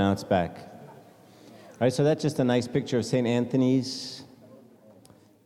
Now 0.00 0.12
it's 0.12 0.24
back. 0.24 0.56
All 0.56 1.76
right, 1.82 1.92
so 1.92 2.02
that's 2.02 2.22
just 2.22 2.38
a 2.38 2.44
nice 2.44 2.66
picture 2.66 2.96
of 2.96 3.04
St. 3.04 3.26
Anthony's. 3.26 4.22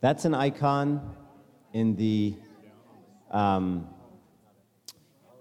That's 0.01 0.27
an 0.27 0.33
icon 0.33 1.17
in 1.73 1.97
the 1.97 2.37
um, 3.33 3.89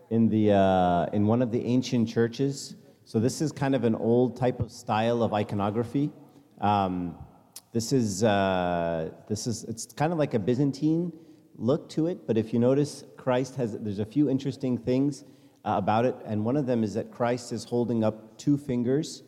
in 0.10 0.29
the 0.29 0.54
uh, 0.54 1.05
in 1.13 1.28
one 1.28 1.44
of 1.44 1.52
the 1.52 1.63
ancient 1.63 2.10
churches. 2.10 2.76
So 3.05 3.20
this 3.20 3.39
is 3.39 3.52
kind 3.52 3.76
of 3.76 3.84
an 3.84 3.94
old 3.94 4.36
type 4.36 4.60
of 4.60 4.71
style 4.71 5.21
of 5.21 5.32
iconography. 5.32 6.09
Um, 6.59 7.16
this 7.71 7.93
is 7.93 8.23
uh, 8.23 9.11
this 9.30 9.45
is 9.45 9.64
it's 9.66 9.86
kind 9.86 10.11
of 10.11 10.18
like 10.18 10.34
a 10.34 10.39
Byzantine 10.39 11.14
look 11.55 11.88
to 11.89 12.07
it, 12.07 12.25
but 12.25 12.36
if 12.36 12.52
you 12.52 12.57
notice, 12.57 13.04
Christ 13.16 13.57
has 13.57 13.77
there's 13.77 14.00
a 14.00 14.05
few 14.05 14.27
interesting 14.27 14.75
things 14.75 15.23
uh, 15.66 15.75
about 15.77 16.05
it, 16.05 16.16
and 16.25 16.43
one 16.43 16.57
of 16.57 16.66
them 16.66 16.84
is 16.84 16.93
that 16.93 17.11
Christ 17.11 17.52
is 17.52 17.63
holding 17.63 18.04
up 18.04 18.38
two 18.38 18.57
fingers, 18.57 19.23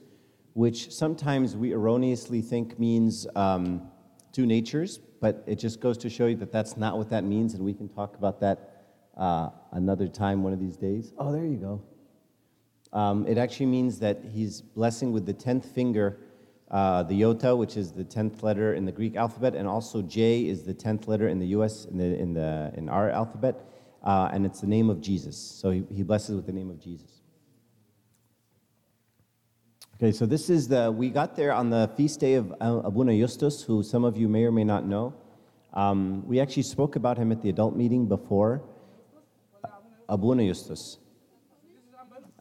which 0.54 0.91
sometimes 0.91 1.55
we 1.55 1.73
erroneously 1.73 2.41
think 2.41 2.77
means 2.80 3.25
um, 3.35 3.89
two 4.34 4.45
natures, 4.45 4.98
but 5.21 5.44
it 5.48 5.55
just 5.55 5.80
goes 5.80 5.98
to 5.99 6.09
show 6.09 6.27
you 6.27 6.35
that 6.35 6.52
that's 6.52 6.75
not 6.75 6.98
what 6.98 7.09
that 7.09 7.23
means, 7.23 7.53
and 7.53 7.63
we 7.63 7.73
can 7.73 7.88
talk 7.88 8.17
about 8.17 8.39
that 8.41 8.84
uh, 9.16 9.49
another 9.71 10.08
time, 10.08 10.44
one 10.44 10.52
of 10.52 10.59
these 10.59 10.75
days. 10.75 11.13
Oh, 11.17 11.31
there 11.31 11.45
you 11.45 11.58
go. 11.58 11.81
Um, 12.91 13.25
it 13.27 13.38
actually 13.38 13.67
means 13.67 13.99
that 13.99 14.22
he's 14.33 14.61
blessing 14.61 15.11
with 15.11 15.25
the 15.25 15.33
tenth 15.33 15.66
finger, 15.66 16.20
uh, 16.70 17.03
the 17.03 17.23
iota, 17.23 17.55
which 17.55 17.77
is 17.77 17.91
the 17.91 18.03
tenth 18.03 18.44
letter 18.44 18.73
in 18.73 18.86
the 18.86 18.91
Greek 18.91 19.16
alphabet, 19.16 19.55
and 19.55 19.67
also 19.67 20.02
J 20.02 20.47
is 20.47 20.63
the 20.63 20.73
tenth 20.73 21.08
letter 21.08 21.30
in 21.30 21.39
the 21.39 21.47
U.S. 21.47 21.86
in 21.86 21.97
the 21.97 22.20
in 22.20 22.33
the 22.33 22.73
in 22.75 22.89
our 22.89 23.09
alphabet 23.09 23.55
uh, 24.05 24.30
and 24.32 24.45
it's 24.45 24.62
the 24.62 24.68
name 24.68 24.90
of 24.90 25.02
Jesus. 25.02 25.36
So 25.38 25.72
he, 25.72 25.84
he 25.91 26.04
blesses 26.04 26.36
with 26.36 26.45
the 26.45 26.54
name 26.54 26.70
of 26.70 26.80
Jesus. 26.80 27.22
Okay, 29.95 30.12
so 30.12 30.26
this 30.26 30.50
is 30.50 30.68
the, 30.68 30.91
we 30.91 31.09
got 31.09 31.36
there 31.36 31.54
on 31.54 31.70
the 31.70 31.90
feast 31.95 32.20
day 32.20 32.34
of 32.34 32.54
Abuna 32.59 33.18
Justus, 33.18 33.64
who 33.64 33.81
some 33.81 34.03
of 34.03 34.17
you 34.17 34.28
may 34.28 34.44
or 34.44 34.52
may 34.52 34.66
not 34.66 34.86
know. 34.86 35.14
Um, 35.73 36.25
we 36.28 36.39
actually 36.39 36.64
spoke 36.64 36.95
about 36.95 37.17
him 37.17 37.31
at 37.31 37.42
the 37.42 37.50
adult 37.50 37.75
meeting 37.75 38.08
before. 38.08 38.62
Abuna 40.08 40.45
Justus. 40.45 41.00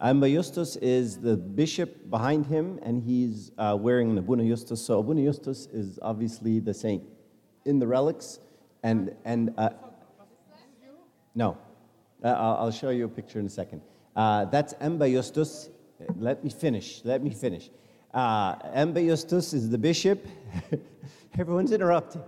Amba 0.00 0.28
Justus 0.28 0.76
is 0.76 1.18
the 1.18 1.36
bishop 1.36 2.10
behind 2.10 2.46
him, 2.46 2.78
and 2.82 3.02
he's 3.02 3.52
uh, 3.56 3.76
wearing 3.78 4.10
an 4.10 4.18
Abuna 4.18 4.44
Justus. 4.44 4.84
So 4.84 4.98
Abuna 4.98 5.22
Justus 5.22 5.66
is 5.72 5.98
obviously 6.02 6.58
the 6.58 6.74
saint 6.74 7.04
in 7.64 7.78
the 7.78 7.86
relics, 7.86 8.40
and, 8.82 9.14
and 9.24 9.54
uh, 9.56 9.70
no. 11.34 11.58
Uh, 12.22 12.28
I'll 12.28 12.70
show 12.70 12.90
you 12.90 13.04
a 13.04 13.08
picture 13.08 13.38
in 13.38 13.46
a 13.46 13.50
second. 13.50 13.82
Uh, 14.16 14.46
that's 14.46 14.74
Emba 14.74 15.12
Justus. 15.12 15.68
Let 16.16 16.42
me 16.42 16.50
finish. 16.50 17.02
Let 17.04 17.22
me 17.22 17.30
finish. 17.30 17.70
Uh, 18.12 18.54
Emba 18.70 19.04
Justus 19.06 19.52
is 19.52 19.68
the 19.68 19.78
bishop. 19.78 20.26
Everyone's 21.38 21.72
interrupting. 21.72 22.22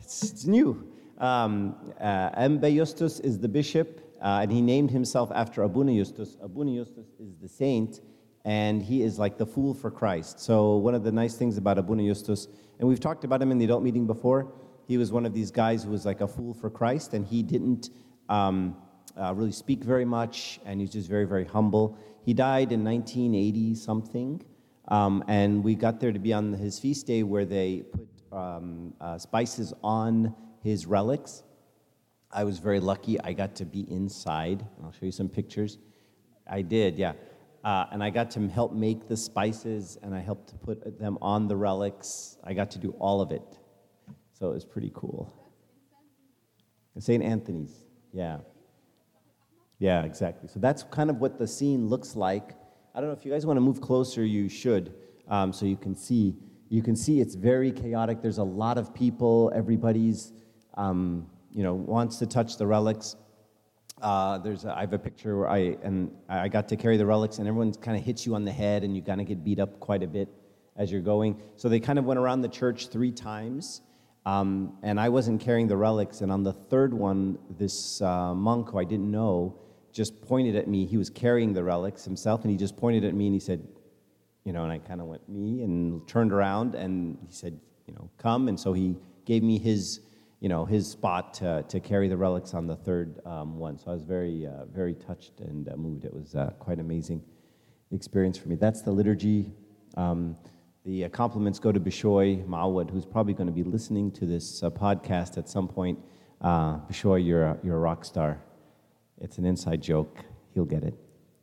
It's, 0.00 0.30
it's 0.32 0.44
new. 0.44 0.86
Um, 1.18 1.76
uh, 2.00 2.30
Emba 2.30 2.74
Justus 2.74 3.20
is 3.20 3.38
the 3.38 3.48
bishop, 3.48 4.00
uh, 4.20 4.40
and 4.42 4.50
he 4.50 4.60
named 4.60 4.90
himself 4.90 5.30
after 5.32 5.62
Abuna 5.62 5.94
Justus. 5.94 6.36
Abuna 6.42 6.74
Justus 6.74 7.06
is 7.20 7.36
the 7.40 7.48
saint, 7.48 8.00
and 8.44 8.82
he 8.82 9.02
is 9.02 9.18
like 9.18 9.38
the 9.38 9.46
fool 9.46 9.72
for 9.72 9.90
Christ. 9.90 10.40
So, 10.40 10.76
one 10.76 10.94
of 10.96 11.04
the 11.04 11.12
nice 11.12 11.36
things 11.36 11.56
about 11.56 11.78
Abuna 11.78 12.04
Justus, 12.04 12.48
and 12.80 12.88
we've 12.88 13.00
talked 13.00 13.22
about 13.22 13.40
him 13.40 13.52
in 13.52 13.58
the 13.58 13.64
adult 13.64 13.84
meeting 13.84 14.06
before, 14.06 14.52
he 14.88 14.98
was 14.98 15.12
one 15.12 15.24
of 15.24 15.32
these 15.32 15.52
guys 15.52 15.84
who 15.84 15.90
was 15.90 16.04
like 16.04 16.20
a 16.20 16.26
fool 16.26 16.52
for 16.52 16.68
Christ, 16.68 17.14
and 17.14 17.24
he 17.24 17.42
didn't 17.42 17.90
um, 18.32 18.76
uh, 19.20 19.34
really 19.34 19.52
speak 19.52 19.84
very 19.84 20.06
much, 20.06 20.58
and 20.64 20.80
he's 20.80 20.90
just 20.90 21.08
very, 21.08 21.26
very 21.26 21.44
humble. 21.44 21.98
He 22.24 22.32
died 22.32 22.72
in 22.72 22.82
1980 22.82 23.74
something, 23.74 24.42
um, 24.88 25.22
and 25.28 25.62
we 25.62 25.74
got 25.74 26.00
there 26.00 26.12
to 26.12 26.18
be 26.18 26.32
on 26.32 26.54
his 26.54 26.78
feast 26.78 27.06
day 27.06 27.22
where 27.22 27.44
they 27.44 27.82
put 27.92 28.08
um, 28.32 28.94
uh, 29.00 29.18
spices 29.18 29.74
on 29.84 30.34
his 30.62 30.86
relics. 30.86 31.42
I 32.30 32.44
was 32.44 32.58
very 32.58 32.80
lucky. 32.80 33.20
I 33.20 33.34
got 33.34 33.54
to 33.56 33.66
be 33.66 33.80
inside. 33.90 34.64
I'll 34.82 34.92
show 34.92 35.04
you 35.04 35.12
some 35.12 35.28
pictures. 35.28 35.76
I 36.46 36.62
did, 36.62 36.96
yeah. 36.96 37.12
Uh, 37.62 37.84
and 37.92 38.02
I 38.02 38.08
got 38.08 38.30
to 38.32 38.48
help 38.48 38.72
make 38.72 39.08
the 39.08 39.16
spices, 39.16 39.98
and 40.02 40.14
I 40.14 40.20
helped 40.20 40.48
to 40.48 40.54
put 40.56 40.98
them 40.98 41.18
on 41.20 41.48
the 41.48 41.56
relics. 41.56 42.38
I 42.42 42.54
got 42.54 42.70
to 42.70 42.78
do 42.78 42.92
all 42.98 43.20
of 43.20 43.30
it. 43.30 43.58
So 44.32 44.50
it 44.50 44.54
was 44.54 44.64
pretty 44.64 44.90
cool. 44.94 45.30
St. 46.98 47.22
Anthony's. 47.22 47.91
Yeah. 48.12 48.38
Yeah, 49.78 50.04
exactly. 50.04 50.48
So 50.48 50.60
that's 50.60 50.84
kind 50.84 51.10
of 51.10 51.16
what 51.16 51.38
the 51.38 51.46
scene 51.46 51.88
looks 51.88 52.14
like. 52.14 52.52
I 52.94 53.00
don't 53.00 53.08
know 53.08 53.16
if 53.16 53.24
you 53.24 53.32
guys 53.32 53.46
want 53.46 53.56
to 53.56 53.62
move 53.62 53.80
closer, 53.80 54.24
you 54.24 54.48
should, 54.48 54.94
um, 55.28 55.52
so 55.52 55.66
you 55.66 55.76
can 55.76 55.96
see. 55.96 56.36
You 56.68 56.82
can 56.82 56.94
see 56.94 57.20
it's 57.20 57.34
very 57.34 57.72
chaotic. 57.72 58.22
There's 58.22 58.38
a 58.38 58.44
lot 58.44 58.78
of 58.78 58.94
people. 58.94 59.52
Everybody's, 59.54 60.32
um, 60.74 61.26
you 61.50 61.62
know, 61.62 61.74
wants 61.74 62.18
to 62.18 62.26
touch 62.26 62.56
the 62.56 62.66
relics. 62.66 63.16
Uh, 64.00 64.38
there's 64.38 64.64
a, 64.64 64.76
I 64.76 64.80
have 64.80 64.92
a 64.92 64.98
picture 64.98 65.38
where 65.38 65.48
I 65.48 65.76
and 65.82 66.10
I 66.28 66.48
got 66.48 66.68
to 66.68 66.76
carry 66.76 66.96
the 66.96 67.06
relics, 67.06 67.38
and 67.38 67.48
everyone 67.48 67.72
kind 67.74 67.96
of 67.96 68.04
hits 68.04 68.24
you 68.24 68.34
on 68.34 68.44
the 68.44 68.52
head, 68.52 68.84
and 68.84 68.96
you 68.96 69.02
kind 69.02 69.20
of 69.20 69.26
get 69.26 69.44
beat 69.44 69.58
up 69.58 69.80
quite 69.80 70.02
a 70.02 70.06
bit 70.06 70.28
as 70.76 70.90
you're 70.90 71.02
going. 71.02 71.40
So 71.56 71.68
they 71.68 71.80
kind 71.80 71.98
of 71.98 72.04
went 72.04 72.18
around 72.18 72.40
the 72.40 72.48
church 72.48 72.88
three 72.88 73.12
times 73.12 73.82
um, 74.24 74.76
and 74.82 75.00
I 75.00 75.08
wasn't 75.08 75.40
carrying 75.40 75.66
the 75.66 75.76
relics. 75.76 76.20
And 76.20 76.30
on 76.30 76.42
the 76.42 76.52
third 76.52 76.94
one, 76.94 77.38
this 77.58 78.00
uh, 78.00 78.34
monk 78.34 78.70
who 78.70 78.78
I 78.78 78.84
didn't 78.84 79.10
know 79.10 79.58
just 79.92 80.20
pointed 80.22 80.56
at 80.56 80.68
me. 80.68 80.86
He 80.86 80.96
was 80.96 81.10
carrying 81.10 81.52
the 81.52 81.62
relics 81.62 82.04
himself, 82.04 82.42
and 82.42 82.50
he 82.50 82.56
just 82.56 82.76
pointed 82.76 83.04
at 83.04 83.14
me 83.14 83.26
and 83.26 83.34
he 83.34 83.40
said, 83.40 83.66
you 84.44 84.52
know, 84.52 84.64
and 84.64 84.72
I 84.72 84.78
kind 84.78 85.00
of 85.00 85.06
went, 85.06 85.28
me, 85.28 85.62
and 85.62 86.06
turned 86.08 86.32
around, 86.32 86.74
and 86.74 87.16
he 87.26 87.32
said, 87.32 87.58
you 87.86 87.94
know, 87.94 88.10
come. 88.18 88.48
And 88.48 88.58
so 88.58 88.72
he 88.72 88.96
gave 89.24 89.42
me 89.42 89.58
his, 89.58 90.00
you 90.40 90.48
know, 90.48 90.64
his 90.64 90.90
spot 90.90 91.34
to, 91.34 91.64
to 91.68 91.78
carry 91.78 92.08
the 92.08 92.16
relics 92.16 92.54
on 92.54 92.66
the 92.66 92.74
third 92.74 93.20
um, 93.24 93.58
one. 93.58 93.78
So 93.78 93.90
I 93.90 93.94
was 93.94 94.02
very, 94.02 94.46
uh, 94.46 94.64
very 94.66 94.94
touched 94.94 95.40
and 95.40 95.68
uh, 95.68 95.76
moved. 95.76 96.04
It 96.04 96.12
was 96.12 96.34
uh, 96.34 96.50
quite 96.58 96.80
amazing 96.80 97.22
experience 97.92 98.36
for 98.36 98.48
me. 98.48 98.56
That's 98.56 98.82
the 98.82 98.90
liturgy. 98.90 99.52
Um, 99.96 100.36
the 100.84 101.04
uh, 101.04 101.08
compliments 101.08 101.58
go 101.58 101.70
to 101.70 101.78
Bishoy 101.78 102.44
Mawad, 102.46 102.90
who's 102.90 103.04
probably 103.06 103.34
going 103.34 103.46
to 103.46 103.52
be 103.52 103.62
listening 103.62 104.10
to 104.12 104.26
this 104.26 104.62
uh, 104.62 104.70
podcast 104.70 105.38
at 105.38 105.48
some 105.48 105.68
point. 105.68 105.98
Uh, 106.40 106.78
Bishoy, 106.80 107.24
you're 107.24 107.44
a, 107.44 107.58
you're 107.62 107.76
a 107.76 107.80
rock 107.80 108.04
star. 108.04 108.42
It's 109.20 109.38
an 109.38 109.44
inside 109.44 109.80
joke. 109.80 110.24
He'll 110.54 110.64
get 110.64 110.82
it. 110.82 110.94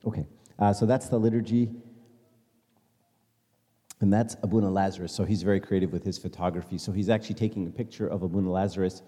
Okay, 0.05 0.25
uh, 0.59 0.73
so 0.73 0.85
that's 0.85 1.07
the 1.07 1.17
liturgy. 1.17 1.69
And 4.01 4.11
that's 4.11 4.35
Abuna 4.43 4.69
Lazarus. 4.69 5.13
So 5.13 5.25
he's 5.25 5.43
very 5.43 5.59
creative 5.59 5.91
with 5.91 6.05
his 6.05 6.17
photography. 6.17 6.77
So 6.77 6.91
he's 6.91 7.09
actually 7.09 7.35
taking 7.35 7.67
a 7.67 7.69
picture 7.69 8.07
of 8.07 8.23
Abuna 8.23 8.49
Lazarus 8.49 9.01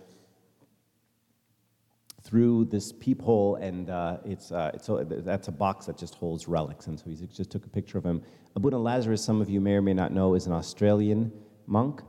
through 2.23 2.65
this 2.65 2.91
peephole, 2.91 3.55
and 3.55 3.89
uh, 3.89 4.17
it's, 4.23 4.51
uh, 4.51 4.71
it's 4.73 4.89
a, 4.89 5.05
that's 5.09 5.47
a 5.47 5.51
box 5.51 5.87
that 5.87 5.97
just 5.97 6.15
holds 6.15 6.47
relics. 6.47 6.87
And 6.87 6.99
so 6.99 7.05
he 7.09 7.15
just 7.15 7.51
took 7.51 7.65
a 7.65 7.69
picture 7.69 7.97
of 7.97 8.05
him. 8.05 8.21
Abuna 8.55 8.77
Lazarus, 8.77 9.23
some 9.23 9.41
of 9.41 9.49
you 9.49 9.59
may 9.59 9.73
or 9.73 9.81
may 9.81 9.93
not 9.93 10.11
know, 10.11 10.35
is 10.35 10.45
an 10.45 10.53
Australian 10.53 11.31
monk. 11.67 12.01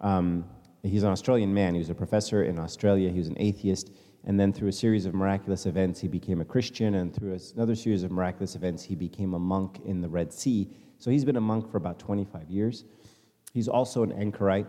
Um, 0.00 0.44
he's 0.82 1.02
an 1.02 1.10
Australian 1.10 1.52
man. 1.52 1.74
He 1.74 1.80
was 1.80 1.90
a 1.90 1.94
professor 1.94 2.44
in 2.44 2.58
Australia. 2.58 3.10
He 3.10 3.18
was 3.18 3.28
an 3.28 3.36
atheist. 3.38 3.90
And 4.24 4.38
then 4.38 4.52
through 4.52 4.68
a 4.68 4.72
series 4.72 5.06
of 5.06 5.14
miraculous 5.14 5.66
events, 5.66 6.00
he 6.00 6.08
became 6.08 6.40
a 6.40 6.44
Christian. 6.44 6.94
And 6.94 7.14
through 7.14 7.38
another 7.54 7.74
series 7.74 8.02
of 8.04 8.10
miraculous 8.10 8.54
events, 8.54 8.82
he 8.82 8.94
became 8.94 9.34
a 9.34 9.38
monk 9.38 9.80
in 9.84 10.00
the 10.00 10.08
Red 10.08 10.32
Sea. 10.32 10.68
So 10.98 11.10
he's 11.10 11.24
been 11.24 11.36
a 11.36 11.40
monk 11.40 11.70
for 11.70 11.76
about 11.76 11.98
25 11.98 12.50
years. 12.50 12.84
He's 13.52 13.68
also 13.68 14.02
an 14.02 14.12
anchorite. 14.12 14.66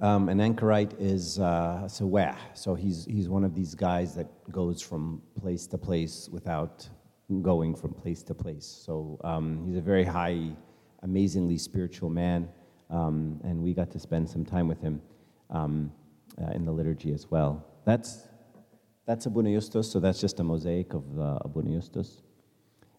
Um, 0.00 0.28
an 0.28 0.40
anchorite 0.40 0.94
is 0.98 1.38
uh, 1.38 1.82
sawah, 1.86 2.36
so 2.54 2.74
he's, 2.74 3.04
he's 3.04 3.28
one 3.28 3.44
of 3.44 3.54
these 3.54 3.74
guys 3.74 4.14
that 4.14 4.26
goes 4.50 4.80
from 4.80 5.20
place 5.40 5.66
to 5.68 5.78
place 5.78 6.28
without 6.32 6.88
going 7.42 7.74
from 7.74 7.92
place 7.92 8.22
to 8.24 8.34
place. 8.34 8.66
So 8.66 9.20
um, 9.22 9.64
he's 9.66 9.76
a 9.76 9.80
very 9.80 10.04
high, 10.04 10.50
amazingly 11.02 11.58
spiritual 11.58 12.10
man, 12.10 12.48
um, 12.90 13.40
and 13.44 13.62
we 13.62 13.74
got 13.74 13.90
to 13.92 13.98
spend 13.98 14.28
some 14.28 14.44
time 14.44 14.66
with 14.66 14.80
him 14.80 15.00
um, 15.50 15.92
uh, 16.42 16.50
in 16.52 16.64
the 16.64 16.72
liturgy 16.72 17.12
as 17.12 17.30
well. 17.30 17.64
That's, 17.84 18.28
that's 19.06 19.26
Abuna 19.26 19.52
Justus, 19.52 19.90
so 19.90 20.00
that's 20.00 20.20
just 20.20 20.40
a 20.40 20.44
mosaic 20.44 20.94
of 20.94 21.04
uh, 21.20 21.38
Abuna 21.42 21.70
Justus. 21.76 22.22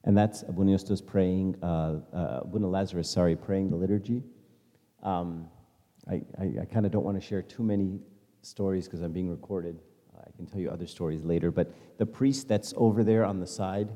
And 0.05 0.17
that's 0.17 0.43
Abuna 0.43 0.73
Justus 0.73 1.01
praying, 1.01 1.55
uh, 1.63 1.99
uh, 2.13 2.39
Abuna 2.43 2.67
Lazarus, 2.67 3.09
sorry, 3.09 3.35
praying 3.35 3.71
the 3.71 3.77
liturgy. 3.77 4.21
Um, 5.01 5.47
I, 6.09 6.21
I, 6.39 6.51
I 6.61 6.65
kind 6.65 6.85
of 6.85 6.91
don't 6.91 7.03
want 7.03 7.19
to 7.19 7.25
share 7.25 7.41
too 7.41 7.63
many 7.63 7.99
stories 8.41 8.85
because 8.85 9.01
I'm 9.01 9.13
being 9.13 9.29
recorded. 9.29 9.79
I 10.17 10.31
can 10.35 10.45
tell 10.45 10.59
you 10.59 10.69
other 10.69 10.87
stories 10.87 11.23
later. 11.23 11.51
But 11.51 11.73
the 11.97 12.05
priest 12.05 12.47
that's 12.47 12.73
over 12.77 13.03
there 13.03 13.25
on 13.25 13.39
the 13.39 13.47
side, 13.47 13.89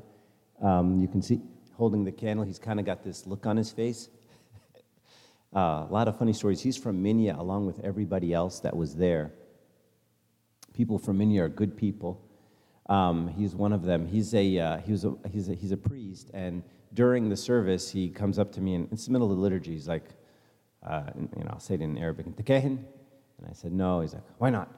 um, 0.62 0.98
you 0.98 1.08
can 1.08 1.22
see 1.22 1.40
holding 1.74 2.04
the 2.04 2.12
candle, 2.12 2.44
he's 2.44 2.58
kind 2.58 2.80
of 2.80 2.86
got 2.86 3.04
this 3.04 3.26
look 3.26 3.46
on 3.46 3.56
his 3.56 3.70
face. 3.70 4.08
uh, 5.56 5.58
a 5.58 5.88
lot 5.90 6.08
of 6.08 6.18
funny 6.18 6.32
stories. 6.32 6.60
He's 6.60 6.76
from 6.76 7.02
Minya 7.02 7.38
along 7.38 7.66
with 7.66 7.80
everybody 7.84 8.32
else 8.32 8.60
that 8.60 8.76
was 8.76 8.96
there. 8.96 9.32
People 10.74 10.98
from 10.98 11.18
Minya 11.18 11.42
are 11.42 11.48
good 11.48 11.76
people. 11.76 12.24
Um, 12.88 13.28
he's 13.28 13.54
one 13.54 13.72
of 13.72 13.84
them. 13.84 14.06
He's 14.06 14.34
a, 14.34 14.58
uh, 14.58 14.78
he 14.78 14.92
was 14.92 15.04
a, 15.04 15.14
he's, 15.30 15.48
a, 15.48 15.54
he's 15.54 15.72
a 15.72 15.76
priest, 15.76 16.30
and 16.32 16.62
during 16.94 17.28
the 17.28 17.36
service, 17.36 17.90
he 17.90 18.08
comes 18.08 18.38
up 18.38 18.52
to 18.52 18.60
me 18.60 18.74
and 18.74 18.88
it's 18.92 19.06
the 19.06 19.12
middle 19.12 19.30
of 19.30 19.36
the 19.36 19.42
liturgy. 19.42 19.72
He's 19.72 19.88
like, 19.88 20.04
uh, 20.88 21.10
you 21.16 21.44
know, 21.44 21.50
I'll 21.50 21.60
say 21.60 21.74
it 21.74 21.82
in 21.82 21.98
Arabic, 21.98 22.26
and 22.26 22.34
I 23.48 23.52
said, 23.52 23.72
no. 23.72 24.00
He's 24.00 24.14
like, 24.14 24.22
why 24.38 24.50
not? 24.50 24.68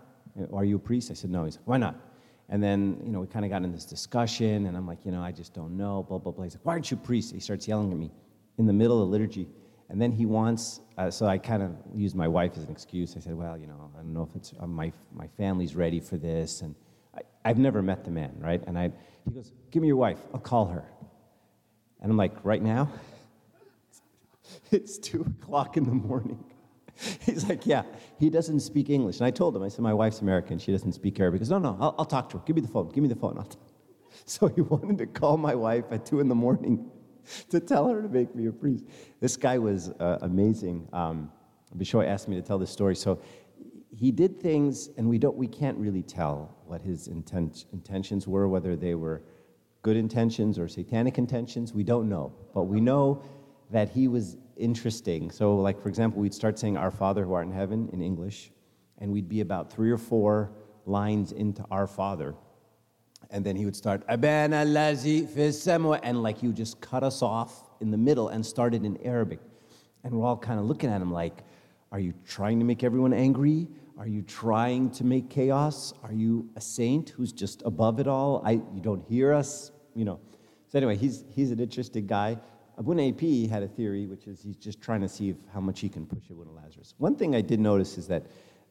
Are 0.52 0.64
you 0.64 0.76
a 0.76 0.78
priest? 0.78 1.10
I 1.10 1.14
said, 1.14 1.30
no. 1.30 1.44
He's 1.44 1.56
like, 1.56 1.66
why 1.66 1.78
not? 1.78 1.96
And 2.48 2.62
then, 2.62 3.00
you 3.04 3.12
know, 3.12 3.20
we 3.20 3.28
kind 3.28 3.44
of 3.44 3.50
got 3.50 3.62
in 3.62 3.72
this 3.72 3.84
discussion, 3.84 4.66
and 4.66 4.76
I'm 4.76 4.86
like, 4.86 5.04
you 5.04 5.12
know, 5.12 5.22
I 5.22 5.30
just 5.30 5.54
don't 5.54 5.76
know, 5.76 6.02
blah, 6.02 6.18
blah, 6.18 6.32
blah. 6.32 6.44
He's 6.44 6.54
like, 6.54 6.64
why 6.64 6.72
aren't 6.72 6.90
you 6.90 6.96
a 6.96 7.06
priest? 7.06 7.32
He 7.32 7.40
starts 7.40 7.68
yelling 7.68 7.92
at 7.92 7.96
me 7.96 8.10
in 8.58 8.66
the 8.66 8.72
middle 8.72 9.00
of 9.00 9.08
the 9.08 9.12
liturgy. 9.12 9.48
And 9.88 10.00
then 10.00 10.12
he 10.12 10.26
wants, 10.26 10.80
uh, 10.98 11.10
so 11.10 11.26
I 11.26 11.38
kind 11.38 11.62
of 11.62 11.76
used 11.94 12.14
my 12.14 12.28
wife 12.28 12.52
as 12.56 12.64
an 12.64 12.70
excuse. 12.70 13.16
I 13.16 13.20
said, 13.20 13.34
well, 13.34 13.56
you 13.56 13.66
know, 13.66 13.90
I 13.94 14.02
don't 14.02 14.12
know 14.12 14.28
if 14.28 14.36
it's, 14.36 14.52
uh, 14.60 14.66
my, 14.66 14.92
my 15.12 15.26
family's 15.36 15.74
ready 15.74 16.00
for 16.00 16.16
this. 16.16 16.62
And 16.62 16.74
I, 17.44 17.48
have 17.48 17.58
never 17.58 17.82
met 17.82 18.04
the 18.04 18.10
man, 18.10 18.34
right? 18.38 18.62
And 18.66 18.78
I, 18.78 18.92
he 19.24 19.32
goes, 19.32 19.52
give 19.70 19.80
me 19.80 19.88
your 19.88 19.96
wife, 19.96 20.18
I'll 20.32 20.40
call 20.40 20.66
her. 20.66 20.84
And 22.00 22.10
I'm 22.10 22.16
like, 22.16 22.32
right 22.44 22.62
now? 22.62 22.88
it's 24.70 24.98
two 24.98 25.22
o'clock 25.22 25.76
in 25.76 25.84
the 25.84 25.94
morning. 25.94 26.44
He's 27.20 27.48
like, 27.48 27.66
yeah, 27.66 27.82
he 28.18 28.30
doesn't 28.30 28.60
speak 28.60 28.90
English. 28.90 29.18
And 29.18 29.26
I 29.26 29.30
told 29.30 29.56
him, 29.56 29.62
I 29.62 29.68
said, 29.68 29.80
my 29.80 29.94
wife's 29.94 30.20
American. 30.20 30.58
She 30.58 30.72
doesn't 30.72 30.92
speak 30.92 31.18
Arabic. 31.18 31.40
He 31.40 31.46
goes, 31.46 31.50
no, 31.50 31.58
no, 31.58 31.76
I'll, 31.80 31.94
I'll 31.98 32.04
talk 32.04 32.28
to 32.30 32.38
her. 32.38 32.44
Give 32.44 32.56
me 32.56 32.62
the 32.62 32.68
phone. 32.68 32.88
Give 32.90 33.02
me 33.02 33.08
the 33.08 33.16
phone. 33.16 33.44
So 34.26 34.48
he 34.48 34.60
wanted 34.60 34.98
to 34.98 35.06
call 35.06 35.36
my 35.36 35.54
wife 35.54 35.84
at 35.90 36.04
two 36.04 36.20
in 36.20 36.28
the 36.28 36.34
morning 36.34 36.90
to 37.48 37.58
tell 37.58 37.88
her 37.88 38.02
to 38.02 38.08
make 38.08 38.34
me 38.34 38.46
a 38.46 38.52
priest. 38.52 38.84
This 39.20 39.36
guy 39.36 39.56
was 39.56 39.90
uh, 40.00 40.18
amazing. 40.22 40.88
Um, 40.92 41.30
Bishoy 41.76 42.06
asked 42.06 42.28
me 42.28 42.36
to 42.36 42.42
tell 42.42 42.58
this 42.58 42.70
story. 42.70 42.96
So 42.96 43.20
he 43.96 44.10
did 44.10 44.40
things, 44.40 44.90
and 44.96 45.08
we, 45.08 45.18
don't, 45.18 45.36
we 45.36 45.46
can't 45.46 45.76
really 45.78 46.02
tell 46.02 46.56
what 46.66 46.82
his 46.82 47.08
intent, 47.08 47.66
intentions 47.72 48.26
were, 48.26 48.48
whether 48.48 48.76
they 48.76 48.94
were 48.94 49.22
good 49.82 49.96
intentions 49.96 50.58
or 50.58 50.68
satanic 50.68 51.18
intentions. 51.18 51.72
We 51.72 51.84
don't 51.84 52.08
know. 52.08 52.32
But 52.54 52.64
we 52.64 52.80
know 52.80 53.22
that 53.70 53.90
he 53.90 54.08
was 54.08 54.36
interesting. 54.56 55.30
So, 55.30 55.56
like, 55.56 55.80
for 55.80 55.88
example, 55.88 56.20
we'd 56.20 56.34
start 56.34 56.58
saying, 56.58 56.76
Our 56.76 56.90
Father 56.90 57.24
who 57.24 57.32
art 57.32 57.46
in 57.46 57.52
heaven 57.52 57.88
in 57.92 58.02
English, 58.02 58.50
and 58.98 59.10
we'd 59.10 59.28
be 59.28 59.40
about 59.40 59.72
three 59.72 59.90
or 59.90 59.98
four 59.98 60.52
lines 60.86 61.32
into 61.32 61.64
Our 61.70 61.86
Father. 61.86 62.34
And 63.30 63.44
then 63.44 63.54
he 63.54 63.64
would 63.64 63.76
start, 63.76 64.02
Abana 64.08 64.64
lazi 64.64 66.00
and 66.02 66.22
like 66.22 66.42
you 66.42 66.52
just 66.52 66.80
cut 66.80 67.04
us 67.04 67.22
off 67.22 67.70
in 67.80 67.90
the 67.90 67.96
middle 67.96 68.28
and 68.28 68.44
started 68.44 68.84
in 68.84 68.98
Arabic. 69.04 69.40
And 70.02 70.14
we're 70.14 70.26
all 70.26 70.36
kind 70.36 70.58
of 70.58 70.66
looking 70.66 70.90
at 70.90 71.00
him 71.00 71.12
like, 71.12 71.44
Are 71.92 72.00
you 72.00 72.12
trying 72.26 72.58
to 72.58 72.64
make 72.64 72.82
everyone 72.82 73.12
angry? 73.12 73.68
Are 73.98 74.08
you 74.08 74.22
trying 74.22 74.90
to 74.92 75.04
make 75.04 75.28
chaos? 75.28 75.92
Are 76.02 76.12
you 76.12 76.48
a 76.56 76.60
saint 76.60 77.10
who's 77.10 77.32
just 77.32 77.62
above 77.66 78.00
it 78.00 78.06
all? 78.08 78.42
I, 78.44 78.52
you 78.52 78.80
don't 78.80 79.04
hear 79.06 79.32
us? 79.32 79.70
You 79.94 80.06
know. 80.06 80.20
So, 80.68 80.78
anyway, 80.78 80.96
he's, 80.96 81.24
he's 81.34 81.50
an 81.50 81.60
interesting 81.60 82.06
guy. 82.06 82.38
Abuna 82.80 83.08
AP 83.08 83.50
had 83.50 83.62
a 83.62 83.68
theory, 83.68 84.06
which 84.06 84.26
is 84.26 84.42
he's 84.42 84.56
just 84.56 84.80
trying 84.80 85.02
to 85.02 85.08
see 85.08 85.34
how 85.52 85.60
much 85.60 85.80
he 85.80 85.88
can 85.90 86.06
push 86.06 86.30
Abuna 86.30 86.50
Lazarus. 86.52 86.94
One 86.96 87.14
thing 87.14 87.36
I 87.36 87.42
did 87.42 87.60
notice 87.60 87.98
is 87.98 88.08
that, 88.08 88.24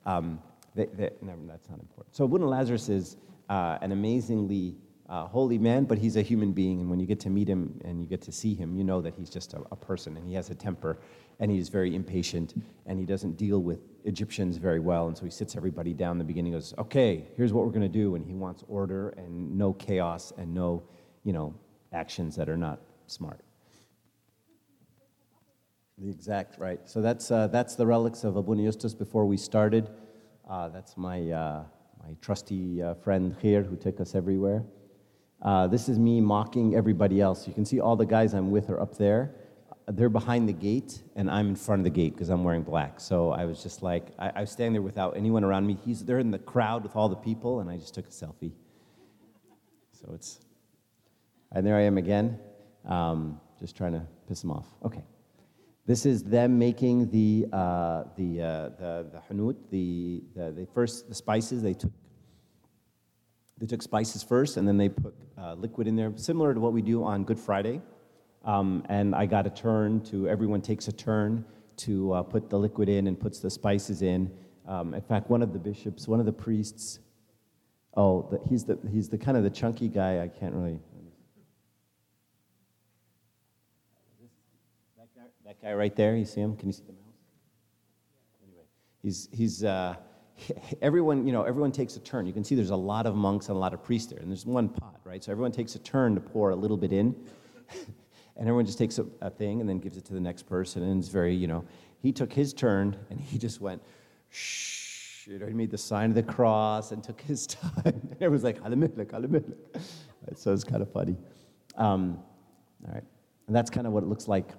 um, 0.03 0.39
that's 0.75 1.69
not 1.69 1.79
important. 1.79 2.15
So 2.15 2.25
Abuna 2.25 2.47
Lazarus 2.47 2.89
is 2.89 3.17
uh, 3.49 3.77
an 3.81 3.91
amazingly 3.91 4.75
uh, 5.09 5.27
holy 5.27 5.59
man, 5.59 5.83
but 5.83 5.99
he's 5.99 6.15
a 6.15 6.23
human 6.23 6.53
being, 6.53 6.79
and 6.79 6.89
when 6.89 6.99
you 6.99 7.05
get 7.05 7.19
to 7.19 7.29
meet 7.29 7.47
him 7.47 7.79
and 7.85 8.01
you 8.01 8.07
get 8.07 8.19
to 8.23 8.31
see 8.31 8.55
him, 8.55 8.75
you 8.75 8.83
know 8.83 8.99
that 8.99 9.13
he's 9.13 9.29
just 9.29 9.53
a, 9.53 9.61
a 9.71 9.75
person, 9.75 10.17
and 10.17 10.27
he 10.27 10.33
has 10.33 10.49
a 10.49 10.55
temper, 10.55 10.97
and 11.39 11.51
he's 11.51 11.69
very 11.69 11.93
impatient, 11.95 12.55
and 12.87 12.97
he 12.97 13.05
doesn't 13.05 13.37
deal 13.37 13.59
with 13.59 13.79
Egyptians 14.05 14.57
very 14.57 14.79
well, 14.79 15.07
and 15.07 15.15
so 15.15 15.23
he 15.23 15.29
sits 15.29 15.55
everybody 15.55 15.93
down 15.93 16.13
in 16.13 16.17
the 16.17 16.23
beginning, 16.23 16.53
goes, 16.53 16.73
okay, 16.79 17.27
here's 17.37 17.53
what 17.53 17.63
we're 17.63 17.71
going 17.71 17.81
to 17.81 17.87
do, 17.87 18.15
and 18.15 18.25
he 18.25 18.33
wants 18.33 18.63
order 18.67 19.09
and 19.17 19.55
no 19.55 19.71
chaos 19.73 20.33
and 20.35 20.51
no, 20.51 20.81
you 21.23 21.33
know, 21.33 21.53
actions 21.93 22.35
that 22.35 22.49
are 22.49 22.57
not 22.57 22.79
smart. 23.05 23.41
The 26.01 26.09
exact, 26.09 26.57
right. 26.59 26.79
So 26.85 27.01
that's, 27.01 27.29
uh, 27.29 27.47
that's 27.47 27.75
the 27.75 27.85
relics 27.85 28.23
of 28.23 28.37
Abuna 28.37 28.63
Justus 28.63 28.93
before 28.93 29.25
we 29.25 29.35
started. 29.35 29.89
Uh, 30.49 30.69
that's 30.69 30.95
my, 30.95 31.29
uh, 31.29 31.63
my 32.01 32.15
trusty 32.21 32.81
uh, 32.81 32.93
friend 32.93 33.35
here 33.41 33.63
who 33.63 33.75
took 33.75 33.99
us 33.99 34.15
everywhere. 34.15 34.63
Uh, 35.41 35.67
this 35.67 35.89
is 35.89 35.99
me 35.99 36.21
mocking 36.21 36.73
everybody 36.73 37.19
else. 37.19 37.47
You 37.47 37.53
can 37.53 37.65
see 37.65 37.81
all 37.81 37.97
the 37.97 38.05
guys 38.05 38.33
I'm 38.33 38.49
with 38.49 38.69
are 38.69 38.79
up 38.79 38.97
there. 38.97 39.35
They're 39.87 40.07
behind 40.07 40.47
the 40.47 40.53
gate, 40.53 41.01
and 41.17 41.29
I'm 41.29 41.49
in 41.49 41.55
front 41.55 41.81
of 41.81 41.83
the 41.83 41.89
gate 41.89 42.13
because 42.13 42.29
I'm 42.29 42.45
wearing 42.45 42.63
black. 42.63 43.01
So 43.01 43.31
I 43.31 43.43
was 43.43 43.61
just 43.61 43.83
like, 43.83 44.07
I, 44.17 44.31
I 44.35 44.41
was 44.41 44.51
standing 44.51 44.73
there 44.73 44.81
without 44.81 45.17
anyone 45.17 45.43
around 45.43 45.67
me. 45.67 45.77
He's, 45.83 46.05
they're 46.05 46.19
in 46.19 46.31
the 46.31 46.39
crowd 46.39 46.83
with 46.83 46.95
all 46.95 47.09
the 47.09 47.15
people, 47.15 47.59
and 47.59 47.69
I 47.69 47.75
just 47.75 47.93
took 47.93 48.07
a 48.07 48.11
selfie. 48.11 48.53
So 49.91 50.11
it's, 50.13 50.39
and 51.51 51.65
there 51.65 51.75
I 51.75 51.81
am 51.81 51.97
again, 51.97 52.39
um, 52.85 53.41
just 53.59 53.75
trying 53.75 53.93
to 53.93 54.05
piss 54.29 54.43
him 54.43 54.51
off. 54.51 54.67
Okay. 54.85 55.03
This 55.89 56.05
is 56.05 56.21
them 56.23 56.59
making 56.59 57.09
the, 57.09 57.47
uh, 57.51 58.03
the, 58.15 58.39
uh, 58.43 58.69
the, 58.77 59.07
the 59.11 59.21
hanut, 59.27 59.55
the, 59.71 60.21
the, 60.35 60.51
the, 60.51 60.67
first, 60.71 61.09
the 61.09 61.15
spices. 61.15 61.63
They 61.63 61.73
took, 61.73 61.91
they 63.57 63.65
took 63.65 63.81
spices 63.81 64.21
first, 64.21 64.57
and 64.57 64.67
then 64.67 64.77
they 64.77 64.89
put 64.89 65.15
uh, 65.35 65.55
liquid 65.55 65.87
in 65.87 65.95
there, 65.95 66.13
similar 66.15 66.53
to 66.53 66.59
what 66.59 66.73
we 66.73 66.83
do 66.83 67.03
on 67.03 67.23
Good 67.23 67.39
Friday. 67.39 67.81
Um, 68.45 68.85
and 68.87 69.15
I 69.15 69.25
got 69.25 69.47
a 69.47 69.49
turn 69.49 70.01
to, 70.11 70.29
everyone 70.29 70.61
takes 70.61 70.87
a 70.87 70.91
turn 70.91 71.43
to 71.77 72.13
uh, 72.13 72.21
put 72.21 72.51
the 72.51 72.59
liquid 72.59 72.87
in 72.87 73.07
and 73.07 73.19
puts 73.19 73.39
the 73.39 73.49
spices 73.49 74.03
in. 74.03 74.29
Um, 74.67 74.93
in 74.93 75.01
fact, 75.01 75.31
one 75.31 75.41
of 75.41 75.53
the 75.53 75.59
bishops, 75.59 76.07
one 76.07 76.19
of 76.19 76.27
the 76.27 76.31
priests, 76.31 76.99
oh, 77.97 78.27
the, 78.29 78.39
he's, 78.47 78.63
the, 78.63 78.77
he's 78.91 79.09
the 79.09 79.17
kind 79.17 79.35
of 79.35 79.41
the 79.41 79.49
chunky 79.49 79.87
guy, 79.87 80.21
I 80.21 80.27
can't 80.27 80.53
really, 80.53 80.79
That 85.49 85.59
guy 85.63 85.73
right 85.73 85.95
there, 85.95 86.15
you 86.15 86.25
see 86.25 86.41
him? 86.41 86.55
Can 86.55 86.67
you 86.67 86.73
see 86.73 86.83
the 86.85 86.93
mouse? 86.93 87.01
Anyway, 88.43 88.61
he's, 89.01 89.27
he's 89.31 89.63
uh, 89.63 89.95
everyone, 90.83 91.25
you 91.25 91.33
know, 91.33 91.41
everyone 91.41 91.71
takes 91.71 91.95
a 91.95 91.99
turn. 92.01 92.27
You 92.27 92.33
can 92.33 92.43
see 92.43 92.53
there's 92.53 92.69
a 92.69 92.75
lot 92.75 93.07
of 93.07 93.15
monks 93.15 93.47
and 93.47 93.55
a 93.55 93.59
lot 93.59 93.73
of 93.73 93.83
priests 93.83 94.11
there, 94.11 94.19
and 94.19 94.29
there's 94.29 94.45
one 94.45 94.69
pot, 94.69 94.99
right? 95.03 95.23
So 95.23 95.31
everyone 95.31 95.51
takes 95.51 95.73
a 95.73 95.79
turn 95.79 96.13
to 96.13 96.21
pour 96.21 96.51
a 96.51 96.55
little 96.55 96.77
bit 96.77 96.93
in, 96.93 97.15
and 97.71 97.87
everyone 98.37 98.67
just 98.67 98.77
takes 98.77 98.99
a, 98.99 99.07
a, 99.21 99.31
thing 99.31 99.59
and 99.59 99.67
then 99.67 99.79
gives 99.79 99.97
it 99.97 100.05
to 100.05 100.13
the 100.13 100.19
next 100.19 100.43
person, 100.43 100.83
and 100.83 100.99
it's 100.99 101.09
very, 101.09 101.33
you 101.33 101.47
know, 101.47 101.65
he 101.97 102.11
took 102.11 102.31
his 102.31 102.53
turn 102.53 102.95
and 103.09 103.19
he 103.19 103.39
just 103.39 103.59
went, 103.59 103.81
shh, 104.29 105.25
you 105.25 105.39
know, 105.39 105.47
he 105.47 105.53
made 105.55 105.71
the 105.71 105.79
sign 105.79 106.11
of 106.11 106.15
the 106.15 106.21
cross 106.21 106.91
and 106.91 107.03
took 107.03 107.19
his 107.21 107.47
time. 107.47 107.81
and 107.85 108.15
everyone's 108.21 108.43
like, 108.43 108.61
Alamillik, 108.61 109.07
Alamillik. 109.07 109.81
So 110.35 110.53
it's 110.53 110.63
kind 110.63 110.83
of 110.83 110.93
funny. 110.93 111.17
Um, 111.75 112.19
all 112.85 112.93
right, 112.93 113.03
and 113.47 113.55
that's 113.55 113.71
kind 113.71 113.87
of 113.87 113.93
what 113.93 114.03
it 114.03 114.09
looks 114.09 114.27
like 114.27 114.51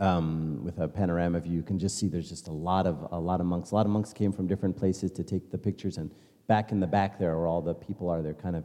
um, 0.00 0.60
with 0.64 0.78
a 0.78 0.88
panorama 0.88 1.40
view, 1.40 1.56
you 1.56 1.62
can 1.62 1.78
just 1.78 1.98
see 1.98 2.08
there's 2.08 2.28
just 2.28 2.48
a 2.48 2.52
lot 2.52 2.86
of 2.86 3.06
a 3.12 3.18
lot 3.18 3.40
of 3.40 3.46
monks. 3.46 3.70
A 3.70 3.74
lot 3.74 3.86
of 3.86 3.92
monks 3.92 4.12
came 4.12 4.32
from 4.32 4.46
different 4.46 4.76
places 4.76 5.10
to 5.12 5.24
take 5.24 5.50
the 5.50 5.58
pictures, 5.58 5.98
and 5.98 6.10
back 6.46 6.72
in 6.72 6.80
the 6.80 6.86
back 6.86 7.18
there, 7.18 7.36
where 7.36 7.46
all 7.46 7.62
the 7.62 7.74
people 7.74 8.08
are, 8.08 8.22
they're 8.22 8.34
kind 8.34 8.56
of 8.56 8.64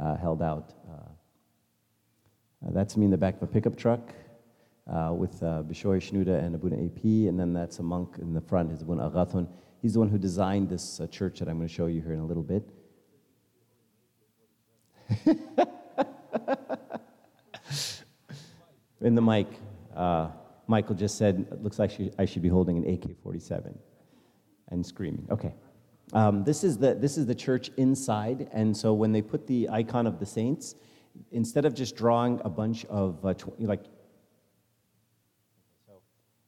uh, 0.00 0.16
held 0.16 0.42
out. 0.42 0.72
Uh, 0.88 2.66
uh 2.66 2.70
that's 2.72 2.96
me 2.96 3.04
in 3.04 3.10
the 3.10 3.18
back 3.18 3.36
of 3.36 3.42
a 3.42 3.46
pickup 3.46 3.76
truck 3.76 4.12
uh, 4.90 5.12
with 5.16 5.42
uh, 5.42 5.62
Bishoy 5.62 5.98
Shnuda 5.98 6.42
and 6.44 6.54
Abuna 6.54 6.76
AP, 6.76 7.04
and 7.04 7.38
then 7.38 7.52
that's 7.52 7.78
a 7.78 7.82
monk 7.82 8.16
in 8.20 8.32
the 8.34 8.40
front, 8.40 8.72
is 8.72 8.82
Abuna 8.82 9.10
Agathon. 9.10 9.48
He's 9.80 9.94
the 9.94 9.98
one 9.98 10.08
who 10.08 10.18
designed 10.18 10.68
this 10.68 11.00
uh, 11.00 11.06
church 11.06 11.38
that 11.40 11.48
I'm 11.48 11.56
going 11.56 11.68
to 11.68 11.74
show 11.74 11.86
you 11.86 12.00
here 12.00 12.12
in 12.12 12.20
a 12.20 12.26
little 12.26 12.42
bit. 12.42 12.68
in 19.00 19.14
the 19.14 19.22
mic. 19.22 19.48
Michael 20.66 20.94
just 20.94 21.18
said, 21.18 21.46
it 21.50 21.62
looks 21.62 21.78
like 21.78 21.92
I 22.18 22.24
should 22.24 22.42
be 22.42 22.48
holding 22.48 22.76
an 22.78 22.94
AK 22.94 23.16
47 23.22 23.78
and 24.68 24.84
screaming. 24.84 25.26
Okay. 25.30 25.54
Um, 26.12 26.44
this, 26.44 26.62
is 26.62 26.78
the, 26.78 26.94
this 26.94 27.16
is 27.16 27.26
the 27.26 27.34
church 27.34 27.70
inside, 27.76 28.48
and 28.52 28.76
so 28.76 28.92
when 28.92 29.12
they 29.12 29.22
put 29.22 29.46
the 29.46 29.68
icon 29.70 30.06
of 30.06 30.18
the 30.18 30.26
saints, 30.26 30.74
instead 31.30 31.64
of 31.64 31.74
just 31.74 31.96
drawing 31.96 32.40
a 32.44 32.50
bunch 32.50 32.84
of, 32.86 33.24
uh, 33.24 33.34
tw- 33.34 33.58
like, 33.60 33.84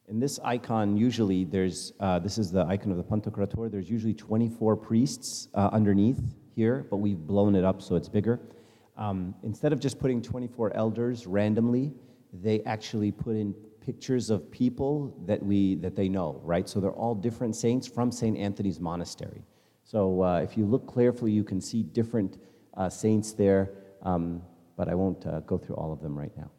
in 0.06 0.20
this 0.20 0.38
icon, 0.44 0.98
usually 0.98 1.44
there's, 1.44 1.94
uh, 1.98 2.18
this 2.18 2.36
is 2.36 2.50
the 2.50 2.64
icon 2.66 2.90
of 2.90 2.98
the 2.98 3.04
Pantocrator, 3.04 3.70
there's 3.70 3.88
usually 3.88 4.12
24 4.12 4.76
priests 4.76 5.48
uh, 5.54 5.70
underneath 5.72 6.20
here, 6.54 6.86
but 6.90 6.98
we've 6.98 7.18
blown 7.18 7.54
it 7.54 7.64
up 7.64 7.80
so 7.80 7.96
it's 7.96 8.08
bigger. 8.08 8.38
Um, 8.96 9.34
instead 9.42 9.72
of 9.72 9.80
just 9.80 9.98
putting 9.98 10.20
24 10.20 10.76
elders 10.76 11.26
randomly, 11.26 11.92
they 12.32 12.62
actually 12.64 13.10
put 13.12 13.34
in 13.34 13.54
pictures 13.84 14.30
of 14.30 14.50
people 14.50 15.14
that, 15.26 15.42
we, 15.42 15.74
that 15.76 15.94
they 15.94 16.08
know, 16.08 16.40
right? 16.42 16.68
So 16.68 16.80
they're 16.80 16.90
all 16.92 17.14
different 17.14 17.54
saints 17.54 17.86
from 17.86 18.10
St. 18.10 18.36
Anthony's 18.38 18.80
Monastery. 18.80 19.42
So 19.84 20.22
uh, 20.22 20.40
if 20.40 20.56
you 20.56 20.64
look 20.64 20.92
carefully, 20.92 21.32
you 21.32 21.44
can 21.44 21.60
see 21.60 21.82
different 21.82 22.38
uh, 22.76 22.88
saints 22.88 23.32
there, 23.32 23.70
um, 24.02 24.42
but 24.76 24.88
I 24.88 24.94
won't 24.94 25.26
uh, 25.26 25.40
go 25.40 25.58
through 25.58 25.76
all 25.76 25.92
of 25.92 26.00
them 26.00 26.18
right 26.18 26.34
now. 26.36 26.50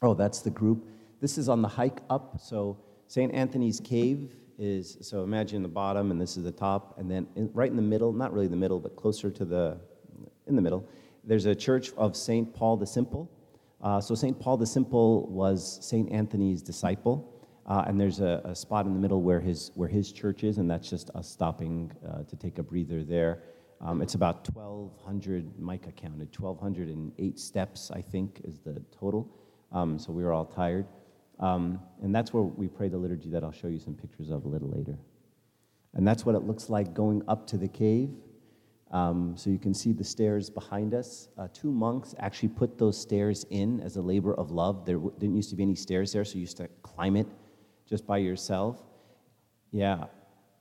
Oh, 0.00 0.14
that's 0.14 0.40
the 0.40 0.50
group. 0.50 0.88
This 1.20 1.36
is 1.36 1.48
on 1.48 1.60
the 1.60 1.68
hike 1.68 2.00
up. 2.08 2.40
So 2.40 2.78
St. 3.06 3.32
Anthony's 3.34 3.78
Cave 3.78 4.34
is, 4.58 4.96
so 5.02 5.22
imagine 5.22 5.62
the 5.62 5.68
bottom, 5.68 6.10
and 6.10 6.20
this 6.20 6.36
is 6.38 6.44
the 6.44 6.52
top, 6.52 6.98
and 6.98 7.10
then 7.10 7.26
in, 7.36 7.50
right 7.52 7.70
in 7.70 7.76
the 7.76 7.82
middle, 7.82 8.12
not 8.12 8.32
really 8.32 8.48
the 8.48 8.56
middle, 8.56 8.80
but 8.80 8.96
closer 8.96 9.30
to 9.30 9.44
the, 9.44 9.76
in 10.46 10.56
the 10.56 10.62
middle, 10.62 10.88
there's 11.24 11.46
a 11.46 11.54
church 11.54 11.92
of 11.96 12.16
St. 12.16 12.52
Paul 12.54 12.78
the 12.78 12.86
Simple 12.86 13.30
Uh, 13.82 14.00
so 14.00 14.14
St. 14.14 14.38
Paul 14.38 14.56
the 14.56 14.66
Simple 14.66 15.26
was 15.28 15.84
St. 15.84 16.10
Anthony's 16.12 16.62
disciple. 16.62 17.28
Uh, 17.66 17.84
and 17.86 18.00
there's 18.00 18.20
a, 18.20 18.40
a, 18.44 18.54
spot 18.54 18.86
in 18.86 18.92
the 18.92 18.98
middle 18.98 19.22
where 19.22 19.40
his, 19.40 19.70
where 19.74 19.88
his 19.88 20.10
church 20.10 20.42
is, 20.42 20.58
and 20.58 20.68
that's 20.68 20.90
just 20.90 21.10
us 21.10 21.28
stopping 21.28 21.92
uh, 22.08 22.24
to 22.24 22.34
take 22.34 22.58
a 22.58 22.62
breather 22.62 23.04
there. 23.04 23.44
Um, 23.80 24.02
it's 24.02 24.14
about 24.14 24.48
1,200, 24.52 25.60
Micah 25.60 25.92
counted, 25.92 26.28
1,208 26.36 27.38
steps, 27.38 27.90
I 27.92 28.00
think, 28.00 28.40
is 28.44 28.58
the 28.58 28.82
total. 28.96 29.28
Um, 29.70 29.98
so 29.98 30.12
we 30.12 30.24
were 30.24 30.32
all 30.32 30.44
tired. 30.44 30.86
Um, 31.38 31.80
and 32.02 32.14
that's 32.14 32.32
where 32.32 32.42
we 32.42 32.68
pray 32.68 32.88
the 32.88 32.98
liturgy 32.98 33.30
that 33.30 33.42
I'll 33.44 33.52
show 33.52 33.68
you 33.68 33.78
some 33.78 33.94
pictures 33.94 34.30
of 34.30 34.44
a 34.44 34.48
little 34.48 34.68
later. 34.68 34.98
And 35.94 36.06
that's 36.06 36.24
what 36.26 36.34
it 36.34 36.42
looks 36.42 36.68
like 36.68 36.94
going 36.94 37.22
up 37.28 37.46
to 37.48 37.56
the 37.56 37.68
cave. 37.68 38.10
Um, 38.92 39.34
so 39.38 39.48
you 39.48 39.58
can 39.58 39.72
see 39.72 39.92
the 39.92 40.04
stairs 40.04 40.50
behind 40.50 40.92
us. 40.92 41.28
Uh, 41.38 41.48
two 41.52 41.72
monks 41.72 42.14
actually 42.18 42.50
put 42.50 42.76
those 42.76 43.00
stairs 43.00 43.46
in 43.48 43.80
as 43.80 43.96
a 43.96 44.02
labor 44.02 44.34
of 44.34 44.50
love. 44.50 44.84
There 44.84 44.96
w- 44.96 45.14
didn't 45.18 45.34
used 45.34 45.48
to 45.50 45.56
be 45.56 45.62
any 45.62 45.74
stairs 45.74 46.12
there, 46.12 46.24
so 46.26 46.34
you 46.34 46.42
used 46.42 46.58
to 46.58 46.68
climb 46.82 47.16
it 47.16 47.26
just 47.88 48.06
by 48.06 48.18
yourself. 48.18 48.82
Yeah. 49.70 50.04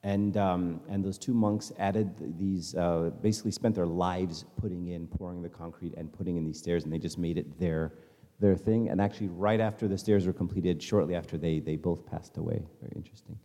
And, 0.03 0.38
um, 0.38 0.79
and 0.89 1.03
those 1.03 1.17
two 1.17 1.33
monks 1.33 1.73
added 1.77 2.09
these, 2.39 2.73
uh, 2.73 3.11
basically 3.21 3.51
spent 3.51 3.75
their 3.75 3.85
lives 3.85 4.45
putting 4.55 4.88
in, 4.88 5.07
pouring 5.07 5.41
the 5.41 5.50
concrete 5.50 5.93
and 5.97 6.11
putting 6.11 6.38
in 6.38 6.45
these 6.45 6.57
stairs, 6.57 6.85
and 6.85 6.93
they 6.93 7.00
just 7.00 7.17
made 7.17 7.38
it 7.38 7.59
their, 7.59 7.91
their 8.39 8.55
thing. 8.55 8.89
And 8.89 9.01
actually, 9.01 9.27
right 9.27 9.59
after 9.59 9.89
the 9.89 9.97
stairs 9.97 10.25
were 10.25 10.33
completed, 10.33 10.81
shortly 10.81 11.15
after 11.15 11.38
they, 11.38 11.59
they 11.59 11.75
both 11.75 12.05
passed 12.05 12.38
away. 12.38 12.63
Very 12.79 12.93
interesting. 12.95 13.38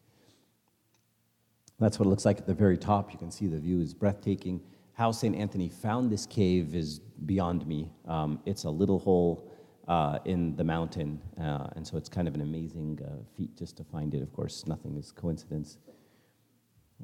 That's 1.81 1.99
what 1.99 2.07
it 2.07 2.09
looks 2.09 2.25
like 2.25 2.39
at 2.39 2.47
the 2.47 2.55
very 2.55 2.79
top. 2.79 3.13
You 3.13 3.19
can 3.19 3.33
see 3.33 3.49
the 3.49 3.59
view 3.59 3.81
is 3.81 3.93
breathtaking. 3.93 4.61
How 4.97 5.13
St. 5.13 5.37
Anthony 5.37 5.69
found 5.69 6.11
this 6.11 6.25
cave 6.25 6.75
is 6.75 7.01
beyond 7.27 7.67
me. 7.67 7.93
Um, 8.09 8.41
it's 8.47 8.65
a 8.65 8.71
little 8.71 8.99
hole 8.99 9.53
uh, 9.87 10.21
in 10.25 10.57
the 10.57 10.65
mountain, 10.65 11.21
uh, 11.39 11.67
and 11.77 11.87
so 11.87 11.99
it's 11.99 12.09
kind 12.09 12.27
of 12.27 12.35
an 12.35 12.41
amazing 12.41 12.99
uh, 13.05 13.23
feat 13.37 13.55
just 13.59 13.77
to 13.77 13.85
find 13.85 14.15
it. 14.15 14.23
Of 14.23 14.33
course, 14.33 14.67
nothing 14.67 14.97
is 14.97 15.13
coincidence. 15.13 15.77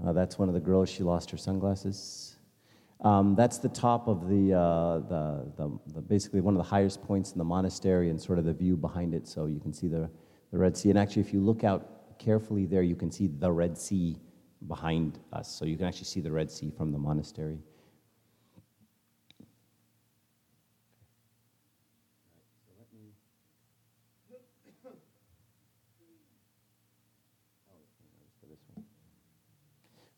Uh, 0.02 0.14
that's 0.14 0.38
one 0.38 0.48
of 0.48 0.54
the 0.54 0.60
girls. 0.60 0.88
She 0.88 1.02
lost 1.02 1.30
her 1.32 1.36
sunglasses. 1.36 2.38
Um, 3.02 3.34
that's 3.34 3.58
the 3.58 3.68
top 3.68 4.08
of 4.08 4.26
the, 4.26 4.54
uh, 4.54 4.98
the, 5.00 5.52
the, 5.58 5.78
the, 5.92 6.00
basically 6.00 6.40
one 6.40 6.54
of 6.54 6.58
the 6.58 6.70
highest 6.70 7.02
points 7.02 7.32
in 7.32 7.38
the 7.38 7.44
monastery 7.44 8.08
and 8.08 8.18
sort 8.18 8.38
of 8.38 8.46
the 8.46 8.54
view 8.54 8.74
behind 8.74 9.12
it, 9.12 9.28
so 9.28 9.44
you 9.44 9.60
can 9.60 9.74
see 9.74 9.88
the, 9.88 10.08
the 10.50 10.56
Red 10.56 10.78
Sea. 10.78 10.88
And 10.88 10.98
actually, 10.98 11.20
if 11.20 11.34
you 11.34 11.42
look 11.42 11.62
out 11.62 12.18
carefully 12.18 12.64
there, 12.64 12.82
you 12.82 12.96
can 12.96 13.10
see 13.10 13.26
the 13.26 13.52
Red 13.52 13.76
Sea 13.76 14.16
behind 14.66 15.18
us, 15.34 15.54
so 15.54 15.66
you 15.66 15.76
can 15.76 15.84
actually 15.84 16.06
see 16.06 16.20
the 16.20 16.32
Red 16.32 16.50
Sea 16.50 16.72
from 16.74 16.90
the 16.90 16.98
monastery. 16.98 17.58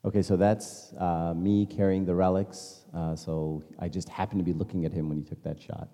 Okay, 0.05 0.21
so 0.21 0.37
that's 0.37 0.93
uh, 0.99 1.33
me 1.35 1.65
carrying 1.65 2.05
the 2.05 2.15
relics. 2.15 2.85
Uh, 2.95 3.17
so 3.17 3.63
I 3.79 3.89
just 3.89 4.09
happened 4.11 4.39
to 4.41 4.45
be 4.45 4.53
looking 4.53 4.85
at 4.85 4.93
him 4.93 5.09
when 5.09 5.17
he 5.17 5.25
took 5.25 5.43
that 5.45 5.59
shot. 5.59 5.89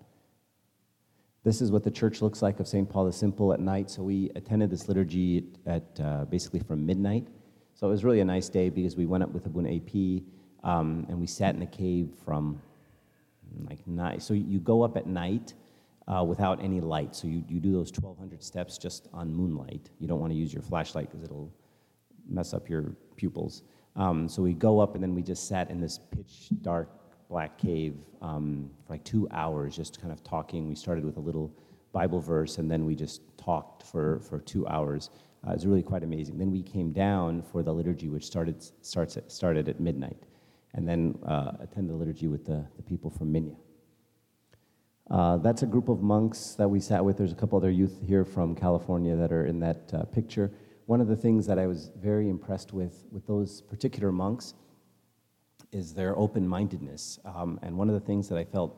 This 1.43 1.61
is 1.61 1.71
what 1.71 1.83
the 1.83 1.91
church 1.91 2.21
looks 2.21 2.41
like 2.41 2.59
of 2.59 2.67
St. 2.67 2.89
Paul 2.89 3.05
the 3.05 3.13
Simple 3.13 3.53
at 3.53 3.61
night. 3.61 3.89
So 3.89 4.03
we 4.03 4.29
attended 4.35 4.69
this 4.69 4.89
liturgy 4.89 5.45
at 5.65 5.83
uh, 6.03 6.25
basically 6.25 6.59
from 6.59 6.85
midnight. 6.85 7.25
So 7.73 7.87
it 7.87 7.89
was 7.89 8.03
really 8.03 8.19
a 8.19 8.25
nice 8.25 8.49
day 8.49 8.69
because 8.69 8.97
we 8.97 9.05
went 9.05 9.23
up 9.23 9.31
with 9.31 9.45
Abuna 9.45 9.75
AP 9.75 10.23
um, 10.63 11.05
and 11.07 11.17
we 11.17 11.25
sat 11.25 11.55
in 11.55 11.61
a 11.61 11.67
cave 11.67 12.09
from 12.25 12.61
like 13.69 13.87
night. 13.87 14.21
So 14.21 14.33
you 14.33 14.59
go 14.59 14.83
up 14.83 14.97
at 14.97 15.07
night 15.07 15.53
uh, 16.07 16.23
without 16.23 16.61
any 16.61 16.81
light. 16.81 17.15
So 17.15 17.27
you, 17.27 17.45
you 17.47 17.61
do 17.61 17.71
those 17.71 17.91
1,200 17.91 18.43
steps 18.43 18.77
just 18.77 19.07
on 19.13 19.33
moonlight. 19.33 19.89
You 19.99 20.07
don't 20.09 20.19
want 20.19 20.33
to 20.33 20.37
use 20.37 20.53
your 20.53 20.63
flashlight 20.63 21.09
because 21.09 21.23
it'll 21.23 21.51
mess 22.27 22.53
up 22.53 22.69
your 22.69 22.93
pupils. 23.15 23.63
Um, 23.95 24.29
so 24.29 24.41
we 24.41 24.53
go 24.53 24.79
up 24.79 24.95
and 24.95 25.03
then 25.03 25.13
we 25.13 25.21
just 25.21 25.47
sat 25.47 25.69
in 25.69 25.81
this 25.81 25.99
pitch 25.99 26.49
dark 26.61 26.89
black 27.29 27.57
cave 27.57 27.95
um, 28.21 28.69
for 28.85 28.93
like 28.93 29.03
two 29.03 29.27
hours, 29.31 29.75
just 29.75 30.01
kind 30.01 30.11
of 30.11 30.23
talking. 30.23 30.67
We 30.67 30.75
started 30.75 31.05
with 31.05 31.17
a 31.17 31.21
little 31.21 31.53
Bible 31.91 32.19
verse 32.19 32.57
and 32.57 32.69
then 32.69 32.85
we 32.85 32.95
just 32.95 33.21
talked 33.37 33.83
for, 33.83 34.19
for 34.19 34.39
two 34.39 34.67
hours. 34.67 35.09
Uh, 35.45 35.51
it 35.51 35.55
was 35.55 35.65
really 35.65 35.83
quite 35.83 36.03
amazing. 36.03 36.37
Then 36.37 36.51
we 36.51 36.61
came 36.61 36.91
down 36.91 37.41
for 37.41 37.63
the 37.63 37.73
liturgy, 37.73 38.09
which 38.09 38.25
started, 38.25 38.63
starts 38.81 39.17
at, 39.17 39.31
started 39.31 39.67
at 39.67 39.79
midnight, 39.79 40.23
and 40.75 40.87
then 40.87 41.17
uh, 41.25 41.53
attended 41.59 41.93
the 41.93 41.97
liturgy 41.97 42.27
with 42.27 42.45
the, 42.45 42.65
the 42.77 42.83
people 42.83 43.09
from 43.09 43.33
Minya. 43.33 43.55
Uh, 45.09 45.37
that's 45.37 45.63
a 45.63 45.65
group 45.65 45.89
of 45.89 46.01
monks 46.01 46.55
that 46.55 46.69
we 46.69 46.79
sat 46.79 47.03
with. 47.03 47.17
There's 47.17 47.33
a 47.33 47.35
couple 47.35 47.57
other 47.57 47.71
youth 47.71 47.99
here 48.05 48.23
from 48.23 48.55
California 48.55 49.15
that 49.15 49.31
are 49.33 49.45
in 49.45 49.59
that 49.59 49.91
uh, 49.93 50.03
picture 50.03 50.51
one 50.91 50.99
of 50.99 51.07
the 51.07 51.15
things 51.15 51.47
that 51.47 51.57
I 51.57 51.67
was 51.67 51.89
very 51.95 52.27
impressed 52.27 52.73
with 52.73 53.05
with 53.13 53.25
those 53.25 53.61
particular 53.61 54.11
monks 54.11 54.55
is 55.71 55.93
their 55.93 56.13
open 56.17 56.45
mindedness. 56.45 57.17
Um, 57.23 57.57
and 57.63 57.77
one 57.77 57.87
of 57.87 57.93
the 57.93 58.05
things 58.09 58.27
that 58.27 58.37
I 58.37 58.43
felt, 58.43 58.73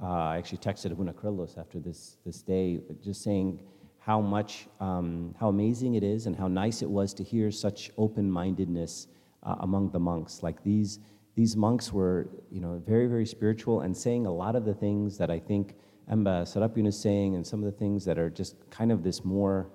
uh, 0.00 0.06
I 0.06 0.38
actually 0.38 0.62
texted 0.68 0.90
Abuna 0.90 1.12
Kyrillos 1.12 1.58
after 1.58 1.78
this, 1.78 2.16
this 2.24 2.40
day, 2.40 2.80
just 3.02 3.22
saying 3.22 3.60
how 3.98 4.22
much, 4.22 4.68
um, 4.80 5.34
how 5.38 5.48
amazing 5.50 5.96
it 5.96 6.02
is 6.02 6.24
and 6.24 6.34
how 6.34 6.48
nice 6.48 6.80
it 6.80 6.88
was 6.88 7.12
to 7.12 7.22
hear 7.22 7.50
such 7.50 7.90
open 7.98 8.30
mindedness 8.30 9.08
uh, 9.42 9.56
among 9.60 9.90
the 9.90 10.00
monks. 10.00 10.42
Like 10.42 10.64
these, 10.64 10.98
these 11.34 11.56
monks 11.56 11.92
were, 11.92 12.26
you 12.50 12.62
know, 12.62 12.82
very, 12.86 13.06
very 13.06 13.26
spiritual 13.26 13.82
and 13.82 13.94
saying 13.94 14.24
a 14.24 14.32
lot 14.32 14.56
of 14.56 14.64
the 14.64 14.72
things 14.72 15.18
that 15.18 15.30
I 15.30 15.40
think 15.40 15.74
Emba 16.10 16.44
Serapion 16.50 16.86
is 16.86 16.98
saying 16.98 17.34
and 17.34 17.46
some 17.46 17.62
of 17.62 17.66
the 17.70 17.78
things 17.78 18.02
that 18.06 18.18
are 18.18 18.30
just 18.30 18.56
kind 18.70 18.90
of 18.90 19.02
this 19.02 19.26
more 19.26 19.68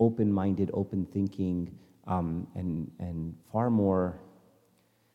open 0.00 0.32
minded, 0.32 0.70
open 0.74 1.06
thinking, 1.12 1.70
um, 2.06 2.46
and, 2.56 2.90
and 2.98 3.34
far, 3.52 3.70
more, 3.70 4.18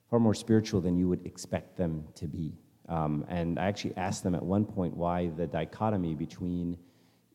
far 0.10 0.20
more 0.20 0.34
spiritual 0.34 0.80
than 0.80 0.96
you 0.98 1.10
would 1.10 1.26
expect 1.26 1.76
them 1.76 2.06
to 2.16 2.28
be. 2.28 2.54
Um, 2.88 3.26
and 3.28 3.60
I 3.60 3.66
actually 3.66 3.98
asked 3.98 4.24
them 4.24 4.36
at 4.36 4.44
one 4.44 4.64
point 4.64 4.96
why 4.96 5.32
the 5.36 5.48
dichotomy 5.48 6.14
between, 6.14 6.78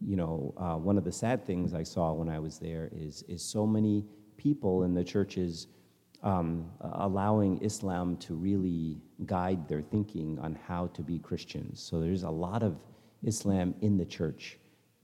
you 0.00 0.16
know, 0.16 0.54
uh, 0.56 0.76
one 0.76 0.96
of 0.96 1.04
the 1.04 1.12
sad 1.12 1.44
things 1.44 1.74
I 1.74 1.82
saw 1.82 2.12
when 2.12 2.28
I 2.28 2.38
was 2.38 2.58
there 2.58 2.88
is, 2.94 3.24
is 3.28 3.42
so 3.42 3.66
many 3.66 4.06
people 4.36 4.84
in 4.84 4.94
the 4.94 5.04
churches 5.04 5.66
um, 6.22 6.70
allowing 6.80 7.60
Islam 7.62 8.16
to 8.18 8.34
really 8.34 9.00
guide 9.26 9.68
their 9.68 9.82
thinking 9.82 10.38
on 10.38 10.56
how 10.68 10.86
to 10.88 11.02
be 11.02 11.18
Christians. 11.18 11.82
So 11.82 12.00
there's 12.00 12.22
a 12.22 12.30
lot 12.30 12.62
of 12.62 12.76
Islam 13.24 13.74
in 13.80 13.98
the 13.98 14.04
church 14.04 14.59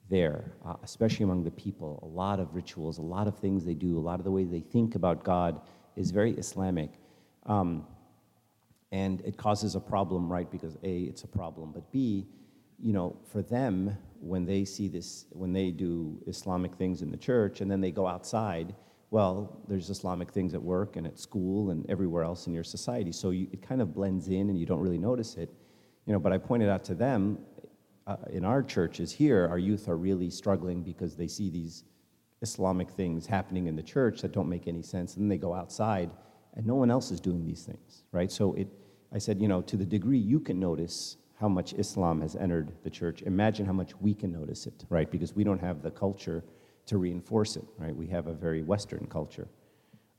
there, 0.08 0.52
uh, 0.64 0.74
especially 0.82 1.24
among 1.24 1.44
the 1.44 1.50
people. 1.50 2.00
A 2.02 2.06
lot 2.06 2.40
of 2.40 2.54
rituals, 2.54 2.98
a 2.98 3.02
lot 3.02 3.26
of 3.26 3.38
things 3.38 3.64
they 3.64 3.74
do, 3.74 3.98
a 3.98 4.00
lot 4.00 4.18
of 4.18 4.24
the 4.24 4.30
way 4.30 4.44
they 4.44 4.60
think 4.60 4.94
about 4.94 5.24
God 5.24 5.60
is 5.96 6.10
very 6.10 6.32
Islamic. 6.32 6.90
Um, 7.46 7.86
and 8.92 9.20
it 9.22 9.36
causes 9.36 9.74
a 9.74 9.80
problem, 9.80 10.30
right? 10.30 10.50
Because 10.50 10.76
A, 10.82 11.00
it's 11.00 11.24
a 11.24 11.28
problem, 11.28 11.72
but 11.72 11.90
B, 11.90 12.26
you 12.78 12.92
know, 12.92 13.16
for 13.32 13.42
them, 13.42 13.96
when 14.20 14.44
they 14.44 14.64
see 14.64 14.88
this, 14.88 15.26
when 15.30 15.52
they 15.52 15.70
do 15.70 16.22
Islamic 16.26 16.74
things 16.74 17.02
in 17.02 17.10
the 17.10 17.16
church 17.16 17.60
and 17.60 17.70
then 17.70 17.80
they 17.80 17.90
go 17.90 18.06
outside, 18.06 18.74
well, 19.10 19.60
there's 19.68 19.88
Islamic 19.90 20.30
things 20.30 20.54
at 20.54 20.62
work 20.62 20.96
and 20.96 21.06
at 21.06 21.18
school 21.18 21.70
and 21.70 21.88
everywhere 21.88 22.22
else 22.22 22.46
in 22.46 22.52
your 22.52 22.64
society. 22.64 23.12
So 23.12 23.30
you, 23.30 23.46
it 23.52 23.62
kind 23.62 23.80
of 23.80 23.94
blends 23.94 24.28
in 24.28 24.50
and 24.50 24.58
you 24.58 24.66
don't 24.66 24.80
really 24.80 24.98
notice 24.98 25.36
it. 25.36 25.52
You 26.06 26.12
know, 26.12 26.18
but 26.18 26.32
I 26.32 26.38
pointed 26.38 26.68
out 26.68 26.84
to 26.84 26.94
them, 26.94 27.38
uh, 28.06 28.16
in 28.30 28.44
our 28.44 28.62
churches 28.62 29.10
here, 29.12 29.46
our 29.48 29.58
youth 29.58 29.88
are 29.88 29.96
really 29.96 30.30
struggling 30.30 30.82
because 30.82 31.16
they 31.16 31.26
see 31.26 31.50
these 31.50 31.84
Islamic 32.42 32.90
things 32.90 33.26
happening 33.26 33.66
in 33.66 33.74
the 33.74 33.82
church 33.82 34.22
that 34.22 34.32
don't 34.32 34.48
make 34.48 34.68
any 34.68 34.82
sense. 34.82 35.14
And 35.14 35.24
then 35.24 35.28
they 35.28 35.38
go 35.38 35.54
outside 35.54 36.10
and 36.54 36.64
no 36.66 36.74
one 36.74 36.90
else 36.90 37.10
is 37.10 37.20
doing 37.20 37.44
these 37.44 37.64
things, 37.64 38.04
right? 38.12 38.30
So 38.30 38.54
it, 38.54 38.68
I 39.12 39.18
said, 39.18 39.40
you 39.40 39.48
know, 39.48 39.60
to 39.62 39.76
the 39.76 39.84
degree 39.84 40.18
you 40.18 40.40
can 40.40 40.60
notice 40.60 41.16
how 41.38 41.48
much 41.48 41.74
Islam 41.74 42.20
has 42.22 42.36
entered 42.36 42.72
the 42.82 42.90
church, 42.90 43.22
imagine 43.22 43.66
how 43.66 43.72
much 43.72 43.92
we 44.00 44.14
can 44.14 44.32
notice 44.32 44.66
it, 44.66 44.84
right? 44.88 45.10
Because 45.10 45.34
we 45.34 45.44
don't 45.44 45.60
have 45.60 45.82
the 45.82 45.90
culture 45.90 46.44
to 46.86 46.98
reinforce 46.98 47.56
it, 47.56 47.64
right? 47.78 47.94
We 47.94 48.06
have 48.06 48.28
a 48.28 48.32
very 48.32 48.62
Western 48.62 49.06
culture. 49.06 49.48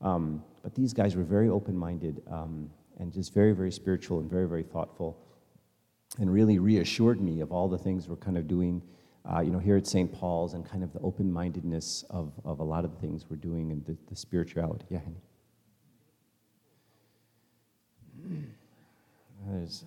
Um, 0.00 0.44
but 0.62 0.74
these 0.74 0.92
guys 0.92 1.16
were 1.16 1.24
very 1.24 1.48
open 1.48 1.76
minded 1.76 2.22
um, 2.30 2.70
and 2.98 3.12
just 3.12 3.34
very, 3.34 3.52
very 3.52 3.72
spiritual 3.72 4.20
and 4.20 4.30
very, 4.30 4.46
very 4.46 4.62
thoughtful 4.62 5.18
and 6.18 6.32
really 6.32 6.58
reassured 6.58 7.20
me 7.20 7.40
of 7.40 7.52
all 7.52 7.68
the 7.68 7.78
things 7.78 8.08
we're 8.08 8.16
kind 8.16 8.38
of 8.38 8.48
doing, 8.48 8.82
uh, 9.30 9.40
you 9.40 9.50
know, 9.50 9.58
here 9.58 9.76
at 9.76 9.86
St. 9.86 10.10
Paul's 10.12 10.54
and 10.54 10.68
kind 10.68 10.82
of 10.82 10.92
the 10.92 11.00
open-mindedness 11.00 12.04
of, 12.10 12.32
of 12.44 12.60
a 12.60 12.64
lot 12.64 12.84
of 12.84 12.92
the 12.94 13.00
things 13.00 13.26
we're 13.28 13.36
doing 13.36 13.70
and 13.70 13.84
the, 13.84 13.96
the 14.08 14.16
spirituality. 14.16 14.86
Yeah. 14.88 15.00
There's 19.46 19.84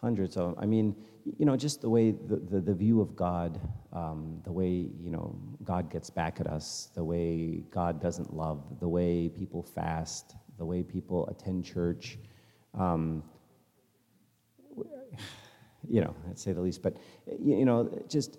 hundreds 0.00 0.36
of, 0.36 0.50
them. 0.50 0.56
I 0.58 0.66
mean, 0.66 0.96
you 1.38 1.46
know, 1.46 1.56
just 1.56 1.80
the 1.80 1.88
way 1.88 2.10
the, 2.10 2.36
the, 2.36 2.60
the 2.60 2.74
view 2.74 3.00
of 3.00 3.14
God, 3.14 3.60
um, 3.92 4.40
the 4.44 4.52
way, 4.52 4.68
you 4.68 5.10
know, 5.10 5.38
God 5.64 5.90
gets 5.90 6.10
back 6.10 6.40
at 6.40 6.48
us, 6.48 6.90
the 6.94 7.04
way 7.04 7.62
God 7.70 8.02
doesn't 8.02 8.34
love, 8.34 8.62
the 8.80 8.88
way 8.88 9.28
people 9.28 9.62
fast, 9.62 10.34
the 10.58 10.64
way 10.64 10.82
people 10.82 11.28
attend 11.28 11.64
church. 11.64 12.18
Um, 12.74 13.22
you 15.88 16.00
know, 16.00 16.14
I'd 16.28 16.38
say 16.38 16.52
the 16.52 16.60
least. 16.60 16.82
But, 16.82 16.96
you 17.40 17.64
know, 17.64 17.90
just 18.08 18.38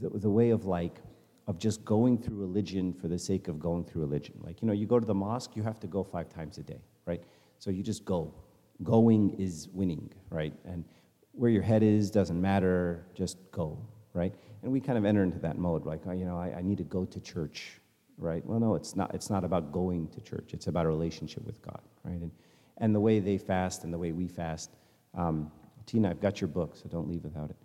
the, 0.00 0.10
the 0.10 0.30
way 0.30 0.50
of 0.50 0.64
like, 0.64 1.00
of 1.46 1.58
just 1.58 1.84
going 1.84 2.18
through 2.18 2.36
religion 2.36 2.92
for 2.92 3.08
the 3.08 3.18
sake 3.18 3.48
of 3.48 3.60
going 3.60 3.84
through 3.84 4.02
religion. 4.02 4.34
Like, 4.42 4.60
you 4.62 4.66
know, 4.66 4.74
you 4.74 4.86
go 4.86 4.98
to 4.98 5.06
the 5.06 5.14
mosque, 5.14 5.52
you 5.54 5.62
have 5.62 5.78
to 5.80 5.86
go 5.86 6.02
five 6.02 6.28
times 6.28 6.58
a 6.58 6.62
day, 6.62 6.80
right? 7.04 7.22
So 7.58 7.70
you 7.70 7.82
just 7.82 8.04
go. 8.04 8.34
Going 8.82 9.36
is 9.38 9.68
winning, 9.72 10.12
right? 10.28 10.52
And 10.64 10.84
where 11.32 11.50
your 11.50 11.62
head 11.62 11.82
is 11.82 12.10
doesn't 12.10 12.40
matter, 12.40 13.06
just 13.14 13.38
go, 13.52 13.78
right? 14.12 14.34
And 14.62 14.72
we 14.72 14.80
kind 14.80 14.98
of 14.98 15.04
enter 15.04 15.22
into 15.22 15.38
that 15.38 15.56
mode, 15.56 15.86
like, 15.86 16.00
oh, 16.06 16.12
you 16.12 16.24
know, 16.24 16.36
I, 16.36 16.56
I 16.58 16.62
need 16.62 16.78
to 16.78 16.84
go 16.84 17.04
to 17.04 17.20
church, 17.20 17.80
right? 18.18 18.44
Well, 18.44 18.58
no, 18.58 18.74
it's 18.74 18.96
not, 18.96 19.14
it's 19.14 19.30
not 19.30 19.44
about 19.44 19.70
going 19.70 20.08
to 20.08 20.20
church, 20.20 20.50
it's 20.52 20.66
about 20.66 20.86
a 20.86 20.88
relationship 20.88 21.44
with 21.46 21.62
God, 21.62 21.80
right? 22.02 22.20
And, 22.20 22.32
and 22.78 22.94
the 22.94 23.00
way 23.00 23.20
they 23.20 23.38
fast 23.38 23.84
and 23.84 23.92
the 23.92 23.98
way 23.98 24.12
we 24.12 24.26
fast. 24.26 24.70
Um, 25.14 25.52
Tina, 25.86 26.10
I've 26.10 26.20
got 26.20 26.40
your 26.40 26.48
book, 26.48 26.76
so 26.76 26.88
don't 26.88 27.08
leave 27.08 27.24
without 27.24 27.50
it. 27.50 27.56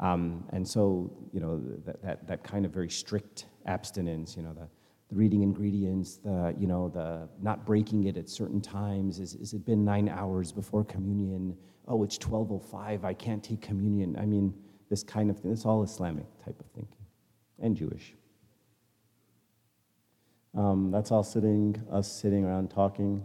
Um, 0.00 0.44
and 0.50 0.66
so, 0.66 1.10
you 1.32 1.40
know, 1.40 1.60
that, 1.84 2.02
that, 2.02 2.26
that 2.26 2.42
kind 2.42 2.66
of 2.66 2.72
very 2.72 2.90
strict 2.90 3.46
abstinence, 3.66 4.36
you 4.36 4.42
know, 4.42 4.52
the, 4.52 4.68
the 5.08 5.14
reading 5.14 5.42
ingredients, 5.42 6.16
the, 6.16 6.54
you 6.58 6.66
know, 6.66 6.88
the 6.88 7.28
not 7.40 7.64
breaking 7.64 8.04
it 8.04 8.16
at 8.16 8.28
certain 8.28 8.60
times. 8.60 9.20
Is, 9.20 9.34
is 9.34 9.52
it 9.52 9.64
been 9.64 9.84
nine 9.84 10.08
hours 10.08 10.52
before 10.52 10.84
communion? 10.84 11.56
Oh, 11.88 12.02
it's 12.02 12.18
12.05, 12.18 13.04
I 13.04 13.14
can't 13.14 13.42
take 13.42 13.60
communion. 13.62 14.16
I 14.18 14.26
mean, 14.26 14.52
this 14.90 15.02
kind 15.02 15.30
of 15.30 15.38
thing. 15.38 15.52
It's 15.52 15.64
all 15.64 15.82
Islamic 15.82 16.26
type 16.44 16.58
of 16.60 16.66
thinking 16.74 16.96
and 17.60 17.76
Jewish. 17.76 18.14
Um, 20.56 20.90
that's 20.90 21.10
all 21.10 21.22
sitting, 21.22 21.82
us 21.90 22.10
sitting 22.10 22.44
around 22.44 22.70
talking. 22.70 23.24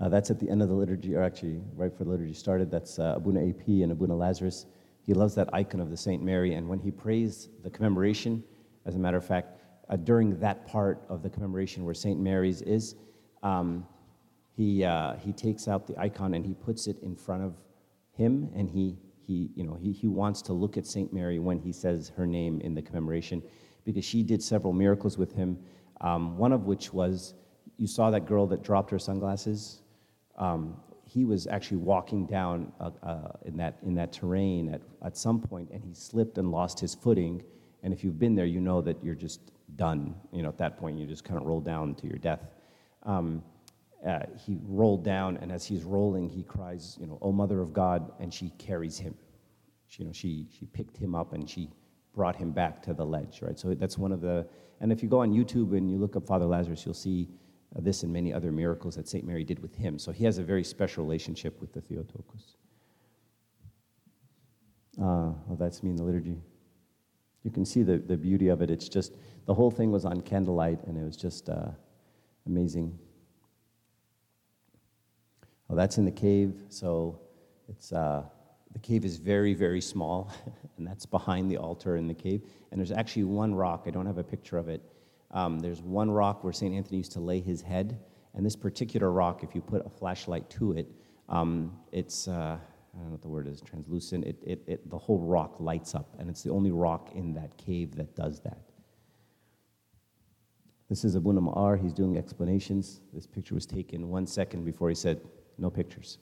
Uh, 0.00 0.08
that's 0.08 0.30
at 0.30 0.40
the 0.40 0.50
end 0.50 0.60
of 0.60 0.68
the 0.68 0.74
liturgy, 0.74 1.14
or 1.14 1.22
actually 1.22 1.60
right 1.74 1.90
before 1.90 2.04
the 2.04 2.10
liturgy 2.10 2.32
started. 2.32 2.70
That's 2.70 2.98
uh, 2.98 3.14
Abuna 3.16 3.48
AP 3.48 3.68
and 3.68 3.92
Abuna 3.92 4.16
Lazarus. 4.16 4.66
He 5.06 5.14
loves 5.14 5.34
that 5.36 5.48
icon 5.52 5.80
of 5.80 5.90
the 5.90 5.96
Saint 5.96 6.22
Mary, 6.22 6.54
and 6.54 6.68
when 6.68 6.78
he 6.78 6.90
prays 6.90 7.48
the 7.62 7.70
commemoration, 7.70 8.42
as 8.86 8.96
a 8.96 8.98
matter 8.98 9.16
of 9.16 9.24
fact, 9.24 9.60
uh, 9.88 9.96
during 9.96 10.38
that 10.40 10.66
part 10.66 11.04
of 11.08 11.22
the 11.22 11.30
commemoration 11.30 11.84
where 11.84 11.94
Saint 11.94 12.18
Mary's 12.18 12.62
is, 12.62 12.96
um, 13.42 13.86
he, 14.56 14.84
uh, 14.84 15.14
he 15.16 15.32
takes 15.32 15.68
out 15.68 15.86
the 15.86 15.98
icon 15.98 16.34
and 16.34 16.44
he 16.44 16.54
puts 16.54 16.86
it 16.86 16.98
in 17.02 17.14
front 17.14 17.42
of 17.42 17.54
him, 18.16 18.50
and 18.54 18.68
he, 18.70 18.96
he, 19.26 19.50
you 19.54 19.64
know, 19.64 19.74
he, 19.74 19.92
he 19.92 20.08
wants 20.08 20.42
to 20.42 20.52
look 20.52 20.76
at 20.76 20.86
Saint 20.86 21.12
Mary 21.12 21.38
when 21.38 21.58
he 21.58 21.72
says 21.72 22.12
her 22.16 22.26
name 22.26 22.60
in 22.62 22.74
the 22.74 22.82
commemoration, 22.82 23.42
because 23.84 24.04
she 24.04 24.22
did 24.22 24.42
several 24.42 24.72
miracles 24.72 25.18
with 25.18 25.32
him. 25.32 25.58
Um, 26.00 26.36
one 26.36 26.52
of 26.52 26.64
which 26.64 26.92
was, 26.92 27.34
you 27.76 27.86
saw 27.86 28.10
that 28.10 28.26
girl 28.26 28.46
that 28.48 28.62
dropped 28.62 28.90
her 28.90 28.98
sunglasses. 28.98 29.82
Um, 30.36 30.76
he 31.06 31.24
was 31.24 31.46
actually 31.46 31.76
walking 31.78 32.26
down 32.26 32.72
uh, 32.80 32.90
uh, 33.02 33.32
in, 33.44 33.56
that, 33.58 33.76
in 33.82 33.94
that 33.94 34.12
terrain 34.12 34.72
at, 34.72 34.80
at 35.04 35.16
some 35.16 35.40
point, 35.40 35.70
and 35.70 35.84
he 35.84 35.94
slipped 35.94 36.38
and 36.38 36.50
lost 36.50 36.80
his 36.80 36.94
footing. 36.94 37.42
And 37.82 37.92
if 37.92 38.02
you've 38.02 38.18
been 38.18 38.34
there, 38.34 38.46
you 38.46 38.60
know 38.60 38.80
that 38.80 39.02
you're 39.04 39.14
just 39.14 39.52
done. 39.76 40.14
You 40.32 40.42
know, 40.42 40.48
at 40.48 40.58
that 40.58 40.78
point, 40.78 40.98
you 40.98 41.06
just 41.06 41.24
kind 41.24 41.40
of 41.40 41.46
roll 41.46 41.60
down 41.60 41.94
to 41.96 42.06
your 42.06 42.18
death. 42.18 42.40
Um, 43.02 43.42
uh, 44.06 44.20
he 44.36 44.58
rolled 44.66 45.04
down, 45.04 45.38
and 45.38 45.50
as 45.50 45.64
he's 45.64 45.82
rolling, 45.82 46.28
he 46.28 46.42
cries, 46.42 46.96
you 47.00 47.06
know, 47.06 47.18
"Oh 47.22 47.32
Mother 47.32 47.60
of 47.60 47.72
God!" 47.72 48.12
and 48.20 48.32
she 48.32 48.50
carries 48.58 48.98
him. 48.98 49.14
She, 49.86 50.02
you 50.02 50.06
know, 50.06 50.12
she 50.12 50.46
she 50.50 50.66
picked 50.66 50.96
him 50.96 51.14
up 51.14 51.32
and 51.32 51.48
she 51.48 51.70
brought 52.14 52.36
him 52.36 52.50
back 52.52 52.82
to 52.82 52.94
the 52.94 53.04
ledge, 53.04 53.40
right? 53.42 53.58
So 53.58 53.74
that's 53.74 53.96
one 53.96 54.12
of 54.12 54.20
the. 54.20 54.46
And 54.80 54.92
if 54.92 55.02
you 55.02 55.08
go 55.08 55.20
on 55.20 55.32
YouTube 55.32 55.76
and 55.76 55.90
you 55.90 55.96
look 55.96 56.16
up 56.16 56.26
Father 56.26 56.44
Lazarus, 56.44 56.84
you'll 56.84 56.94
see 56.94 57.28
this 57.80 58.02
and 58.02 58.12
many 58.12 58.32
other 58.32 58.52
miracles 58.52 58.96
that 58.96 59.08
Saint 59.08 59.26
Mary 59.26 59.44
did 59.44 59.60
with 59.60 59.74
him. 59.74 59.98
So 59.98 60.12
he 60.12 60.24
has 60.24 60.38
a 60.38 60.42
very 60.42 60.62
special 60.62 61.04
relationship 61.04 61.60
with 61.60 61.72
the 61.72 61.80
Theotokos. 61.80 62.56
Uh, 64.96 65.34
well, 65.46 65.56
that's 65.58 65.82
me 65.82 65.90
in 65.90 65.96
the 65.96 66.04
liturgy. 66.04 66.40
You 67.42 67.50
can 67.50 67.64
see 67.64 67.82
the, 67.82 67.98
the 67.98 68.16
beauty 68.16 68.48
of 68.48 68.62
it. 68.62 68.70
It's 68.70 68.88
just, 68.88 69.16
the 69.46 69.54
whole 69.54 69.70
thing 69.70 69.90
was 69.90 70.04
on 70.04 70.20
candlelight, 70.20 70.84
and 70.84 70.96
it 70.96 71.04
was 71.04 71.16
just 71.16 71.48
uh, 71.48 71.70
amazing. 72.46 72.96
Well, 75.68 75.76
that's 75.76 75.98
in 75.98 76.04
the 76.04 76.12
cave, 76.12 76.54
so 76.68 77.18
it's, 77.68 77.92
uh, 77.92 78.22
the 78.72 78.78
cave 78.78 79.04
is 79.04 79.16
very, 79.16 79.52
very 79.52 79.80
small, 79.80 80.32
and 80.78 80.86
that's 80.86 81.06
behind 81.06 81.50
the 81.50 81.56
altar 81.56 81.96
in 81.96 82.06
the 82.06 82.14
cave. 82.14 82.42
And 82.70 82.80
there's 82.80 82.92
actually 82.92 83.24
one 83.24 83.54
rock, 83.54 83.84
I 83.86 83.90
don't 83.90 84.06
have 84.06 84.18
a 84.18 84.24
picture 84.24 84.58
of 84.58 84.68
it. 84.68 84.82
Um, 85.34 85.58
there's 85.58 85.82
one 85.82 86.10
rock 86.10 86.44
where 86.44 86.52
St. 86.52 86.72
Anthony 86.74 86.98
used 86.98 87.12
to 87.12 87.20
lay 87.20 87.40
his 87.40 87.60
head, 87.60 87.98
and 88.34 88.46
this 88.46 88.56
particular 88.56 89.10
rock, 89.10 89.42
if 89.42 89.54
you 89.54 89.60
put 89.60 89.84
a 89.84 89.90
flashlight 89.90 90.48
to 90.50 90.72
it, 90.72 90.88
um, 91.28 91.76
it's, 91.92 92.28
uh, 92.28 92.56
I 92.56 92.96
don't 92.96 93.06
know 93.06 93.10
what 93.10 93.22
the 93.22 93.28
word 93.28 93.48
is, 93.48 93.60
translucent. 93.60 94.24
It, 94.24 94.36
it, 94.44 94.62
it, 94.66 94.90
the 94.90 94.98
whole 94.98 95.18
rock 95.18 95.58
lights 95.58 95.94
up, 95.94 96.14
and 96.18 96.30
it's 96.30 96.42
the 96.42 96.50
only 96.50 96.70
rock 96.70 97.10
in 97.14 97.34
that 97.34 97.56
cave 97.56 97.96
that 97.96 98.14
does 98.14 98.40
that. 98.40 98.58
This 100.88 101.04
is 101.04 101.16
Abuna 101.16 101.40
Ma'ar. 101.40 101.80
He's 101.80 101.92
doing 101.92 102.16
explanations. 102.16 103.00
This 103.12 103.26
picture 103.26 103.54
was 103.54 103.66
taken 103.66 104.08
one 104.08 104.26
second 104.26 104.64
before 104.64 104.88
he 104.88 104.94
said, 104.94 105.20
no 105.58 105.70
pictures. 105.70 106.18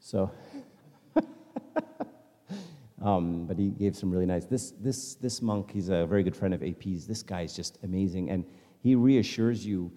So, 0.00 0.30
um, 3.04 3.44
but 3.46 3.58
he 3.58 3.68
gave 3.68 3.94
some 3.94 4.10
really 4.10 4.24
nice. 4.24 4.46
This, 4.46 4.72
this, 4.80 5.14
this 5.16 5.42
monk, 5.42 5.70
he's 5.70 5.90
a 5.90 6.06
very 6.06 6.22
good 6.22 6.34
friend 6.34 6.54
of 6.54 6.62
AP's. 6.62 7.06
This 7.06 7.22
guy 7.22 7.42
is 7.42 7.54
just 7.54 7.78
amazing. 7.82 8.30
And 8.30 8.46
he 8.80 8.94
reassures 8.94 9.64
you, 9.64 9.92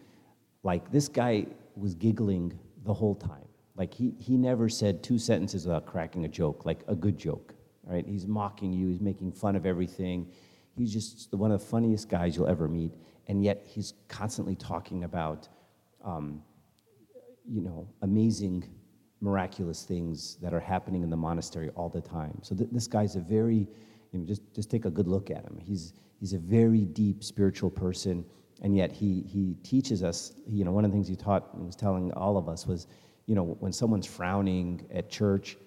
like, 0.63 0.91
this 0.91 1.07
guy 1.07 1.47
was 1.77 1.95
giggling 1.95 2.59
the 2.83 2.93
whole 2.93 3.15
time. 3.15 3.47
Like, 3.77 3.93
he, 3.93 4.13
he 4.19 4.35
never 4.35 4.67
said 4.67 5.03
two 5.03 5.17
sentences 5.17 5.65
without 5.65 5.85
cracking 5.85 6.25
a 6.25 6.27
joke, 6.27 6.65
like 6.65 6.81
a 6.89 6.95
good 6.95 7.17
joke, 7.17 7.53
right? 7.83 8.05
He's 8.05 8.27
mocking 8.27 8.73
you, 8.73 8.89
he's 8.89 8.99
making 8.99 9.31
fun 9.31 9.55
of 9.55 9.65
everything. 9.65 10.27
He's 10.75 10.91
just 10.91 11.33
one 11.33 11.51
of 11.51 11.61
the 11.61 11.65
funniest 11.65 12.09
guys 12.09 12.35
you'll 12.35 12.47
ever 12.47 12.67
meet. 12.67 12.91
And 13.27 13.41
yet, 13.41 13.63
he's 13.65 13.93
constantly 14.09 14.55
talking 14.55 15.05
about 15.05 15.47
um, 16.03 16.41
you 17.49 17.61
know, 17.61 17.87
amazing, 18.01 18.65
miraculous 19.21 19.83
things 19.83 20.37
that 20.41 20.53
are 20.53 20.59
happening 20.59 21.03
in 21.03 21.09
the 21.09 21.17
monastery 21.17 21.69
all 21.75 21.89
the 21.89 22.01
time. 22.01 22.37
So 22.41 22.55
th- 22.55 22.69
this 22.71 22.87
guy's 22.87 23.15
a 23.15 23.19
very, 23.19 23.67
you 24.11 24.19
know, 24.19 24.25
just, 24.25 24.41
just 24.53 24.69
take 24.69 24.85
a 24.85 24.91
good 24.91 25.07
look 25.07 25.31
at 25.31 25.43
him. 25.43 25.57
He's, 25.59 25.93
he's 26.19 26.33
a 26.33 26.37
very 26.39 26.85
deep 26.85 27.23
spiritual 27.23 27.69
person, 27.69 28.23
and 28.61 28.75
yet 28.75 28.91
he, 28.91 29.23
he 29.27 29.55
teaches 29.63 30.03
us, 30.03 30.33
you 30.47 30.63
know, 30.63 30.71
one 30.71 30.85
of 30.85 30.91
the 30.91 30.95
things 30.95 31.07
he 31.07 31.15
taught 31.15 31.53
and 31.53 31.65
was 31.65 31.75
telling 31.75 32.11
all 32.13 32.37
of 32.37 32.47
us 32.47 32.67
was, 32.67 32.87
you 33.25 33.35
know, 33.35 33.57
when 33.59 33.73
someone's 33.73 34.05
frowning 34.05 34.85
at 34.93 35.09
church, 35.09 35.57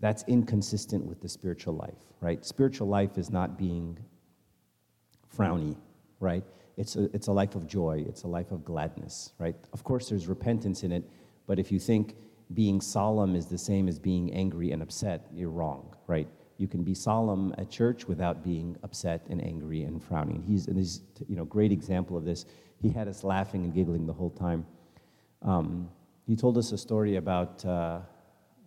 that's 0.00 0.24
inconsistent 0.26 1.04
with 1.04 1.20
the 1.20 1.28
spiritual 1.28 1.74
life, 1.74 1.98
right? 2.20 2.44
Spiritual 2.44 2.88
life 2.88 3.18
is 3.18 3.30
not 3.30 3.58
being 3.58 3.98
frowny, 5.36 5.76
right? 6.20 6.44
It's 6.76 6.96
a, 6.96 7.04
it's 7.14 7.28
a 7.28 7.32
life 7.32 7.54
of 7.54 7.66
joy, 7.66 8.04
it's 8.08 8.22
a 8.22 8.28
life 8.28 8.50
of 8.50 8.64
gladness, 8.64 9.32
right? 9.38 9.54
Of 9.72 9.84
course, 9.84 10.08
there's 10.08 10.26
repentance 10.26 10.82
in 10.82 10.92
it, 10.92 11.08
but 11.46 11.58
if 11.58 11.70
you 11.70 11.78
think 11.78 12.16
being 12.54 12.80
solemn 12.80 13.34
is 13.34 13.46
the 13.46 13.58
same 13.58 13.88
as 13.88 13.98
being 13.98 14.32
angry 14.32 14.72
and 14.72 14.82
upset, 14.82 15.26
you're 15.32 15.50
wrong, 15.50 15.94
right? 16.06 16.28
You 16.56 16.68
can 16.68 16.84
be 16.84 16.94
solemn 16.94 17.54
at 17.58 17.68
church 17.70 18.06
without 18.06 18.44
being 18.44 18.76
upset 18.82 19.26
and 19.28 19.44
angry 19.44 19.82
and 19.82 20.02
frowning. 20.02 20.42
He's, 20.42 20.68
and 20.68 20.76
he's 20.76 21.02
you 21.28 21.36
know, 21.36 21.44
great 21.44 21.72
example 21.72 22.16
of 22.16 22.24
this. 22.24 22.46
He 22.80 22.88
had 22.88 23.08
us 23.08 23.24
laughing 23.24 23.64
and 23.64 23.74
giggling 23.74 24.06
the 24.06 24.12
whole 24.12 24.30
time. 24.30 24.64
Um, 25.42 25.88
he 26.26 26.36
told 26.36 26.56
us 26.56 26.72
a 26.72 26.78
story 26.78 27.16
about 27.16 27.64
uh, 27.64 28.00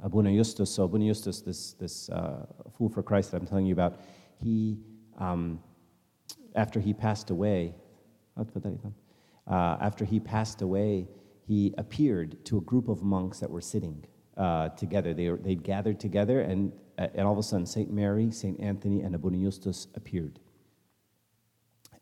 Abuna 0.04 0.36
Justus. 0.36 0.69
So 0.69 0.84
Abuna 0.84 1.08
Justus, 1.08 1.41
this, 1.41 1.73
this 1.73 2.10
uh, 2.10 2.45
fool 2.78 2.89
for 2.89 3.02
Christ 3.02 3.32
that 3.32 3.41
I'm 3.41 3.47
telling 3.47 3.65
you 3.65 3.73
about, 3.73 4.02
he, 4.43 4.78
um, 5.17 5.60
after 6.56 6.80
he 6.80 6.93
passed 6.93 7.30
away, 7.30 7.73
uh, 8.38 9.78
after 9.80 10.06
he 10.06 10.19
passed 10.19 10.62
away, 10.62 11.08
he 11.47 11.73
appeared 11.77 12.43
to 12.45 12.57
a 12.57 12.62
group 12.62 12.89
of 12.89 13.03
monks 13.03 13.39
that 13.39 13.49
were 13.49 13.62
sitting 13.62 14.03
uh, 14.36 14.67
together. 14.69 15.13
They 15.13 15.29
were, 15.29 15.38
they'd 15.38 15.63
gathered 15.63 15.97
together, 15.97 16.41
and, 16.41 16.73
uh, 16.97 17.07
and 17.15 17.25
all 17.25 17.31
of 17.31 17.39
a 17.39 17.43
sudden, 17.43 17.65
St. 17.65 17.89
Mary, 17.89 18.29
St. 18.31 18.60
Anthony, 18.60 19.01
and 19.01 19.15
Abuna 19.15 19.38
Justus 19.38 19.88
appeared. 19.95 20.39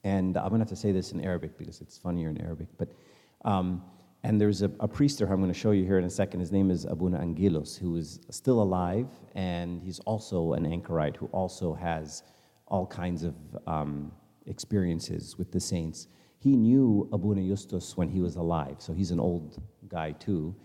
And 0.04 0.36
I'm 0.36 0.50
going 0.50 0.60
to 0.60 0.64
have 0.64 0.70
to 0.70 0.76
say 0.76 0.92
this 0.92 1.12
in 1.12 1.22
Arabic 1.22 1.58
because 1.60 1.80
it's 1.80 1.98
funnier 1.98 2.30
in 2.30 2.42
Arabic. 2.42 2.68
But, 2.78 2.90
um, 3.44 3.84
and 4.24 4.42
there's 4.42 4.64
a, 4.64 4.72
a, 4.80 4.88
priest 4.88 5.20
there 5.20 5.28
I'm 5.28 5.40
going 5.40 5.54
to 5.54 5.60
show 5.60 5.72
you 5.72 5.86
here 5.86 6.00
in 6.00 6.06
a 6.06 6.10
second. 6.10 6.40
His 6.40 6.52
name 6.52 6.72
is 6.72 6.86
Abuna 6.86 7.20
Angelos, 7.20 7.78
who 7.78 7.96
is 7.98 8.20
still 8.32 8.62
alive, 8.62 9.08
and 9.36 9.80
he's 9.80 10.00
also 10.00 10.54
an 10.54 10.66
anchorite 10.66 11.16
who 11.18 11.28
also 11.28 11.76
has 11.76 12.24
all 12.68 12.88
kinds 12.88 13.24
of 13.24 13.36
um, 13.68 14.12
experiences 14.48 15.38
with 15.38 15.52
the 15.52 15.60
saints 15.60 16.08
he 16.38 16.56
knew 16.56 17.10
Abuna 17.12 17.42
Justus 17.42 17.98
when 17.98 18.10
he 18.10 18.22
was 18.22 18.36
alive, 18.36 18.78
so 18.80 18.94
he's 18.94 19.12
an 19.12 19.20
old 19.20 19.62
guy 19.88 20.12
too, 20.12 20.56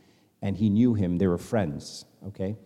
and 0.42 0.56
he 0.56 0.68
knew 0.68 0.94
him. 0.94 1.18
They 1.18 1.26
were 1.26 1.38
friends, 1.38 2.04
okay? 2.26 2.56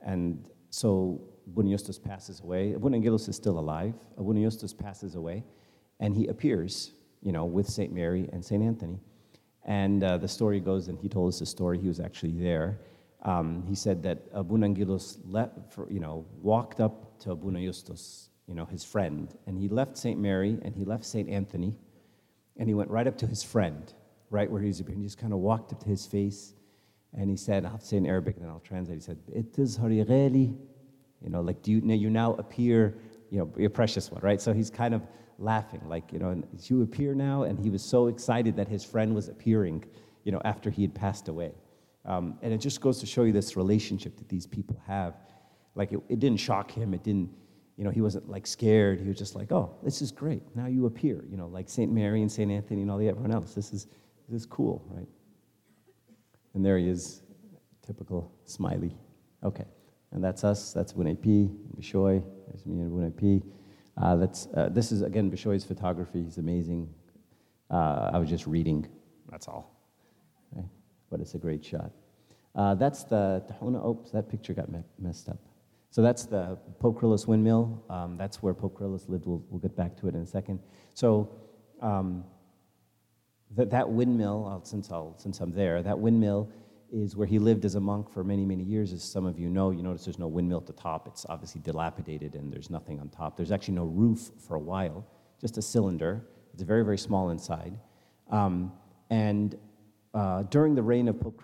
And 0.00 0.44
so 0.70 1.20
Abuna 1.46 1.70
Justus 1.70 1.98
passes 1.98 2.40
away. 2.40 2.72
Abuna 2.72 2.96
Angelos 2.96 3.28
is 3.28 3.36
still 3.36 3.58
alive. 3.58 3.94
Abuna 4.16 4.40
Justus 4.40 4.72
passes 4.72 5.14
away, 5.14 5.44
and 6.00 6.16
he 6.16 6.26
appears, 6.28 6.92
you 7.22 7.32
know, 7.32 7.44
with 7.44 7.68
St. 7.68 7.92
Mary 7.92 8.28
and 8.32 8.44
St. 8.44 8.62
Anthony. 8.62 8.98
And 9.64 10.02
uh, 10.02 10.16
the 10.16 10.28
story 10.28 10.60
goes, 10.60 10.88
and 10.88 10.98
he 10.98 11.08
told 11.08 11.28
us 11.28 11.40
the 11.40 11.46
story, 11.46 11.78
he 11.78 11.88
was 11.88 12.00
actually 12.00 12.32
there. 12.32 12.80
Um, 13.22 13.64
he 13.66 13.74
said 13.74 14.02
that 14.04 14.22
Abuna 14.32 14.66
Angelos, 14.66 15.18
let, 15.26 15.72
for, 15.72 15.90
you 15.90 16.00
know, 16.00 16.24
walked 16.40 16.80
up 16.80 17.18
to 17.20 17.32
Abuna 17.32 17.60
Justus 17.60 18.28
you 18.48 18.54
know, 18.54 18.64
his 18.64 18.82
friend. 18.82 19.32
And 19.46 19.58
he 19.58 19.68
left 19.68 19.96
St. 19.96 20.18
Mary 20.18 20.58
and 20.62 20.74
he 20.74 20.84
left 20.84 21.04
St. 21.04 21.28
Anthony 21.28 21.76
and 22.58 22.68
he 22.68 22.74
went 22.74 22.90
right 22.90 23.06
up 23.06 23.16
to 23.18 23.26
his 23.26 23.42
friend, 23.42 23.92
right 24.30 24.50
where 24.50 24.60
he's 24.60 24.80
appearing. 24.80 25.00
He 25.00 25.06
just 25.06 25.18
kind 25.18 25.32
of 25.32 25.38
walked 25.38 25.72
up 25.72 25.80
to 25.80 25.88
his 25.88 26.06
face 26.06 26.54
and 27.16 27.30
he 27.30 27.36
said, 27.36 27.64
I'll 27.64 27.80
say 27.80 27.96
in 27.96 28.06
Arabic 28.06 28.36
and 28.36 28.44
then 28.44 28.50
I'll 28.50 28.60
translate. 28.60 28.98
He 28.98 29.02
said, 29.02 29.18
It 29.32 29.58
is 29.58 29.78
Harigali. 29.78 30.56
You 31.22 31.30
know, 31.30 31.40
like, 31.40 31.62
do 31.62 31.72
you, 31.72 31.80
you 31.80 32.10
now 32.10 32.34
appear, 32.34 32.98
you 33.30 33.38
know, 33.38 33.52
your 33.56 33.70
precious 33.70 34.10
one, 34.10 34.20
right? 34.22 34.40
So 34.40 34.52
he's 34.52 34.70
kind 34.70 34.94
of 34.94 35.02
laughing, 35.38 35.80
like, 35.88 36.12
you 36.12 36.18
know, 36.18 36.42
you 36.62 36.82
appear 36.82 37.14
now. 37.14 37.42
And 37.44 37.58
he 37.58 37.70
was 37.70 37.82
so 37.82 38.06
excited 38.06 38.56
that 38.56 38.68
his 38.68 38.84
friend 38.84 39.14
was 39.14 39.28
appearing, 39.28 39.84
you 40.24 40.32
know, 40.32 40.40
after 40.44 40.70
he 40.70 40.82
had 40.82 40.94
passed 40.94 41.28
away. 41.28 41.52
Um, 42.04 42.38
and 42.42 42.52
it 42.52 42.58
just 42.58 42.80
goes 42.80 43.00
to 43.00 43.06
show 43.06 43.24
you 43.24 43.32
this 43.32 43.56
relationship 43.56 44.16
that 44.18 44.28
these 44.28 44.46
people 44.46 44.80
have. 44.86 45.14
Like, 45.74 45.92
it, 45.92 46.00
it 46.08 46.18
didn't 46.20 46.40
shock 46.40 46.70
him. 46.70 46.94
It 46.94 47.02
didn't, 47.02 47.30
you 47.78 47.84
know, 47.84 47.90
he 47.90 48.00
wasn't 48.00 48.28
like 48.28 48.44
scared. 48.44 49.00
He 49.00 49.06
was 49.06 49.16
just 49.16 49.36
like, 49.36 49.52
oh, 49.52 49.72
this 49.84 50.02
is 50.02 50.10
great. 50.10 50.42
Now 50.56 50.66
you 50.66 50.86
appear, 50.86 51.24
you 51.30 51.36
know, 51.36 51.46
like 51.46 51.68
St. 51.68 51.90
Mary 51.90 52.20
and 52.22 52.30
St. 52.30 52.50
Anthony 52.50 52.82
and 52.82 52.90
all 52.90 52.98
the 52.98 53.08
everyone 53.08 53.30
else. 53.30 53.54
This 53.54 53.72
is, 53.72 53.86
this 54.28 54.40
is 54.40 54.46
cool, 54.46 54.84
right? 54.90 55.06
And 56.54 56.66
there 56.66 56.76
he 56.76 56.88
is, 56.88 57.22
typical 57.86 58.32
smiley. 58.44 58.96
Okay. 59.44 59.64
And 60.10 60.22
that's 60.22 60.42
us. 60.42 60.72
That's 60.72 60.92
Bunepi, 60.92 61.54
Bishoy. 61.78 62.24
There's 62.48 62.66
me 62.66 62.80
and 62.80 62.90
Bunepi. 62.90 63.44
Uh, 63.96 64.16
that's, 64.16 64.48
uh, 64.56 64.68
this 64.70 64.90
is, 64.90 65.02
again, 65.02 65.30
Bishoy's 65.30 65.64
photography. 65.64 66.24
He's 66.24 66.38
amazing. 66.38 66.92
Uh, 67.70 68.10
I 68.12 68.18
was 68.18 68.28
just 68.28 68.48
reading. 68.48 68.88
That's 69.30 69.46
all. 69.46 69.80
Right? 70.50 70.66
But 71.10 71.20
it's 71.20 71.34
a 71.34 71.38
great 71.38 71.64
shot. 71.64 71.92
Uh, 72.56 72.74
that's 72.74 73.04
the 73.04 73.44
Tahuna. 73.46 73.86
Oops, 73.86 74.10
that 74.10 74.28
picture 74.28 74.52
got 74.52 74.68
me- 74.68 74.82
messed 74.98 75.28
up. 75.28 75.38
So 75.90 76.02
that's 76.02 76.26
the 76.26 76.58
Pope 76.80 77.00
Kyrillos 77.00 77.26
windmill. 77.26 77.82
Um, 77.88 78.16
that's 78.16 78.42
where 78.42 78.52
Pope 78.54 78.78
Kyrillos 78.78 79.08
lived. 79.08 79.26
We'll, 79.26 79.42
we'll, 79.48 79.60
get 79.60 79.74
back 79.74 79.96
to 79.98 80.08
it 80.08 80.14
in 80.14 80.20
a 80.20 80.26
second. 80.26 80.60
So 80.94 81.30
um, 81.80 82.24
that, 83.56 83.70
that 83.70 83.88
windmill, 83.88 84.60
since, 84.64 84.90
I'll, 84.90 85.14
since 85.18 85.40
I'm 85.40 85.50
there, 85.52 85.82
that 85.82 85.98
windmill 85.98 86.50
is 86.92 87.16
where 87.16 87.26
he 87.26 87.38
lived 87.38 87.64
as 87.64 87.74
a 87.74 87.80
monk 87.80 88.10
for 88.10 88.22
many, 88.24 88.44
many 88.44 88.64
years. 88.64 88.92
As 88.92 89.02
some 89.02 89.26
of 89.26 89.38
you 89.38 89.48
know, 89.48 89.70
you 89.70 89.82
notice 89.82 90.04
there's 90.04 90.18
no 90.18 90.28
windmill 90.28 90.58
at 90.58 90.66
the 90.66 90.72
top. 90.72 91.06
It's 91.06 91.24
obviously 91.28 91.60
dilapidated 91.62 92.34
and 92.34 92.52
there's 92.52 92.70
nothing 92.70 93.00
on 93.00 93.08
top. 93.08 93.36
There's 93.36 93.52
actually 93.52 93.74
no 93.74 93.84
roof 93.84 94.30
for 94.38 94.56
a 94.56 94.60
while, 94.60 95.06
just 95.40 95.58
a 95.58 95.62
cylinder. 95.62 96.22
It's 96.52 96.62
very, 96.62 96.84
very 96.84 96.98
small 96.98 97.30
inside. 97.30 97.78
Um, 98.30 98.72
and 99.10 99.56
uh, 100.14 100.42
during 100.44 100.74
the 100.74 100.82
reign 100.82 101.08
of 101.08 101.20
Pope 101.20 101.42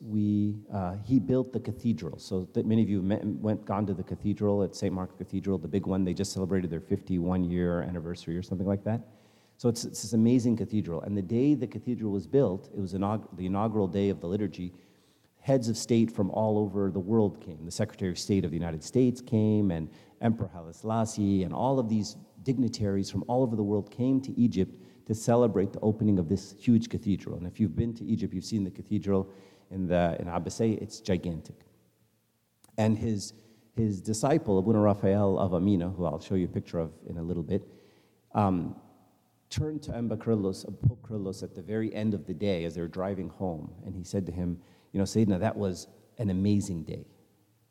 we, 0.00 0.56
uh, 0.72 0.96
he 1.04 1.18
built 1.18 1.52
the 1.52 1.60
cathedral. 1.60 2.18
So 2.18 2.48
that 2.52 2.66
many 2.66 2.82
of 2.82 2.88
you 2.88 3.02
met, 3.02 3.24
went 3.24 3.64
gone 3.64 3.86
to 3.86 3.94
the 3.94 4.02
cathedral 4.02 4.62
at 4.62 4.74
St. 4.76 4.92
Mark's 4.92 5.14
Cathedral, 5.16 5.58
the 5.58 5.68
big 5.68 5.86
one. 5.86 6.04
They 6.04 6.14
just 6.14 6.32
celebrated 6.32 6.70
their 6.70 6.80
51 6.80 7.44
year 7.44 7.82
anniversary 7.82 8.36
or 8.36 8.42
something 8.42 8.66
like 8.66 8.84
that. 8.84 9.00
So 9.56 9.70
it's, 9.70 9.84
it's 9.84 10.02
this 10.02 10.12
amazing 10.12 10.56
cathedral. 10.58 11.00
And 11.02 11.16
the 11.16 11.22
day 11.22 11.54
the 11.54 11.66
cathedral 11.66 12.12
was 12.12 12.26
built, 12.26 12.68
it 12.76 12.80
was 12.80 12.92
inaug- 12.92 13.34
the 13.36 13.46
inaugural 13.46 13.88
day 13.88 14.10
of 14.10 14.20
the 14.20 14.26
liturgy. 14.26 14.74
Heads 15.40 15.68
of 15.68 15.76
state 15.76 16.10
from 16.10 16.30
all 16.32 16.58
over 16.58 16.90
the 16.90 17.00
world 17.00 17.40
came. 17.40 17.64
The 17.64 17.70
Secretary 17.70 18.10
of 18.10 18.18
State 18.18 18.44
of 18.44 18.50
the 18.50 18.56
United 18.56 18.82
States 18.82 19.20
came, 19.20 19.70
and 19.70 19.88
Emperor 20.20 20.50
Haile 20.52 20.72
Selassie, 20.72 21.44
and 21.44 21.54
all 21.54 21.78
of 21.78 21.88
these 21.88 22.16
dignitaries 22.42 23.10
from 23.10 23.24
all 23.28 23.42
over 23.42 23.56
the 23.56 23.62
world 23.62 23.90
came 23.90 24.20
to 24.22 24.38
Egypt 24.38 24.74
to 25.06 25.14
celebrate 25.14 25.72
the 25.72 25.80
opening 25.80 26.18
of 26.18 26.28
this 26.28 26.54
huge 26.58 26.88
cathedral. 26.88 27.36
And 27.36 27.46
if 27.46 27.60
you've 27.60 27.76
been 27.76 27.94
to 27.94 28.04
Egypt, 28.04 28.34
you've 28.34 28.44
seen 28.44 28.64
the 28.64 28.70
cathedral 28.70 29.28
in, 29.70 29.86
the, 29.86 30.16
in 30.20 30.26
Abbasseh, 30.26 30.80
it's 30.80 31.00
gigantic. 31.00 31.54
And 32.76 32.98
his, 32.98 33.32
his 33.76 34.00
disciple, 34.00 34.58
Abuna 34.58 34.80
Raphael 34.80 35.42
Ava 35.44 35.60
Mina, 35.60 35.88
who 35.90 36.04
I'll 36.04 36.20
show 36.20 36.34
you 36.34 36.46
a 36.46 36.48
picture 36.48 36.78
of 36.78 36.92
in 37.08 37.18
a 37.18 37.22
little 37.22 37.42
bit, 37.42 37.66
um, 38.34 38.76
turned 39.48 39.82
to 39.84 39.94
Amba 39.94 40.16
Kyrillos, 40.16 40.64
Pope 40.86 41.06
Kyrillos, 41.08 41.42
at 41.42 41.54
the 41.54 41.62
very 41.62 41.94
end 41.94 42.14
of 42.14 42.26
the 42.26 42.34
day 42.34 42.64
as 42.64 42.74
they 42.74 42.80
were 42.80 42.88
driving 42.88 43.28
home, 43.28 43.72
and 43.84 43.94
he 43.94 44.04
said 44.04 44.26
to 44.26 44.32
him, 44.32 44.58
You 44.92 44.98
know, 44.98 45.04
Sayyidina, 45.04 45.40
that 45.40 45.56
was 45.56 45.86
an 46.18 46.30
amazing 46.30 46.82
day, 46.82 47.06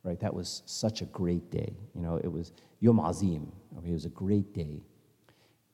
right? 0.03 0.19
That 0.19 0.33
was 0.33 0.63
such 0.65 1.01
a 1.01 1.05
great 1.05 1.51
day. 1.51 1.75
You 1.93 2.01
know, 2.01 2.15
it 2.23 2.31
was 2.31 2.53
Yom 2.79 2.99
Azim, 2.99 3.51
okay? 3.77 3.89
It 3.89 3.93
was 3.93 4.05
a 4.05 4.09
great 4.09 4.53
day. 4.53 4.81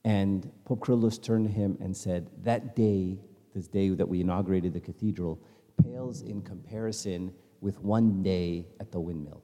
And 0.03 0.49
Pope 0.65 0.79
Kyrillos 0.79 1.21
turned 1.21 1.47
to 1.47 1.53
him 1.53 1.77
and 1.79 1.95
said, 1.95 2.27
That 2.43 2.75
day, 2.75 3.19
this 3.53 3.67
day 3.67 3.89
that 3.89 4.07
we 4.07 4.21
inaugurated 4.21 4.73
the 4.73 4.79
cathedral, 4.79 5.39
pales 5.83 6.21
in 6.21 6.41
comparison 6.41 7.33
with 7.61 7.79
one 7.81 8.23
day 8.23 8.65
at 8.79 8.91
the 8.91 8.99
windmill, 8.99 9.43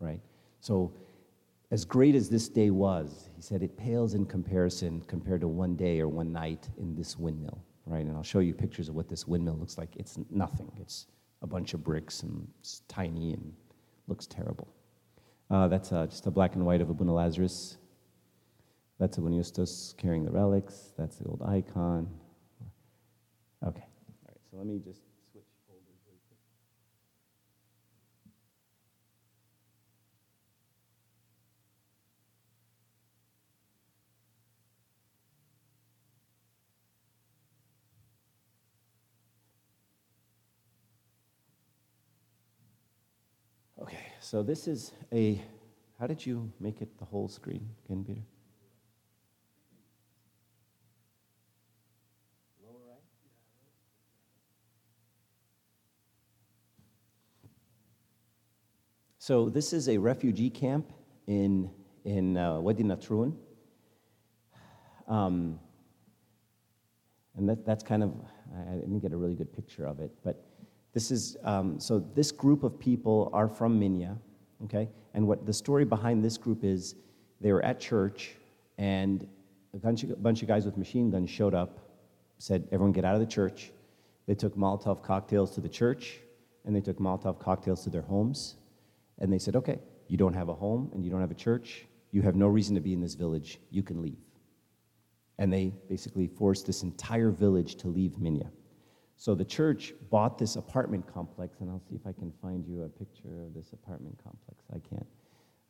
right? 0.00 0.20
So, 0.60 0.92
as 1.70 1.84
great 1.84 2.14
as 2.14 2.28
this 2.28 2.48
day 2.48 2.70
was, 2.70 3.28
he 3.34 3.42
said, 3.42 3.62
it 3.62 3.76
pales 3.76 4.14
in 4.14 4.24
comparison 4.24 5.02
compared 5.08 5.40
to 5.40 5.48
one 5.48 5.74
day 5.74 5.98
or 5.98 6.06
one 6.06 6.32
night 6.32 6.68
in 6.78 6.94
this 6.94 7.18
windmill, 7.18 7.60
right? 7.86 8.06
And 8.06 8.16
I'll 8.16 8.22
show 8.22 8.38
you 8.38 8.54
pictures 8.54 8.88
of 8.88 8.94
what 8.94 9.08
this 9.08 9.26
windmill 9.26 9.56
looks 9.56 9.76
like. 9.76 9.96
It's 9.96 10.16
nothing, 10.30 10.70
it's 10.80 11.06
a 11.42 11.46
bunch 11.46 11.74
of 11.74 11.82
bricks 11.82 12.22
and 12.22 12.46
it's 12.60 12.82
tiny 12.86 13.32
and 13.32 13.52
looks 14.06 14.26
terrible. 14.26 14.68
Uh, 15.50 15.66
that's 15.66 15.92
uh, 15.92 16.06
just 16.06 16.26
a 16.26 16.30
black 16.30 16.54
and 16.54 16.64
white 16.64 16.80
of 16.80 16.88
Abuna 16.88 17.14
Lazarus 17.14 17.78
that's 18.98 19.18
Abuna 19.18 19.36
Justus 19.36 19.94
carrying 19.98 20.24
the 20.24 20.30
relics. 20.30 20.92
That's 20.96 21.16
the 21.16 21.26
old 21.26 21.42
icon. 21.42 22.08
Okay. 23.62 23.80
All 23.80 24.28
right, 24.28 24.38
so 24.50 24.56
let 24.56 24.66
me 24.66 24.78
just 24.78 25.02
switch 25.32 25.44
folders 25.66 26.00
really 26.06 26.20
quick. 26.28 26.38
Okay, 43.82 44.12
so 44.20 44.42
this 44.42 44.66
is 44.66 44.92
a, 45.12 45.42
how 45.98 46.06
did 46.06 46.24
you 46.24 46.50
make 46.60 46.80
it 46.80 46.98
the 46.98 47.04
whole 47.04 47.28
screen 47.28 47.68
again, 47.84 48.04
Peter? 48.04 48.22
So 59.26 59.48
this 59.48 59.72
is 59.72 59.88
a 59.88 59.98
refugee 59.98 60.50
camp 60.50 60.92
in, 61.26 61.68
in 62.04 62.36
uh, 62.36 62.60
Wadi 62.60 62.84
Natrun. 62.84 63.34
Um, 65.08 65.58
and 67.36 67.48
that, 67.48 67.66
that's 67.66 67.82
kind 67.82 68.04
of, 68.04 68.14
I 68.70 68.74
didn't 68.74 69.00
get 69.00 69.12
a 69.12 69.16
really 69.16 69.34
good 69.34 69.52
picture 69.52 69.84
of 69.84 69.98
it, 69.98 70.12
but 70.22 70.46
this 70.94 71.10
is, 71.10 71.36
um, 71.42 71.80
so 71.80 71.98
this 72.14 72.30
group 72.30 72.62
of 72.62 72.78
people 72.78 73.28
are 73.32 73.48
from 73.48 73.80
Minya, 73.80 74.16
okay? 74.62 74.88
And 75.14 75.26
what 75.26 75.44
the 75.44 75.52
story 75.52 75.84
behind 75.84 76.24
this 76.24 76.38
group 76.38 76.62
is, 76.62 76.94
they 77.40 77.50
were 77.50 77.64
at 77.64 77.80
church, 77.80 78.36
and 78.78 79.26
a 79.74 79.78
bunch 79.78 80.04
of, 80.04 80.22
bunch 80.22 80.42
of 80.42 80.46
guys 80.46 80.64
with 80.64 80.76
machine 80.76 81.10
guns 81.10 81.30
showed 81.30 81.52
up, 81.52 81.80
said, 82.38 82.68
everyone 82.70 82.92
get 82.92 83.04
out 83.04 83.14
of 83.14 83.20
the 83.20 83.26
church. 83.26 83.72
They 84.28 84.36
took 84.36 84.56
Molotov 84.56 85.02
cocktails 85.02 85.50
to 85.56 85.60
the 85.60 85.68
church, 85.68 86.20
and 86.64 86.76
they 86.76 86.80
took 86.80 86.98
Molotov 87.00 87.40
cocktails 87.40 87.82
to 87.82 87.90
their 87.90 88.02
homes 88.02 88.58
and 89.18 89.32
they 89.32 89.38
said, 89.38 89.56
okay, 89.56 89.78
you 90.08 90.16
don't 90.16 90.34
have 90.34 90.48
a 90.48 90.54
home 90.54 90.90
and 90.94 91.04
you 91.04 91.10
don't 91.10 91.20
have 91.20 91.30
a 91.30 91.34
church. 91.34 91.86
You 92.12 92.22
have 92.22 92.36
no 92.36 92.46
reason 92.46 92.74
to 92.74 92.80
be 92.80 92.92
in 92.92 93.00
this 93.00 93.14
village. 93.14 93.58
You 93.70 93.82
can 93.82 94.02
leave. 94.02 94.18
And 95.38 95.52
they 95.52 95.74
basically 95.88 96.26
forced 96.26 96.66
this 96.66 96.82
entire 96.82 97.30
village 97.30 97.76
to 97.76 97.88
leave 97.88 98.12
Minya. 98.12 98.48
So 99.16 99.34
the 99.34 99.44
church 99.44 99.94
bought 100.10 100.38
this 100.38 100.56
apartment 100.56 101.06
complex, 101.12 101.60
and 101.60 101.70
I'll 101.70 101.82
see 101.88 101.94
if 101.94 102.06
I 102.06 102.12
can 102.12 102.32
find 102.42 102.66
you 102.66 102.82
a 102.82 102.88
picture 102.88 103.42
of 103.46 103.54
this 103.54 103.72
apartment 103.72 104.18
complex. 104.22 104.64
I 104.74 104.78
can't. 104.78 105.06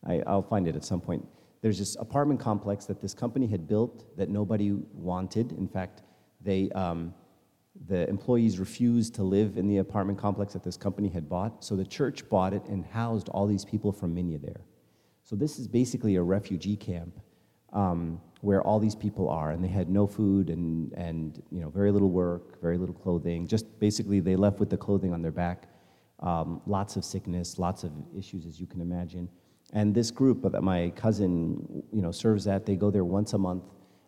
I, 0.05 0.35
will 0.35 0.43
find 0.43 0.67
it 0.69 0.77
at 0.77 0.85
some 0.85 1.01
point. 1.01 1.27
There's 1.63 1.79
this 1.79 1.97
apartment 1.97 2.41
complex 2.41 2.85
that 2.87 3.01
this 3.01 3.15
company 3.15 3.47
had 3.47 3.67
built 3.67 4.17
that 4.17 4.29
nobody 4.29 4.73
wanted. 4.93 5.53
In 5.53 5.69
fact, 5.69 6.03
they, 6.41 6.71
um, 6.71 7.15
the 7.87 8.09
employees 8.09 8.59
refused 8.59 9.15
to 9.15 9.23
live 9.23 9.57
in 9.57 9.69
the 9.69 9.79
apartment 9.79 10.19
complex 10.19 10.53
that 10.55 10.65
this 10.65 10.77
company 10.77 11.09
had 11.09 11.29
bought, 11.29 11.65
so 11.65 11.77
the 11.77 11.85
church 11.85 12.29
bought 12.29 12.53
it 12.53 12.65
and 12.67 12.85
housed 12.85 13.29
all 13.31 13.47
these 13.47 13.65
people 13.65 13.93
from 13.93 14.15
Minya 14.15 14.41
there. 14.41 14.62
So 15.23 15.37
this 15.37 15.59
is 15.59 15.69
basically 15.69 16.17
a 16.17 16.23
refugee 16.23 16.77
camp 16.77 17.21
um, 17.73 18.21
where 18.41 18.62
all 18.62 18.79
these 18.79 18.95
people 18.95 19.29
are, 19.29 19.51
and 19.51 19.62
they 19.62 19.69
had 19.69 19.89
no 19.89 20.07
food 20.07 20.51
and, 20.51 20.93
and 20.93 21.43
you 21.51 21.61
know, 21.61 21.69
very 21.69 21.91
little 21.93 22.11
work, 22.11 22.61
very 22.61 22.79
little 22.79 22.95
clothing. 22.95 23.47
Just 23.47 23.79
basically, 23.79 24.21
they 24.21 24.37
left 24.37 24.61
with 24.61 24.71
the 24.71 24.77
clothing 24.77 25.12
on 25.12 25.23
their 25.23 25.33
back. 25.33 25.69
Um, 26.21 26.62
lots 26.67 26.97
of 26.97 27.05
sickness, 27.05 27.59
lots 27.59 27.85
of 27.85 27.93
issues, 28.17 28.47
as 28.47 28.61
you 28.61 28.67
can 28.67 28.81
imagine. 28.81 29.29
And 29.73 29.95
this 29.95 30.11
group 30.11 30.43
that 30.43 30.62
my 30.62 30.91
cousin, 30.97 31.83
you 31.93 32.01
know, 32.03 32.12
serves 32.12 32.47
at, 32.47 32.65
they 32.65 32.77
go 32.77 32.91
there 32.91 33.05
once 33.05 33.33
a 33.33 33.39
month. 33.39 33.65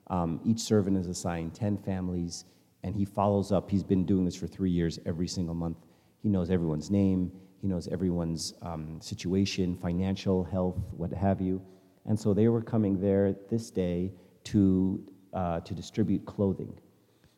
Um, 0.06 0.40
each 0.44 0.60
servant 0.60 0.96
is 0.96 1.06
assigned 1.06 1.54
10 1.54 1.78
families 1.78 2.44
and 2.82 2.94
he 2.94 3.04
follows 3.04 3.52
up. 3.52 3.70
He's 3.70 3.82
been 3.82 4.04
doing 4.04 4.24
this 4.24 4.36
for 4.36 4.46
three 4.46 4.70
years 4.70 4.98
every 5.06 5.28
single 5.28 5.54
month. 5.54 5.78
He 6.22 6.28
knows 6.28 6.50
everyone's 6.50 6.90
name, 6.90 7.32
he 7.60 7.66
knows 7.66 7.88
everyone's 7.88 8.54
um, 8.62 9.00
situation, 9.00 9.76
financial, 9.76 10.44
health, 10.44 10.78
what 10.96 11.12
have 11.12 11.40
you. 11.40 11.60
And 12.06 12.18
so 12.18 12.32
they 12.32 12.48
were 12.48 12.62
coming 12.62 13.00
there 13.00 13.34
this 13.50 13.70
day 13.70 14.12
to, 14.44 15.02
uh, 15.32 15.60
to 15.60 15.74
distribute 15.74 16.24
clothing. 16.24 16.72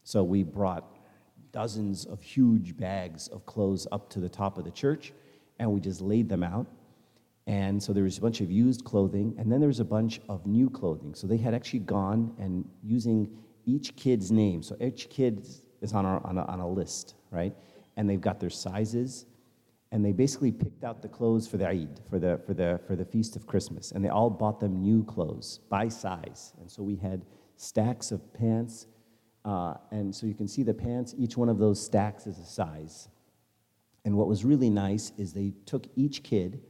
So 0.05 0.22
we 0.22 0.42
brought 0.42 0.98
dozens 1.53 2.05
of 2.05 2.22
huge 2.22 2.76
bags 2.76 3.29
of 3.29 3.44
clothes 3.46 3.87
up 3.90 4.09
to 4.11 4.20
the 4.20 4.29
top 4.29 4.59
of 4.59 4.64
the 4.64 4.70
church, 4.70 5.12
and 5.59 5.70
we 5.72 5.81
just 5.81 6.00
laid 6.00 6.29
them 6.29 6.42
out. 6.42 6.66
And 7.46 7.83
so 7.83 7.92
there 7.92 8.05
was 8.05 8.18
a 8.18 8.20
bunch 8.20 8.40
of 8.40 8.50
used 8.50 8.85
clothing, 8.85 9.35
and 9.38 9.50
then 9.50 9.59
there 9.59 9.66
was 9.66 9.81
a 9.81 9.85
bunch 9.85 10.20
of 10.29 10.46
new 10.46 10.70
clothing. 10.70 11.14
So 11.14 11.26
they 11.26 11.37
had 11.37 11.55
actually 11.55 11.81
gone 11.81 12.35
and 12.38 12.64
using 12.83 13.29
each 13.66 13.96
kid's 13.96 14.31
name. 14.31 14.62
So 14.62 14.77
each 14.81 15.09
kid 15.11 15.46
is 15.81 15.92
on, 15.92 16.05
our, 16.07 16.25
on, 16.27 16.38
a, 16.38 16.44
on 16.44 16.61
a 16.61 16.68
list, 16.68 17.14
right? 17.31 17.55
And 17.96 18.09
they've 18.09 18.20
got 18.20 18.40
their 18.40 18.51
sizes, 18.51 19.27
and 19.92 20.05
they 20.05 20.12
basically 20.12 20.53
picked 20.53 20.85
out 20.85 21.03
the 21.03 21.09
clothes 21.09 21.49
for 21.49 21.57
the 21.57 21.68
Eid, 21.68 22.01
for 22.09 22.18
the, 22.18 22.40
for 22.46 22.55
the, 22.55 22.81
for 22.87 22.94
the 22.96 23.05
Feast 23.05 23.37
of 23.37 23.46
Christmas. 23.46 23.92
And 23.92 24.05
they 24.05 24.09
all 24.09 24.31
bought 24.31 24.61
them 24.61 24.81
new 24.81 25.05
clothes 25.05 25.61
by 25.68 25.88
size. 25.88 26.53
And 26.61 26.70
so 26.70 26.83
we 26.83 26.96
had 26.96 27.25
stacks 27.57 28.12
of 28.12 28.33
pants. 28.33 28.87
Uh, 29.44 29.75
and 29.90 30.14
so 30.14 30.27
you 30.27 30.35
can 30.35 30.46
see 30.46 30.62
the 30.62 30.75
pants, 30.75 31.14
each 31.18 31.37
one 31.37 31.49
of 31.49 31.59
those 31.59 31.85
stacks 31.85 32.27
is 32.27 32.38
a 32.38 32.44
size. 32.44 33.09
And 34.05 34.16
what 34.16 34.29
was 34.29 34.44
really 34.44 34.70
nice 34.70 35.12
is 35.18 35.33
they 35.33 35.53
took 35.66 35.87
each 35.96 36.23
kid 36.23 36.62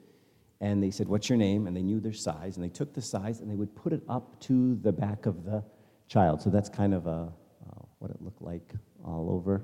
and 0.61 0.83
they 0.83 0.90
said, 0.90 1.09
What's 1.09 1.29
your 1.29 1.38
name? 1.38 1.66
And 1.66 1.76
they 1.76 1.83
knew 1.83 2.00
their 2.00 2.12
size. 2.12 2.57
And 2.57 2.64
they 2.64 2.68
took 2.70 2.92
the 2.92 3.03
size 3.03 3.40
and 3.40 3.50
they 3.50 3.55
would 3.55 3.74
put 3.74 3.92
it 3.92 4.03
up 4.09 4.38
to 4.40 4.76
the 4.76 4.92
back 4.92 5.26
of 5.26 5.44
the 5.44 5.64
child. 6.11 6.42
So 6.42 6.51
that's 6.51 6.68
kind 6.68 6.92
of 6.92 7.07
a, 7.07 7.33
uh, 7.66 7.83
what 8.01 8.11
it 8.11 8.20
looked 8.20 8.42
like 8.42 8.75
all 9.05 9.31
over. 9.31 9.62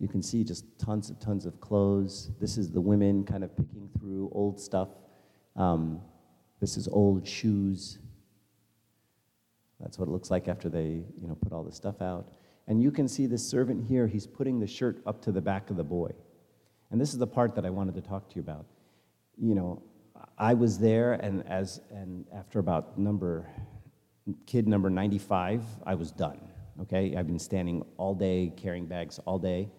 You 0.00 0.08
can 0.08 0.22
see 0.22 0.42
just 0.42 0.64
tons 0.78 1.10
of 1.10 1.20
tons 1.20 1.46
of 1.46 1.60
clothes. 1.60 2.30
This 2.40 2.58
is 2.58 2.70
the 2.70 2.80
women 2.80 3.24
kind 3.24 3.44
of 3.44 3.54
picking 3.56 3.88
through 3.98 4.30
old 4.32 4.58
stuff. 4.58 4.88
Um, 5.54 6.00
this 6.60 6.76
is 6.76 6.88
old 6.88 7.26
shoes. 7.26 7.98
That's 9.78 9.98
what 9.98 10.08
it 10.08 10.10
looks 10.10 10.30
like 10.30 10.48
after 10.48 10.68
they, 10.68 11.04
you 11.20 11.28
know, 11.28 11.34
put 11.34 11.52
all 11.52 11.62
the 11.62 11.72
stuff 11.72 12.00
out. 12.00 12.32
And 12.66 12.82
you 12.82 12.90
can 12.90 13.06
see 13.06 13.26
this 13.26 13.46
servant 13.46 13.86
here, 13.86 14.06
he's 14.06 14.26
putting 14.26 14.58
the 14.58 14.66
shirt 14.66 15.00
up 15.06 15.22
to 15.22 15.32
the 15.32 15.40
back 15.40 15.70
of 15.70 15.76
the 15.76 15.84
boy. 15.84 16.10
And 16.90 17.00
this 17.00 17.12
is 17.12 17.18
the 17.18 17.26
part 17.26 17.54
that 17.54 17.66
I 17.66 17.70
wanted 17.70 17.94
to 17.96 18.00
talk 18.00 18.28
to 18.30 18.36
you 18.36 18.40
about. 18.40 18.66
You 19.36 19.54
know, 19.54 19.82
I 20.38 20.54
was 20.54 20.78
there, 20.78 21.14
and 21.14 21.46
as 21.46 21.80
and 21.90 22.24
after 22.34 22.58
about 22.58 22.98
number 22.98 23.48
kid 24.46 24.66
number 24.66 24.90
95, 24.90 25.62
I 25.84 25.94
was 25.94 26.10
done. 26.10 26.40
Okay, 26.82 27.16
I've 27.16 27.26
been 27.26 27.38
standing 27.38 27.84
all 27.96 28.14
day 28.14 28.52
carrying 28.56 28.86
bags 28.86 29.18
all 29.24 29.38
day, 29.38 29.70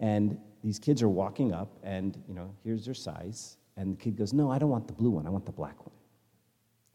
and 0.00 0.38
these 0.62 0.78
kids 0.78 1.02
are 1.02 1.08
walking 1.08 1.52
up, 1.52 1.78
and 1.82 2.22
you 2.28 2.34
know, 2.34 2.54
here's 2.62 2.84
their 2.84 2.94
size, 2.94 3.56
and 3.76 3.92
the 3.92 3.96
kid 3.96 4.16
goes, 4.16 4.32
"No, 4.34 4.50
I 4.50 4.58
don't 4.58 4.70
want 4.70 4.86
the 4.86 4.92
blue 4.92 5.10
one. 5.10 5.26
I 5.26 5.30
want 5.30 5.46
the 5.46 5.52
black 5.52 5.78
one." 5.86 5.94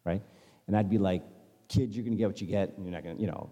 Right? 0.03 0.21
And 0.67 0.77
I'd 0.77 0.89
be 0.89 0.99
like, 0.99 1.23
"Kid, 1.69 1.95
you're 1.95 2.03
gonna 2.03 2.17
get 2.17 2.27
what 2.27 2.39
you 2.39 2.47
get, 2.47 2.75
and 2.75 2.85
you're 2.85 2.93
not 2.93 3.03
gonna, 3.03 3.19
you 3.19 3.27
know, 3.27 3.49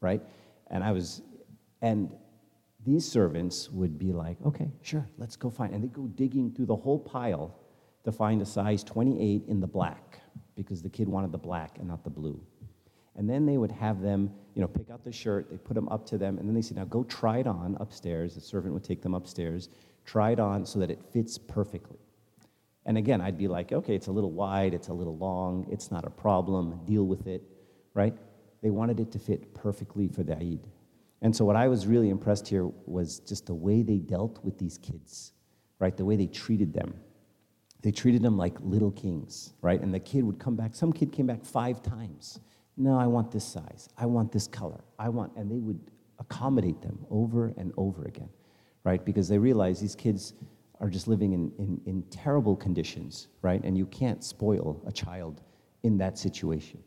right?" 0.00 0.22
And 0.68 0.82
I 0.82 0.92
was, 0.92 1.22
and 1.82 2.14
these 2.84 3.06
servants 3.06 3.70
would 3.70 3.98
be 3.98 4.12
like, 4.12 4.40
"Okay, 4.46 4.70
sure, 4.80 5.06
let's 5.18 5.36
go 5.36 5.50
find," 5.50 5.74
and 5.74 5.84
they 5.84 5.88
go 5.88 6.06
digging 6.06 6.50
through 6.50 6.66
the 6.66 6.76
whole 6.76 6.98
pile 6.98 7.58
to 8.04 8.12
find 8.12 8.40
a 8.40 8.46
size 8.46 8.82
28 8.84 9.44
in 9.48 9.60
the 9.60 9.66
black 9.66 10.20
because 10.54 10.80
the 10.80 10.88
kid 10.88 11.08
wanted 11.08 11.32
the 11.32 11.38
black 11.38 11.78
and 11.78 11.88
not 11.88 12.04
the 12.04 12.10
blue. 12.10 12.40
And 13.16 13.28
then 13.28 13.46
they 13.46 13.56
would 13.56 13.72
have 13.72 14.02
them, 14.02 14.30
you 14.54 14.60
know, 14.60 14.68
pick 14.68 14.90
out 14.90 15.04
the 15.04 15.12
shirt, 15.12 15.50
they 15.50 15.56
put 15.56 15.74
them 15.74 15.88
up 15.88 16.06
to 16.06 16.18
them, 16.18 16.38
and 16.38 16.46
then 16.46 16.54
they 16.54 16.62
said, 16.62 16.76
now 16.76 16.84
go 16.84 17.02
try 17.04 17.38
it 17.38 17.46
on 17.46 17.76
upstairs. 17.80 18.34
The 18.34 18.40
servant 18.40 18.74
would 18.74 18.84
take 18.84 19.02
them 19.02 19.14
upstairs, 19.14 19.70
try 20.04 20.32
it 20.32 20.40
on 20.40 20.66
so 20.66 20.78
that 20.80 20.90
it 20.90 21.02
fits 21.12 21.38
perfectly. 21.38 21.98
And 22.84 22.98
again, 22.98 23.20
I'd 23.20 23.38
be 23.38 23.48
like, 23.48 23.72
okay, 23.72 23.94
it's 23.94 24.06
a 24.06 24.12
little 24.12 24.30
wide, 24.30 24.74
it's 24.74 24.88
a 24.88 24.92
little 24.92 25.16
long, 25.16 25.66
it's 25.70 25.90
not 25.90 26.04
a 26.06 26.10
problem, 26.10 26.80
deal 26.84 27.04
with 27.04 27.26
it, 27.26 27.42
right? 27.94 28.14
They 28.62 28.70
wanted 28.70 29.00
it 29.00 29.10
to 29.12 29.18
fit 29.18 29.54
perfectly 29.54 30.08
for 30.08 30.22
the 30.22 30.36
Eid. 30.36 30.68
And 31.22 31.34
so 31.34 31.44
what 31.44 31.56
I 31.56 31.66
was 31.66 31.86
really 31.86 32.10
impressed 32.10 32.46
here 32.46 32.70
was 32.84 33.20
just 33.20 33.46
the 33.46 33.54
way 33.54 33.82
they 33.82 33.96
dealt 33.96 34.38
with 34.44 34.58
these 34.58 34.78
kids, 34.78 35.32
right? 35.78 35.96
The 35.96 36.04
way 36.04 36.16
they 36.16 36.26
treated 36.26 36.72
them. 36.72 36.94
They 37.82 37.90
treated 37.90 38.22
them 38.22 38.36
like 38.36 38.56
little 38.60 38.92
kings, 38.92 39.52
right? 39.62 39.80
And 39.80 39.92
the 39.92 40.00
kid 40.00 40.24
would 40.24 40.38
come 40.38 40.54
back. 40.54 40.74
Some 40.74 40.92
kid 40.92 41.12
came 41.12 41.26
back 41.26 41.44
five 41.44 41.82
times. 41.82 42.38
No, 42.76 42.98
I 42.98 43.06
want 43.06 43.30
this 43.30 43.44
size. 43.44 43.88
I 43.96 44.06
want 44.06 44.32
this 44.32 44.46
color. 44.46 44.80
I 44.98 45.08
want, 45.08 45.32
and 45.36 45.50
they 45.50 45.58
would 45.58 45.80
accommodate 46.18 46.80
them 46.82 46.98
over 47.10 47.52
and 47.56 47.72
over 47.76 48.04
again, 48.04 48.28
right? 48.84 49.04
Because 49.04 49.28
they 49.28 49.38
realize 49.38 49.80
these 49.80 49.94
kids 49.94 50.34
are 50.80 50.90
just 50.90 51.08
living 51.08 51.32
in, 51.32 51.50
in, 51.58 51.80
in 51.86 52.02
terrible 52.10 52.54
conditions, 52.54 53.28
right? 53.42 53.62
And 53.64 53.78
you 53.78 53.86
can't 53.86 54.22
spoil 54.22 54.82
a 54.86 54.92
child 54.92 55.42
in 55.82 55.96
that 55.98 56.18
situation. 56.18 56.82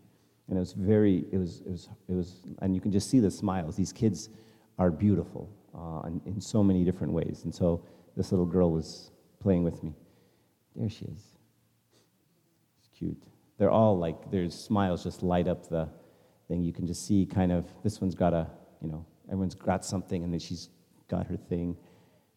And 0.47 0.58
it 0.58 0.60
was 0.60 0.73
very, 0.73 1.25
it 1.32 1.38
was, 1.38 1.62
it 1.62 1.69
was, 1.69 1.89
it 2.08 2.13
was 2.13 2.47
and 2.62 2.75
you 2.75 2.82
can 2.82 2.91
just 2.91 3.10
see 3.10 3.19
the 3.19 3.32
smiles. 3.32 3.75
These 3.75 3.93
kids 3.93 4.30
are 4.78 4.91
beautiful 4.91 5.49
uh, 5.75 6.08
in, 6.08 6.21
in 6.25 6.41
so 6.41 6.63
many 6.63 6.84
different 6.84 7.13
ways. 7.13 7.41
And 7.43 7.54
so 7.54 7.84
this 8.15 8.32
little 8.32 8.45
girl 8.45 8.71
was 8.71 9.12
playing 9.39 9.63
with 9.63 9.84
me. 9.84 9.93
There 10.75 10.89
she 10.89 11.06
is. 11.06 11.36
It's 12.80 12.89
cute. 12.97 13.23
They're 13.60 13.69
all 13.69 13.98
like, 13.98 14.32
their 14.32 14.50
smiles 14.50 15.04
just 15.04 15.22
light 15.22 15.48
up 15.48 15.67
the 15.67 15.89
thing. 16.48 16.63
You 16.63 16.72
can 16.72 16.88
just 16.88 17.06
see 17.06 17.26
kind 17.26 17.52
of, 17.52 17.65
this 17.84 18.00
one's 18.00 18.15
got 18.15 18.34
a, 18.34 18.48
you 18.82 18.88
know, 18.88 19.06
everyone's 19.28 19.54
got 19.54 19.84
something 19.84 20.24
and 20.24 20.32
then 20.32 20.39
she's 20.39 20.69
got 21.10 21.28
her 21.28 21.36
thing. 21.36 21.76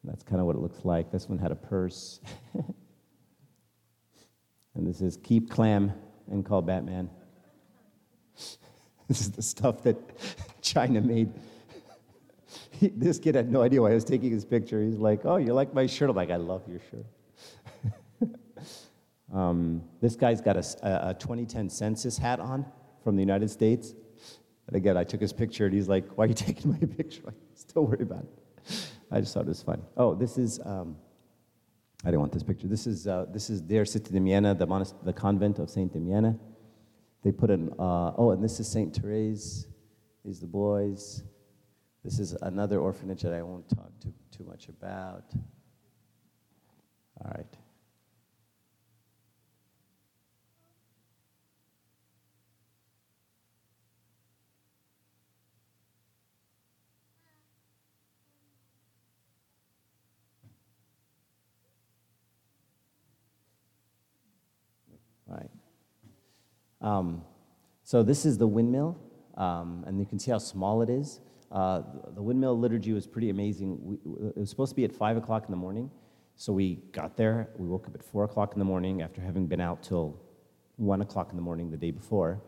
And 0.03 0.13
that's 0.13 0.25
kind 0.25 0.41
of 0.41 0.47
what 0.47 0.57
it 0.57 0.59
looks 0.59 0.85
like. 0.85 1.13
This 1.13 1.29
one 1.29 1.39
had 1.39 1.53
a 1.53 1.57
purse. 1.57 2.21
and 2.55 2.75
this 4.85 5.01
is 5.01 5.17
Keep 5.23 5.49
Clam 5.49 5.93
and 6.29 6.45
Call 6.45 6.61
Batman. 6.61 7.09
this 9.07 9.21
is 9.21 9.31
the 9.31 9.43
stuff 9.43 9.85
that 9.85 9.97
China 10.61 11.01
made. 11.01 11.33
this 12.81 13.21
kid 13.21 13.37
had 13.37 13.49
no 13.49 13.63
idea 13.63 13.81
why 13.81 13.93
I 13.93 13.95
was 13.95 14.05
taking 14.05 14.33
his 14.33 14.45
picture. 14.45 14.83
He's 14.83 14.97
like, 14.97 15.25
Oh, 15.25 15.37
you 15.37 15.55
like 15.55 15.73
my 15.73 15.87
shirt? 15.87 16.11
I'm 16.11 16.17
like, 16.17 16.33
I 16.33 16.37
love 16.37 16.63
your 16.69 16.81
shirt. 16.91 17.07
Um, 19.33 19.83
this 20.01 20.15
guy's 20.15 20.41
got 20.41 20.57
a, 20.57 21.09
a, 21.11 21.15
2010 21.15 21.71
census 21.71 22.19
hat 22.19 22.39
on 22.39 22.67
from 23.03 23.17
the 23.17 23.23
United 23.23 23.51
States. 23.51 23.95
And 24.67 24.77
again, 24.77 24.97
I 24.97 25.05
took 25.05 25.21
his 25.21 25.33
picture 25.33 25.65
and 25.65 25.75
he's 25.75 25.89
like, 25.89 26.17
Why 26.17 26.25
are 26.25 26.29
you 26.29 26.35
taking 26.49 26.73
my 26.73 26.79
picture? 26.79 27.35
Don't 27.75 27.89
worry 27.89 28.03
about 28.03 28.25
it. 28.25 28.89
I 29.11 29.21
just 29.21 29.35
thought 29.35 29.45
it 29.45 29.49
was 29.49 29.63
funny. 29.63 29.83
Oh, 29.97 30.15
this 30.15 30.39
is, 30.39 30.61
um, 30.65 30.97
I 32.05 32.09
didn't 32.09 32.21
want 32.21 32.33
this 32.33 32.43
picture. 32.43 32.67
This 32.67 32.87
is, 32.87 33.07
uh, 33.07 33.27
this 33.33 33.51
is 33.51 33.63
their 33.63 33.85
Sitt 33.85 34.05
Damiana, 34.05 34.59
the, 34.59 34.67
monast- 34.67 35.05
the 35.05 35.13
convent 35.13 35.59
of 35.59 35.71
St. 35.71 35.93
Damiana. 35.93 36.39
They 37.23 37.31
put 37.31 37.51
in, 37.51 37.71
uh, 37.79 38.13
oh, 38.17 38.31
and 38.31 38.43
this 38.43 38.59
is 38.59 38.69
St. 38.69 38.95
Therese. 38.95 39.67
These 40.25 40.39
are 40.39 40.41
the 40.41 40.47
boys. 40.47 41.23
This 42.05 42.19
is 42.19 42.35
another 42.43 42.81
orphanage 42.81 43.23
that 43.23 43.33
I 43.33 43.43
won't 43.43 43.69
talk 43.69 43.91
too, 44.01 44.13
too 44.37 44.45
much 44.45 44.69
about. 44.69 45.25
All. 47.25 47.31
Right. 47.35 47.57
Um, 66.83 67.23
so 67.85 68.03
this 68.03 68.25
is 68.25 68.39
the 68.39 68.47
windmill, 68.47 68.99
um, 69.37 69.85
and 69.87 69.99
you 69.99 70.07
can 70.07 70.19
see 70.19 70.31
how 70.31 70.39
small 70.39 70.83
it 70.83 70.91
is. 70.91 71.21
Uh, 71.51 71.83
the 72.15 72.23
windmill 72.23 72.59
liturgy 72.59 72.93
was 72.93 73.07
pretty 73.07 73.31
amazing. 73.31 73.79
We, 73.83 73.97
it 74.29 74.37
was 74.37 74.51
supposed 74.51 74.71
to 74.71 74.77
be 74.77 74.85
at 74.85 74.93
5 74.93 75.17
o'clock 75.17 75.45
in 75.45 75.51
the 75.51 75.57
morning, 75.57 75.91
so 76.37 76.53
we 76.53 76.77
got 76.93 77.17
there. 77.17 77.49
We 77.57 77.69
woke 77.69 77.87
up 77.87 77.95
at 77.95 78.03
4 78.03 78.25
o'clock 78.25 78.53
in 78.55 78.59
the 78.59 78.65
morning 78.65 79.03
after 79.03 79.21
having 79.21 79.47
been 79.47 79.61
out 79.61 79.83
till 79.83 80.21
1 80.77 81.01
o'clock 81.03 81.31
in 81.31 81.37
the 81.37 81.43
morning 81.43 81.71
the 81.71 81.77
day 81.77 81.91
before. 81.91 82.43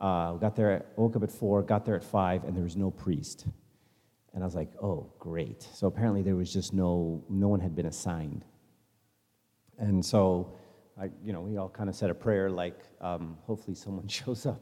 Uh, 0.00 0.32
we 0.34 0.40
got 0.40 0.54
there, 0.54 0.84
woke 0.96 1.16
up 1.16 1.22
at 1.22 1.30
4, 1.30 1.62
got 1.62 1.84
there 1.84 1.96
at 1.96 2.04
5, 2.04 2.44
and 2.44 2.56
there 2.56 2.64
was 2.64 2.76
no 2.76 2.90
priest. 2.90 3.46
And 4.34 4.42
I 4.42 4.46
was 4.46 4.54
like, 4.54 4.70
oh, 4.82 5.10
great. 5.18 5.62
So 5.74 5.86
apparently 5.86 6.22
there 6.22 6.36
was 6.36 6.52
just 6.52 6.72
no, 6.72 7.24
no 7.28 7.48
one 7.48 7.60
had 7.60 7.74
been 7.74 7.86
assigned. 7.86 8.44
And 9.78 10.04
so 10.04 10.52
I, 11.00 11.10
you 11.24 11.32
know, 11.32 11.40
we 11.40 11.56
all 11.56 11.68
kind 11.68 11.88
of 11.88 11.94
said 11.94 12.10
a 12.10 12.14
prayer 12.14 12.50
like, 12.50 12.78
um, 13.00 13.38
hopefully 13.42 13.74
someone 13.74 14.08
shows 14.20 14.46
up. 14.46 14.60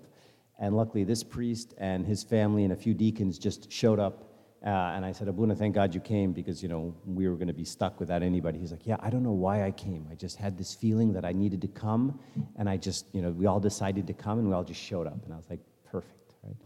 And 0.58 0.76
luckily, 0.76 1.04
this 1.04 1.22
priest 1.22 1.74
and 1.78 2.06
his 2.06 2.22
family 2.24 2.64
and 2.64 2.72
a 2.72 2.76
few 2.76 2.94
deacons 2.94 3.38
just 3.38 3.70
showed 3.70 3.98
up. 3.98 4.22
Uh, 4.64 4.68
and 4.68 5.04
I 5.04 5.12
said, 5.12 5.28
Abuna, 5.28 5.54
thank 5.54 5.74
God 5.74 5.94
you 5.94 6.00
came 6.00 6.32
because, 6.32 6.62
you 6.62 6.68
know, 6.68 6.94
we 7.04 7.28
were 7.28 7.36
going 7.36 7.46
to 7.48 7.54
be 7.54 7.64
stuck 7.64 8.00
without 8.00 8.22
anybody. 8.22 8.58
He's 8.58 8.70
like, 8.70 8.86
yeah, 8.86 8.96
I 9.00 9.10
don't 9.10 9.22
know 9.22 9.32
why 9.32 9.64
I 9.64 9.70
came. 9.70 10.08
I 10.10 10.14
just 10.14 10.36
had 10.38 10.56
this 10.56 10.74
feeling 10.74 11.12
that 11.12 11.24
I 11.24 11.32
needed 11.32 11.60
to 11.60 11.68
come. 11.68 12.18
And 12.56 12.68
I 12.68 12.78
just, 12.78 13.14
you 13.14 13.20
know, 13.20 13.30
we 13.30 13.46
all 13.46 13.60
decided 13.60 14.06
to 14.06 14.14
come 14.14 14.38
and 14.38 14.48
we 14.48 14.54
all 14.54 14.64
just 14.64 14.80
showed 14.80 15.06
up. 15.06 15.24
And 15.24 15.34
I 15.34 15.36
was 15.36 15.48
like, 15.50 15.60
perfect, 15.84 16.34
right? 16.42 16.56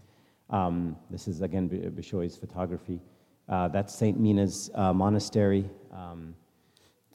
Um, 0.50 0.96
this 1.10 1.26
is, 1.26 1.42
again, 1.42 1.66
Bishoy's 1.94 2.36
photography. 2.36 3.00
Uh, 3.48 3.66
that's 3.68 3.92
St. 3.92 4.18
Mina's 4.18 4.70
uh, 4.74 4.92
monastery. 4.92 5.68
Um, 5.92 6.36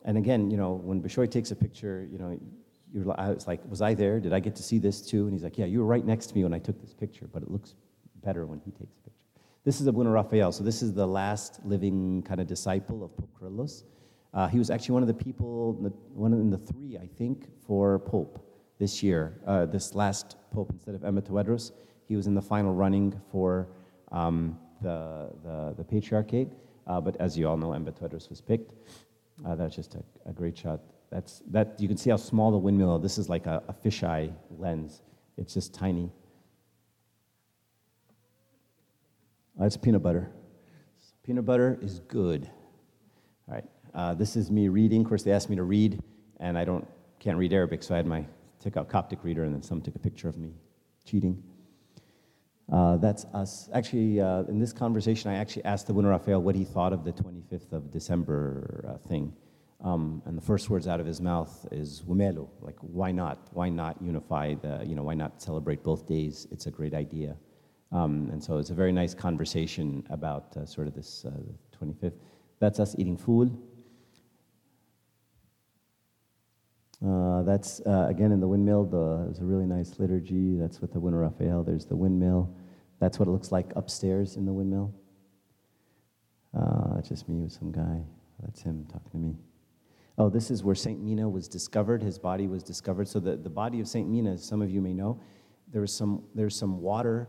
and 0.05 0.17
again, 0.17 0.49
you 0.49 0.57
know, 0.57 0.73
when 0.73 1.01
Bishoy 1.01 1.29
takes 1.29 1.51
a 1.51 1.55
picture, 1.55 2.07
you 2.11 2.17
know, 2.17 2.39
you're, 2.93 3.19
I 3.19 3.31
was 3.31 3.47
like, 3.47 3.59
was 3.69 3.81
I 3.81 3.93
there? 3.93 4.19
Did 4.19 4.33
I 4.33 4.39
get 4.39 4.55
to 4.55 4.63
see 4.63 4.77
this 4.77 5.01
too? 5.01 5.23
And 5.23 5.33
he's 5.33 5.43
like, 5.43 5.57
yeah, 5.57 5.65
you 5.65 5.79
were 5.79 5.85
right 5.85 6.05
next 6.05 6.27
to 6.27 6.35
me 6.35 6.43
when 6.43 6.53
I 6.53 6.59
took 6.59 6.79
this 6.79 6.93
picture, 6.93 7.27
but 7.31 7.41
it 7.41 7.51
looks 7.51 7.75
better 8.23 8.45
when 8.45 8.59
he 8.59 8.71
takes 8.71 8.95
a 8.95 9.01
picture. 9.01 9.11
This 9.65 9.81
is 9.81 9.87
Abuna 9.87 10.11
Raphael. 10.11 10.51
So 10.51 10.63
this 10.63 10.81
is 10.83 10.93
the 10.93 11.07
last 11.07 11.59
living 11.65 12.21
kind 12.21 12.39
of 12.39 12.47
disciple 12.47 13.03
of 13.03 13.17
Pope 13.17 13.31
Kyrillos. 13.39 13.83
Uh, 14.33 14.47
he 14.47 14.59
was 14.59 14.69
actually 14.69 14.93
one 14.93 15.01
of 15.01 15.07
the 15.07 15.13
people, 15.13 15.73
one 16.13 16.33
in 16.33 16.51
the 16.51 16.57
three, 16.57 16.97
I 16.97 17.07
think, 17.17 17.47
for 17.65 17.99
Pope 17.99 18.45
this 18.77 19.01
year, 19.01 19.39
uh, 19.47 19.65
this 19.65 19.95
last 19.95 20.35
Pope 20.51 20.69
instead 20.71 20.93
of 20.93 21.01
Emba 21.01 21.21
Tewedros. 21.21 21.71
He 22.07 22.15
was 22.15 22.27
in 22.27 22.35
the 22.35 22.41
final 22.41 22.73
running 22.73 23.19
for 23.31 23.69
um, 24.11 24.59
the, 24.81 25.31
the, 25.43 25.73
the 25.77 25.83
Patriarchate, 25.83 26.49
uh, 26.85 27.01
but 27.01 27.15
as 27.19 27.37
you 27.37 27.47
all 27.47 27.57
know, 27.57 27.69
Emba 27.69 27.91
Tewedros 27.91 28.29
was 28.29 28.41
picked. 28.41 28.73
Uh, 29.43 29.55
that's 29.55 29.75
just 29.75 29.95
a, 29.95 30.03
a 30.27 30.33
great 30.33 30.57
shot. 30.57 30.81
That's, 31.11 31.41
that, 31.51 31.79
you 31.79 31.87
can 31.87 31.97
see 31.97 32.09
how 32.09 32.17
small 32.17 32.51
the 32.51 32.57
windmill 32.57 32.97
is. 32.97 33.01
This 33.01 33.17
is 33.17 33.29
like 33.29 33.45
a, 33.47 33.63
a 33.67 33.73
fisheye 33.73 34.33
lens. 34.57 35.01
It's 35.37 35.53
just 35.53 35.73
tiny. 35.73 36.11
That's 39.57 39.77
peanut 39.77 40.03
butter. 40.03 40.29
Peanut 41.23 41.45
butter 41.45 41.79
is 41.81 41.99
good. 41.99 42.49
All 43.47 43.55
right. 43.55 43.65
Uh, 43.93 44.13
this 44.13 44.35
is 44.35 44.51
me 44.51 44.67
reading. 44.67 45.01
Of 45.01 45.07
course, 45.07 45.23
they 45.23 45.31
asked 45.31 45.49
me 45.49 45.55
to 45.55 45.63
read, 45.63 46.01
and 46.39 46.57
I 46.57 46.65
don't 46.65 46.87
can't 47.19 47.37
read 47.37 47.53
Arabic, 47.53 47.81
so 47.81 47.93
I 47.93 47.97
had 47.97 48.05
my 48.05 48.25
took 48.59 48.77
out 48.77 48.89
Coptic 48.89 49.23
reader, 49.23 49.45
and 49.45 49.53
then 49.53 49.63
some 49.63 49.81
took 49.81 49.95
a 49.95 49.99
picture 49.99 50.27
of 50.27 50.37
me 50.37 50.53
cheating. 51.05 51.41
Uh, 52.71 52.97
that's 52.97 53.25
us. 53.33 53.69
Actually, 53.73 54.19
uh, 54.19 54.43
in 54.43 54.59
this 54.59 54.73
conversation, 54.73 55.29
I 55.29 55.35
actually 55.35 55.65
asked 55.65 55.87
the 55.87 55.93
winner 55.93 56.09
Raphael 56.09 56.41
what 56.41 56.55
he 56.55 56.63
thought 56.63 56.93
of 56.93 57.03
the 57.03 57.11
25th 57.11 57.71
of 57.73 57.91
December 57.91 58.85
uh, 58.87 59.07
thing. 59.07 59.33
Um, 59.83 60.23
and 60.25 60.35
the 60.35 60.41
first 60.41 60.69
words 60.69 60.87
out 60.87 60.99
of 60.99 61.05
his 61.05 61.21
mouth 61.21 61.67
is 61.71 62.01
"wumelo," 62.07 62.47
like 62.61 62.77
why 62.79 63.11
not? 63.11 63.49
Why 63.53 63.69
not 63.69 64.01
unify 64.01 64.55
the? 64.55 64.83
You 64.83 64.95
know, 64.95 65.03
why 65.03 65.13
not 65.13 65.41
celebrate 65.41 65.83
both 65.83 66.07
days? 66.07 66.47
It's 66.49 66.65
a 66.65 66.71
great 66.71 66.95
idea. 66.95 67.35
Um, 67.91 68.29
and 68.31 68.43
so 68.43 68.57
it's 68.57 68.71
a 68.71 68.73
very 68.73 68.91
nice 68.91 69.13
conversation 69.13 70.03
about 70.09 70.57
uh, 70.57 70.65
sort 70.65 70.87
of 70.87 70.95
this 70.95 71.25
uh, 71.25 71.31
25th. 71.77 72.17
That's 72.59 72.79
us 72.79 72.95
eating 72.97 73.17
food. 73.17 73.55
Uh, 77.05 77.43
that's 77.43 77.81
uh, 77.81 78.07
again 78.09 78.31
in 78.31 78.39
the 78.39 78.47
windmill. 78.47 78.85
The, 78.85 79.25
there's 79.25 79.39
a 79.39 79.43
really 79.45 79.65
nice 79.65 79.99
liturgy. 79.99 80.55
That's 80.55 80.81
with 80.81 80.91
the 80.93 80.99
winter 80.99 81.19
Raphael. 81.19 81.63
There's 81.63 81.85
the 81.85 81.95
windmill. 81.95 82.55
That's 82.99 83.19
what 83.19 83.27
it 83.27 83.31
looks 83.31 83.51
like 83.51 83.71
upstairs 83.75 84.37
in 84.37 84.45
the 84.45 84.53
windmill. 84.53 84.93
Uh, 86.57 87.01
just 87.01 87.29
me 87.29 87.41
with 87.41 87.51
some 87.51 87.71
guy. 87.71 88.01
That's 88.41 88.61
him 88.61 88.87
talking 88.91 89.11
to 89.11 89.17
me. 89.17 89.35
Oh, 90.17 90.29
this 90.29 90.49
is 90.49 90.63
where 90.63 90.75
Saint 90.75 91.01
Mina 91.01 91.27
was 91.27 91.47
discovered. 91.47 92.01
His 92.01 92.17
body 92.17 92.47
was 92.47 92.63
discovered. 92.63 93.07
So 93.07 93.19
the, 93.19 93.35
the 93.35 93.49
body 93.49 93.81
of 93.81 93.87
Saint 93.87 94.09
Mina, 94.09 94.33
as 94.33 94.43
some 94.43 94.61
of 94.61 94.71
you 94.71 94.81
may 94.81 94.93
know, 94.93 95.19
there 95.71 95.81
was 95.81 95.93
some 95.93 96.23
there's 96.33 96.55
some 96.55 96.81
water 96.81 97.27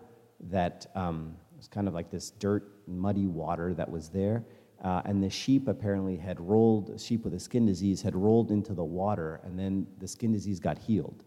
that 0.49 0.87
um, 0.95 1.35
was 1.57 1.69
kind 1.69 1.89
of 1.89 1.95
like 1.95 2.11
this 2.11 2.31
dirt, 2.31 2.71
muddy 2.87 3.27
water 3.27 3.75
that 3.75 3.91
was 3.91 4.09
there. 4.09 4.45
Uh, 4.83 5.03
and 5.05 5.23
the 5.23 5.31
sheep 5.31 5.69
apparently 5.69 6.17
had 6.17 6.39
rolled, 6.41 7.01
sheep 7.01 7.25
with 7.25 7.35
a 7.35 7.41
skin 7.41 7.65
disease 7.65 8.03
had 8.03 8.15
rolled 8.15 8.51
into 8.51 8.75
the 8.75 8.85
water, 8.85 9.41
and 9.45 9.59
then 9.59 9.87
the 9.99 10.07
skin 10.07 10.33
disease 10.33 10.61
got 10.61 10.79
healed, 10.79 11.25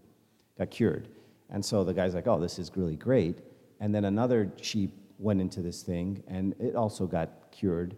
got 0.57 0.69
cured. 0.69 1.09
And 1.49 1.63
so 1.63 1.83
the 1.83 1.93
guy's 1.93 2.13
like, 2.13 2.27
oh, 2.27 2.39
this 2.39 2.59
is 2.59 2.71
really 2.75 2.95
great. 2.95 3.39
And 3.79 3.93
then 3.93 4.05
another 4.05 4.51
sheep 4.61 4.93
went 5.17 5.41
into 5.41 5.61
this 5.61 5.81
thing, 5.81 6.23
and 6.27 6.53
it 6.59 6.75
also 6.75 7.07
got 7.07 7.51
cured 7.51 7.97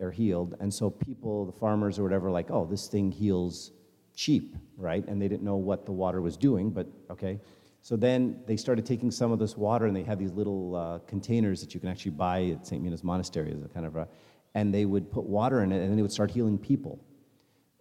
or 0.00 0.10
healed. 0.10 0.54
And 0.60 0.72
so 0.72 0.90
people, 0.90 1.44
the 1.46 1.52
farmers 1.52 1.98
or 1.98 2.02
whatever, 2.02 2.30
like, 2.30 2.50
oh, 2.50 2.64
this 2.64 2.86
thing 2.88 3.10
heals 3.10 3.72
sheep, 4.14 4.56
right? 4.76 5.06
And 5.06 5.20
they 5.20 5.28
didn't 5.28 5.42
know 5.42 5.56
what 5.56 5.86
the 5.86 5.92
water 5.92 6.20
was 6.20 6.36
doing, 6.36 6.70
but 6.70 6.86
okay. 7.10 7.40
So 7.82 7.96
then 7.96 8.40
they 8.46 8.56
started 8.56 8.86
taking 8.86 9.10
some 9.10 9.32
of 9.32 9.38
this 9.38 9.56
water, 9.56 9.86
and 9.86 9.94
they 9.94 10.04
have 10.04 10.18
these 10.18 10.32
little 10.32 10.74
uh, 10.74 10.98
containers 11.00 11.60
that 11.60 11.74
you 11.74 11.80
can 11.80 11.88
actually 11.88 12.12
buy 12.12 12.44
at 12.44 12.66
St. 12.66 12.82
Mina's 12.82 13.04
Monastery 13.04 13.52
as 13.52 13.62
a 13.62 13.68
kind 13.68 13.86
of 13.86 13.96
a, 13.96 14.08
and 14.54 14.72
they 14.72 14.84
would 14.84 15.10
put 15.10 15.24
water 15.24 15.62
in 15.62 15.72
it, 15.72 15.76
and 15.76 15.90
then 15.90 15.96
they 15.96 16.02
would 16.02 16.12
start 16.12 16.30
healing 16.30 16.58
people. 16.58 17.04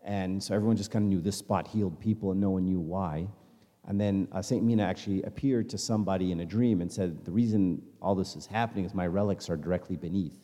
And 0.04 0.44
so 0.44 0.54
everyone 0.54 0.76
just 0.76 0.92
kind 0.92 1.04
of 1.04 1.10
knew 1.10 1.22
this 1.22 1.38
spot 1.38 1.68
healed 1.68 2.00
people, 2.00 2.32
and 2.32 2.42
no 2.42 2.50
one 2.50 2.66
knew 2.66 2.80
why. 2.80 3.28
And 3.86 4.00
then 4.00 4.28
uh, 4.32 4.42
St. 4.42 4.64
Mina 4.64 4.84
actually 4.84 5.24
appeared 5.24 5.70
to 5.70 5.78
somebody 5.78 6.32
in 6.32 6.40
a 6.40 6.46
dream 6.46 6.82
and 6.82 6.92
said, 6.92 7.24
The 7.26 7.32
reason 7.32 7.82
all 8.02 8.16
this 8.16 8.36
is 8.36 8.46
happening 8.46 8.86
is 8.86 8.94
my 8.94 9.08
relics 9.08 9.50
are 9.50 9.58
directly 9.58 9.96
beneath. 9.96 10.40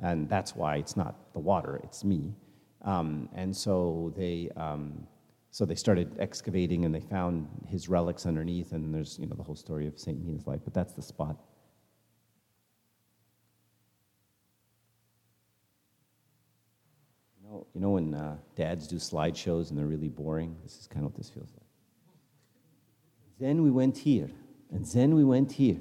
And 0.00 0.28
that's 0.28 0.56
why 0.56 0.76
it's 0.76 0.96
not 0.96 1.32
the 1.32 1.38
water, 1.38 1.80
it's 1.84 2.04
me. 2.04 2.34
Um, 2.82 3.28
and 3.34 3.56
so 3.56 4.12
they, 4.16 4.50
um, 4.56 5.06
so 5.50 5.64
they 5.64 5.76
started 5.76 6.16
excavating 6.18 6.84
and 6.84 6.92
they 6.92 7.00
found 7.00 7.46
his 7.68 7.88
relics 7.88 8.26
underneath. 8.26 8.72
And 8.72 8.92
there's 8.92 9.18
you 9.18 9.26
know, 9.26 9.36
the 9.36 9.44
whole 9.44 9.54
story 9.54 9.86
of 9.86 9.98
St. 9.98 10.20
Mina's 10.20 10.46
life, 10.46 10.60
but 10.64 10.74
that's 10.74 10.92
the 10.92 11.02
spot. 11.02 11.36
You 17.74 17.80
know, 17.80 17.90
when 17.90 18.14
uh, 18.14 18.36
dads 18.54 18.86
do 18.86 18.96
slideshows 18.96 19.70
and 19.70 19.78
they're 19.78 19.86
really 19.86 20.08
boring? 20.08 20.56
This 20.62 20.78
is 20.78 20.86
kind 20.86 21.06
of 21.06 21.12
what 21.12 21.16
this 21.16 21.30
feels 21.30 21.50
like. 21.52 21.66
Then 23.40 23.62
we 23.62 23.70
went 23.70 23.96
here, 23.96 24.30
and 24.70 24.84
then 24.86 25.14
we 25.14 25.24
went 25.24 25.52
here. 25.52 25.80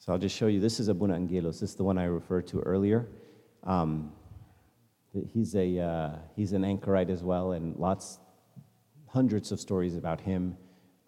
So 0.00 0.14
I'll 0.14 0.18
just 0.18 0.34
show 0.34 0.48
you. 0.48 0.58
This 0.58 0.80
is 0.80 0.88
Abuna 0.88 1.14
Angelos. 1.14 1.60
This 1.60 1.70
is 1.70 1.76
the 1.76 1.84
one 1.84 1.96
I 1.96 2.04
referred 2.04 2.46
to 2.48 2.60
earlier. 2.60 3.06
Um, 3.62 4.12
he's, 5.32 5.54
a, 5.54 5.78
uh, 5.78 6.16
he's 6.34 6.52
an 6.52 6.64
anchorite 6.64 7.10
as 7.10 7.22
well, 7.22 7.52
and 7.52 7.76
lots, 7.76 8.18
hundreds 9.12 9.50
of 9.52 9.60
stories 9.60 9.96
about 9.96 10.20
him, 10.20 10.56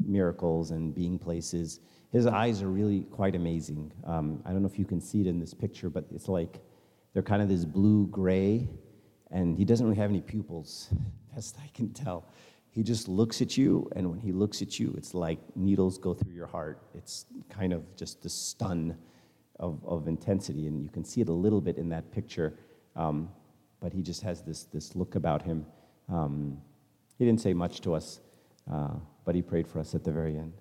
miracles 0.05 0.73
and 0.73 0.95
being 0.95 1.19
places. 1.19 1.81
His 2.11 2.27
eyes 2.27 2.63
are 2.63 2.69
really 2.69 3.03
quite 3.05 3.35
amazing. 3.35 3.93
Um, 4.05 4.43
I 4.45 4.51
don't 4.51 4.63
know 4.63 4.69
if 4.69 4.79
you 4.79 4.85
can 4.85 5.01
see 5.01 5.21
it 5.21 5.27
in 5.27 5.39
this 5.39 5.55
picture, 5.55 5.89
but 5.89 6.07
it's 6.15 6.29
like 6.29 6.61
they're 7.15 7.23
kind 7.23 7.43
of 7.43 7.49
this 7.49 7.65
blue 7.65 8.07
gray, 8.09 8.69
and 9.31 9.57
he 9.57 9.65
doesn't 9.65 9.87
really 9.87 9.99
have 9.99 10.11
any 10.11 10.21
pupils, 10.21 10.91
best 11.35 11.57
I 11.63 11.69
can 11.75 11.93
tell. 11.93 12.27
He 12.71 12.83
just 12.83 13.07
looks 13.07 13.41
at 13.41 13.57
you, 13.57 13.89
and 13.95 14.11
when 14.11 14.19
he 14.19 14.33
looks 14.33 14.63
at 14.63 14.81
you, 14.81 14.95
it's 14.97 15.15
like 15.15 15.39
needles 15.55 15.99
go 15.99 16.15
through 16.15 16.33
your 16.33 16.47
heart. 16.47 16.83
It's 16.95 17.27
kind 17.51 17.73
of 17.73 17.85
just 17.97 18.23
this 18.23 18.35
stun 18.35 18.97
of, 19.61 19.81
of 19.87 20.09
intensity, 20.09 20.67
and 20.67 20.83
you 20.83 20.89
can 20.89 21.05
see 21.05 21.21
it 21.21 21.29
a 21.29 21.33
little 21.33 21.61
bit 21.61 21.77
in 21.77 21.89
that 21.91 22.11
picture. 22.11 22.59
Um, 22.97 23.29
but 23.81 23.93
he 23.93 24.03
just 24.03 24.23
has 24.23 24.43
this, 24.43 24.65
this 24.65 24.97
look 24.97 25.15
about 25.15 25.43
him. 25.43 25.67
Um, 26.09 26.59
he 27.23 27.27
didn't 27.27 27.41
say 27.41 27.55
much 27.55 27.81
to 27.81 27.95
us, 27.95 28.19
uh, 28.69 28.95
but 29.25 29.37
he 29.37 29.43
prayed 29.43 29.69
for 29.69 29.79
us 29.79 29.95
at 29.95 30.03
the 30.03 30.11
very 30.11 30.37
end. 30.37 30.55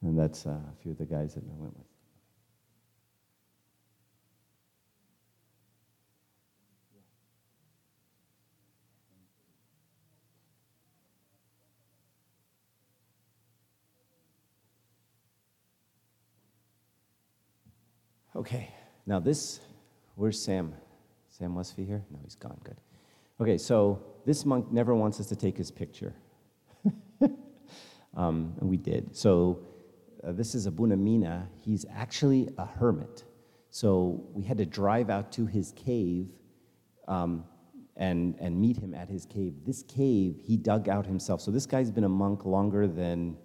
And 0.00 0.18
that's 0.18 0.46
uh, 0.46 0.52
a 0.52 0.82
few 0.82 0.92
of 0.92 0.96
the 0.96 1.04
guys 1.04 1.34
that 1.34 1.44
I 1.44 1.52
went 1.58 1.76
with. 1.76 1.86
Okay, 18.34 18.72
now 19.04 19.20
this, 19.20 19.60
where's 20.20 20.38
Sam? 20.38 20.74
Sam 21.30 21.54
Westby 21.54 21.86
here? 21.86 22.04
No, 22.10 22.18
he's 22.22 22.34
gone. 22.34 22.60
Good. 22.62 22.76
Okay, 23.40 23.56
so 23.56 24.02
this 24.26 24.44
monk 24.44 24.70
never 24.70 24.94
wants 24.94 25.18
us 25.18 25.26
to 25.28 25.36
take 25.36 25.56
his 25.56 25.70
picture. 25.70 26.12
um, 28.14 28.52
and 28.60 28.68
we 28.68 28.76
did. 28.76 29.16
So 29.16 29.60
uh, 30.22 30.32
this 30.32 30.54
is 30.54 30.66
Abuna 30.66 30.98
Mina. 30.98 31.48
He's 31.64 31.86
actually 31.90 32.50
a 32.58 32.66
hermit. 32.66 33.24
So 33.70 34.22
we 34.34 34.44
had 34.44 34.58
to 34.58 34.66
drive 34.66 35.08
out 35.08 35.32
to 35.32 35.46
his 35.46 35.72
cave 35.72 36.28
um, 37.08 37.44
and, 37.96 38.36
and 38.40 38.60
meet 38.60 38.76
him 38.76 38.92
at 38.92 39.08
his 39.08 39.24
cave. 39.24 39.54
This 39.64 39.84
cave, 39.84 40.36
he 40.44 40.58
dug 40.58 40.90
out 40.90 41.06
himself. 41.06 41.40
So 41.40 41.50
this 41.50 41.64
guy's 41.64 41.90
been 41.90 42.04
a 42.04 42.10
monk 42.10 42.44
longer 42.44 42.86
than 42.86 43.38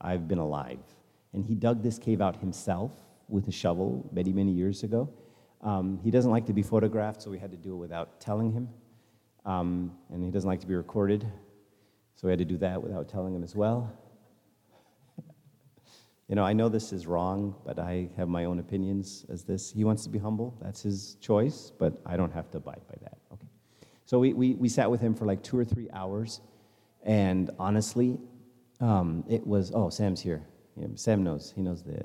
I've 0.00 0.28
been 0.28 0.38
alive. 0.38 0.78
And 1.32 1.44
he 1.44 1.56
dug 1.56 1.82
this 1.82 1.98
cave 1.98 2.20
out 2.20 2.36
himself 2.36 2.92
with 3.26 3.48
a 3.48 3.52
shovel 3.52 4.08
many, 4.12 4.32
many 4.32 4.52
years 4.52 4.84
ago. 4.84 5.12
Um, 5.62 6.00
he 6.02 6.10
doesn't 6.10 6.30
like 6.30 6.46
to 6.46 6.52
be 6.52 6.62
photographed, 6.62 7.22
so 7.22 7.30
we 7.30 7.38
had 7.38 7.50
to 7.50 7.56
do 7.56 7.72
it 7.74 7.76
without 7.76 8.20
telling 8.20 8.52
him. 8.52 8.68
Um, 9.44 9.92
and 10.10 10.22
he 10.22 10.30
doesn't 10.30 10.48
like 10.48 10.60
to 10.60 10.66
be 10.66 10.74
recorded, 10.74 11.26
so 12.14 12.26
we 12.26 12.30
had 12.30 12.38
to 12.38 12.44
do 12.44 12.56
that 12.58 12.82
without 12.82 13.08
telling 13.08 13.34
him 13.34 13.42
as 13.42 13.54
well. 13.54 13.92
you 16.28 16.34
know, 16.34 16.44
I 16.44 16.52
know 16.52 16.68
this 16.68 16.92
is 16.92 17.06
wrong, 17.06 17.54
but 17.64 17.78
I 17.78 18.08
have 18.16 18.28
my 18.28 18.44
own 18.44 18.58
opinions 18.58 19.26
as 19.28 19.44
this. 19.44 19.70
He 19.70 19.84
wants 19.84 20.02
to 20.04 20.10
be 20.10 20.18
humble, 20.18 20.56
that's 20.60 20.82
his 20.82 21.16
choice, 21.20 21.72
but 21.78 22.00
I 22.06 22.16
don't 22.16 22.32
have 22.32 22.50
to 22.52 22.58
abide 22.58 22.82
by 22.88 22.96
that. 23.02 23.18
Okay. 23.32 23.48
So 24.06 24.18
we, 24.18 24.32
we, 24.32 24.54
we 24.54 24.68
sat 24.68 24.90
with 24.90 25.00
him 25.00 25.14
for 25.14 25.24
like 25.24 25.42
two 25.42 25.58
or 25.58 25.64
three 25.64 25.88
hours. 25.92 26.40
And 27.02 27.50
honestly, 27.58 28.18
um, 28.80 29.24
it 29.28 29.46
was, 29.46 29.72
oh, 29.74 29.90
Sam's 29.90 30.20
here. 30.20 30.42
Yeah, 30.76 30.88
Sam 30.94 31.22
knows. 31.22 31.52
He 31.54 31.62
knows 31.62 31.82
the, 31.82 32.04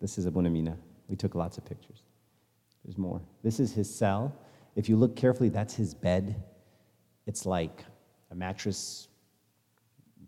this 0.00 0.18
is 0.18 0.26
Abuna 0.26 0.50
Mina. 0.50 0.76
We 1.08 1.16
took 1.16 1.34
lots 1.34 1.58
of 1.58 1.64
pictures. 1.64 2.02
There's 2.86 2.96
more. 2.96 3.20
This 3.42 3.58
is 3.58 3.72
his 3.72 3.92
cell. 3.92 4.32
If 4.76 4.88
you 4.88 4.96
look 4.96 5.16
carefully, 5.16 5.48
that's 5.48 5.74
his 5.74 5.92
bed. 5.92 6.40
It's 7.26 7.44
like 7.44 7.84
a 8.30 8.34
mattress 8.36 9.08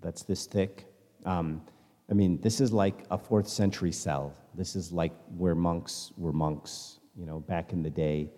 that's 0.03 0.25
this 0.25 0.47
thick. 0.47 0.85
Um, 1.25 1.63
I 2.11 2.15
mean, 2.15 2.41
this 2.41 2.61
is 2.61 2.73
like 2.73 3.05
a 3.13 3.19
fourth 3.19 3.47
century 3.47 3.93
cell. 3.93 4.35
This 4.57 4.75
is 4.75 4.91
like 4.91 5.13
where 5.37 5.55
monks 5.55 6.13
were 6.17 6.33
monks, 6.33 6.99
you 7.17 7.27
know, 7.27 7.39
back 7.39 7.73
in 7.73 7.81
the 7.81 7.91
day. 7.91 8.29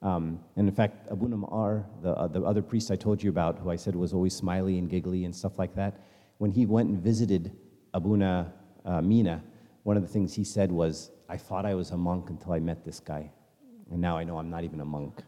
Um, 0.00 0.40
and 0.56 0.66
in 0.66 0.74
fact, 0.74 1.08
Abu 1.10 1.28
Namar, 1.28 1.84
the, 2.02 2.12
uh, 2.12 2.28
the 2.28 2.42
other 2.44 2.62
priest 2.62 2.90
I 2.90 2.96
told 2.96 3.22
you 3.22 3.28
about, 3.28 3.58
who 3.58 3.70
I 3.70 3.76
said 3.76 3.94
was 3.94 4.14
always 4.14 4.34
smiley 4.34 4.78
and 4.78 4.88
giggly 4.88 5.26
and 5.26 5.36
stuff 5.36 5.58
like 5.58 5.74
that, 5.74 6.00
when 6.38 6.50
he 6.50 6.64
went 6.64 6.88
and 6.88 6.98
visited 6.98 7.52
Abuna 7.92 8.54
uh, 8.86 9.02
Mina, 9.02 9.42
one 9.82 9.98
of 9.98 10.02
the 10.02 10.08
things 10.08 10.32
he 10.32 10.44
said 10.44 10.72
was, 10.72 11.10
I 11.28 11.36
thought 11.36 11.66
I 11.66 11.74
was 11.74 11.90
a 11.90 11.96
monk 11.96 12.30
until 12.30 12.52
I 12.52 12.60
met 12.60 12.82
this 12.82 13.00
guy. 13.00 13.30
And 13.90 14.00
now 14.00 14.16
I 14.18 14.24
know 14.24 14.38
I'm 14.38 14.50
not 14.50 14.64
even 14.64 14.80
a 14.80 14.84
monk. 14.84 15.22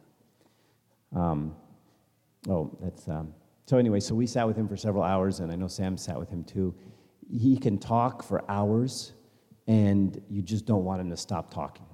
Um, 1.14 1.54
oh, 2.48 2.76
that's. 2.80 3.08
Um, 3.08 3.34
so, 3.66 3.76
anyway, 3.76 4.00
so 4.00 4.14
we 4.14 4.26
sat 4.26 4.46
with 4.46 4.56
him 4.56 4.66
for 4.66 4.76
several 4.76 5.02
hours, 5.02 5.40
and 5.40 5.52
I 5.52 5.56
know 5.56 5.68
Sam 5.68 5.96
sat 5.96 6.18
with 6.18 6.30
him 6.30 6.42
too. 6.44 6.74
He 7.30 7.56
can 7.56 7.78
talk 7.78 8.22
for 8.22 8.42
hours, 8.50 9.12
and 9.66 10.20
you 10.30 10.42
just 10.42 10.64
don't 10.64 10.84
want 10.84 11.00
him 11.00 11.10
to 11.10 11.16
stop 11.16 11.52
talking. 11.52 11.86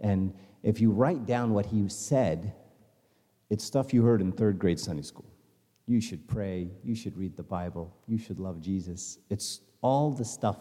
And 0.00 0.32
if 0.62 0.80
you 0.80 0.90
write 0.90 1.26
down 1.26 1.52
what 1.52 1.66
he 1.66 1.88
said, 1.88 2.54
it's 3.50 3.64
stuff 3.64 3.92
you 3.92 4.02
heard 4.02 4.20
in 4.20 4.30
third 4.32 4.58
grade 4.58 4.78
Sunday 4.78 5.02
school. 5.02 5.28
You 5.86 6.00
should 6.00 6.28
pray, 6.28 6.70
you 6.84 6.94
should 6.94 7.16
read 7.16 7.36
the 7.36 7.42
Bible, 7.42 7.96
you 8.06 8.18
should 8.18 8.38
love 8.38 8.60
Jesus. 8.60 9.18
It's 9.30 9.60
all 9.80 10.10
the 10.10 10.24
stuff 10.24 10.58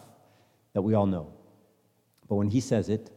that 0.73 0.81
we 0.81 0.93
all 0.93 1.05
know. 1.05 1.33
But 2.29 2.35
when 2.35 2.49
he 2.49 2.61
says 2.61 2.89
it, 2.89 3.11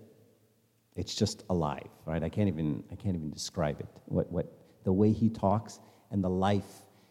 it's 1.01 1.15
just 1.15 1.45
alive, 1.49 1.89
right? 2.05 2.23
I 2.23 2.29
can't 2.29 2.47
even, 2.47 2.85
I 2.93 2.95
can't 2.95 3.17
even 3.17 3.31
describe 3.31 3.81
it. 3.81 3.87
What, 4.05 4.31
what, 4.31 4.53
the 4.85 4.93
way 4.93 5.13
he 5.13 5.31
talks 5.31 5.81
and 6.11 6.23
the 6.23 6.29
life 6.29 6.71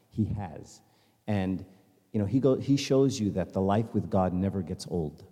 he 0.10 0.26
has. 0.26 0.82
And, 1.26 1.66
you 2.14 2.20
know, 2.20 2.26
he, 2.28 2.40
go, 2.40 2.56
he 2.56 2.78
shows 2.78 3.20
you 3.20 3.32
that 3.32 3.52
the 3.52 3.62
life 3.62 3.88
with 3.94 4.08
God 4.08 4.32
never 4.32 4.62
gets 4.62 4.86
old, 4.92 5.24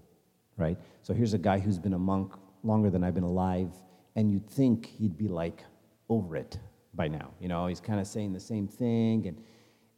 right? 0.57 0.75
So 1.03 1.13
here's 1.13 1.35
a 1.35 1.37
guy 1.37 1.59
who's 1.59 1.77
been 1.77 1.93
a 1.93 1.99
monk 1.99 2.33
longer 2.63 2.89
than 2.89 3.03
I've 3.03 3.13
been 3.13 3.23
alive, 3.23 3.69
and 4.15 4.31
you'd 4.31 4.49
think 4.49 4.87
he'd 4.87 5.19
be 5.19 5.27
like 5.27 5.63
over 6.09 6.35
it 6.35 6.57
by 6.95 7.07
now. 7.07 7.29
You 7.39 7.49
know, 7.49 7.67
he's 7.67 7.79
kind 7.79 7.99
of 7.99 8.07
saying 8.07 8.33
the 8.33 8.39
same 8.39 8.67
thing, 8.67 9.27
and, 9.27 9.37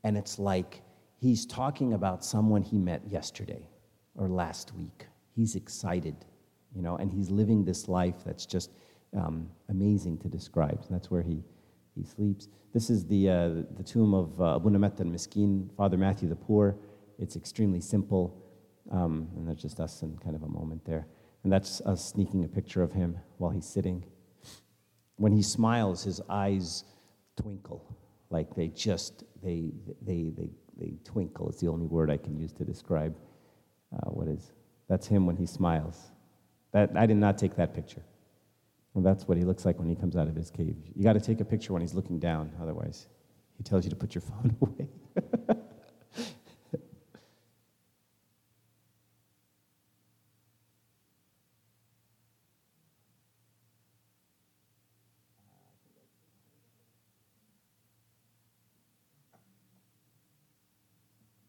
and 0.04 0.18
it's 0.18 0.38
like 0.38 0.82
he's 1.16 1.46
talking 1.46 1.94
about 1.94 2.26
someone 2.26 2.62
he 2.62 2.78
met 2.78 3.08
yesterday 3.08 3.70
or 4.16 4.28
last 4.28 4.74
week. 4.76 5.06
He's 5.34 5.56
excited 5.56 6.26
you 6.76 6.82
know, 6.82 6.96
and 6.98 7.12
he's 7.12 7.30
living 7.30 7.66
this 7.66 7.88
life 7.88 8.16
that's 8.26 8.46
just 8.46 8.72
um, 9.16 9.50
amazing 9.70 10.18
to 10.20 10.28
describe. 10.28 10.84
That's 10.90 11.10
where 11.10 11.22
he, 11.22 11.44
he 11.96 12.04
sleeps. 12.04 12.48
This 12.74 12.90
is 12.90 13.06
the, 13.06 13.30
uh, 13.30 13.50
the 13.76 13.84
tomb 13.84 14.14
of 14.14 14.40
uh, 14.40 14.56
Abuna 14.56 14.80
Matta 14.80 15.04
al-Miskin, 15.04 15.70
Father 15.76 15.98
Matthew 15.98 16.30
the 16.30 16.36
Poor. 16.36 16.76
It's 17.18 17.36
extremely 17.36 17.82
simple, 17.82 18.42
um, 18.92 19.28
and 19.36 19.48
that's 19.48 19.62
just 19.62 19.80
us 19.80 20.02
in 20.04 20.18
kind 20.18 20.36
of 20.36 20.44
a 20.44 20.48
moment 20.48 20.86
there. 20.86 21.08
And 21.44 21.52
that's 21.52 21.82
us 21.82 22.06
sneaking 22.06 22.44
a 22.44 22.48
picture 22.48 22.84
of 22.84 22.92
him 22.92 23.18
while 23.38 23.52
he's 23.52 23.66
sitting. 23.66 24.06
When 25.16 25.32
he 25.32 25.42
smiles, 25.42 26.04
his 26.04 26.22
eyes 26.30 26.84
twinkle, 27.36 27.98
like 28.30 28.56
they 28.56 28.68
just, 28.68 29.24
they, 29.42 29.72
they, 30.02 30.32
they, 30.38 30.50
they 30.78 30.94
twinkle. 31.04 31.50
It's 31.50 31.60
the 31.60 31.68
only 31.68 31.88
word 31.88 32.10
I 32.12 32.18
can 32.18 32.38
use 32.38 32.54
to 32.54 32.64
describe 32.64 33.18
uh, 33.94 34.10
what 34.10 34.28
is. 34.28 34.52
That's 34.88 35.08
him 35.08 35.26
when 35.26 35.36
he 35.36 35.46
smiles. 35.46 36.12
That, 36.72 36.92
I 36.96 37.06
did 37.06 37.18
not 37.18 37.38
take 37.38 37.56
that 37.56 37.74
picture. 37.74 38.02
Well, 38.94 39.04
that's 39.04 39.28
what 39.28 39.38
he 39.38 39.44
looks 39.44 39.66
like 39.66 39.80
when 39.80 39.88
he 39.88 39.96
comes 39.96 40.16
out 40.16 40.28
of 40.28 40.36
his 40.36 40.52
cave. 40.52 40.76
You 40.96 41.04
got 41.04 41.14
to 41.14 41.20
take 41.20 41.40
a 41.42 41.46
picture 41.46 41.74
when 41.74 41.82
he's 41.82 41.94
looking 41.94 42.20
down, 42.20 42.52
otherwise, 42.62 43.08
he 43.58 43.64
tells 43.64 43.84
you 43.84 43.90
to 43.90 43.96
put 43.96 44.14
your 44.16 44.22
phone 44.30 44.56
away. 44.62 44.88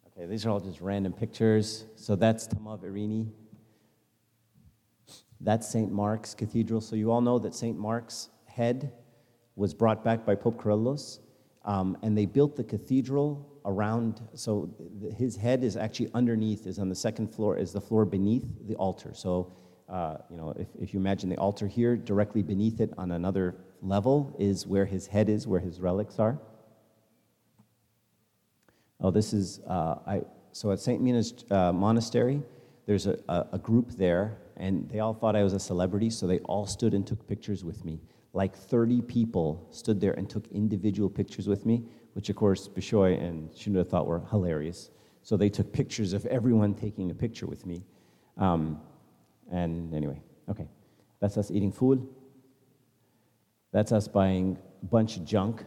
okay, 0.07 0.27
these 0.27 0.47
are 0.47 0.51
all 0.51 0.61
just 0.61 0.81
random 0.81 1.13
pictures. 1.13 1.85
So 1.97 2.17
that's 2.17 2.47
Tamav 2.47 2.81
Irini. 2.81 3.29
That's 5.41 5.69
St. 5.69 5.91
Mark's 5.91 6.35
Cathedral. 6.35 6.81
So 6.81 6.97
you 6.97 7.11
all 7.11 7.21
know 7.21 7.39
that 7.39 7.55
St. 7.55 7.79
Mark's 7.79 8.29
head 8.47 8.93
was 9.57 9.75
brought 9.75 10.05
back 10.05 10.25
by 10.25 10.35
Pope 10.35 10.61
Kyrillos, 10.63 11.21
um, 11.65 11.97
and 12.03 12.17
they 12.17 12.27
built 12.27 12.57
the 12.57 12.65
cathedral 12.65 13.47
around. 13.65 14.21
So 14.35 14.75
his 15.17 15.37
head 15.37 15.65
is 15.65 15.77
actually 15.77 16.11
underneath, 16.15 16.67
is 16.67 16.79
on 16.79 16.89
the 16.89 16.95
second 16.95 17.35
floor, 17.35 17.57
is 17.57 17.73
the 17.73 17.81
floor 17.81 18.05
beneath 18.05 18.45
the 18.67 18.75
altar. 18.77 19.13
So 19.15 19.53
uh, 19.91 20.19
you 20.31 20.37
know, 20.37 20.55
if, 20.57 20.69
if 20.81 20.95
you 20.95 21.01
imagine 21.01 21.29
the 21.29 21.37
altar 21.37 21.67
here, 21.67 21.97
directly 21.97 22.43
beneath 22.43 22.81
it 22.81 22.93
on 22.97 23.11
another 23.11 23.57
level 23.83 24.35
is 24.39 24.67
where 24.67 24.85
his 24.85 25.09
head 25.09 25.29
is, 25.29 25.49
where 25.49 25.61
his 25.61 25.81
relics 25.81 26.19
are. 26.19 26.39
Oh, 29.01 29.11
this 29.11 29.33
is, 29.33 29.61
uh, 29.67 29.97
I, 30.07 30.23
so 30.53 30.71
at 30.71 30.79
St. 30.79 31.03
Mina's 31.03 31.45
uh, 31.51 31.73
Monastery, 31.73 32.41
there's 32.91 33.07
a, 33.07 33.17
a, 33.29 33.47
a 33.53 33.59
group 33.59 33.93
there 33.93 34.37
and 34.57 34.91
they 34.91 34.99
all 34.99 35.15
thought 35.15 35.37
I 35.37 35.45
was 35.45 35.53
a 35.53 35.61
celebrity, 35.61 36.11
so 36.11 36.27
they 36.27 36.41
all 36.41 36.67
stood 36.67 36.93
and 36.93 37.07
took 37.07 37.25
pictures 37.29 37.63
with 37.63 37.85
me. 37.85 38.01
Like 38.33 38.57
30 38.57 39.03
people 39.03 39.65
stood 39.71 40.01
there 40.01 40.15
and 40.15 40.29
took 40.29 40.49
individual 40.49 41.09
pictures 41.09 41.47
with 41.47 41.65
me, 41.65 41.85
which 42.15 42.31
of 42.31 42.35
course 42.35 42.67
Bishoy 42.67 43.17
and 43.23 43.49
Shinra 43.53 43.89
thought 43.89 44.09
were 44.09 44.23
hilarious. 44.33 44.91
So 45.23 45.37
they 45.37 45.49
took 45.49 45.73
pictures 45.73 46.13
of 46.15 46.27
everyone 46.27 46.75
taking 46.75 47.13
a 47.13 47.15
picture 47.15 47.47
with 47.47 47.65
me. 47.65 47.85
Um, 48.37 48.81
and 49.53 49.95
anyway, 49.95 50.21
okay, 50.49 50.67
that's 51.21 51.37
us 51.37 51.53
eating 51.53 51.71
food. 51.71 52.05
That's 53.71 53.93
us 53.93 54.09
buying 54.09 54.59
a 54.83 54.87
bunch 54.87 55.17
of 55.17 55.25
junk. 55.25 55.63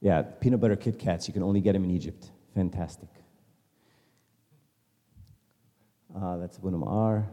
Yeah, 0.00 0.22
peanut 0.22 0.60
butter 0.60 0.76
Kit 0.76 0.98
Kats, 0.98 1.28
you 1.28 1.34
can 1.34 1.42
only 1.42 1.60
get 1.60 1.74
them 1.74 1.84
in 1.84 1.90
Egypt. 1.90 2.30
Fantastic. 2.54 3.21
Uh, 6.14 6.36
that's 6.36 6.58
Bunam 6.58 6.86
R. 6.86 7.26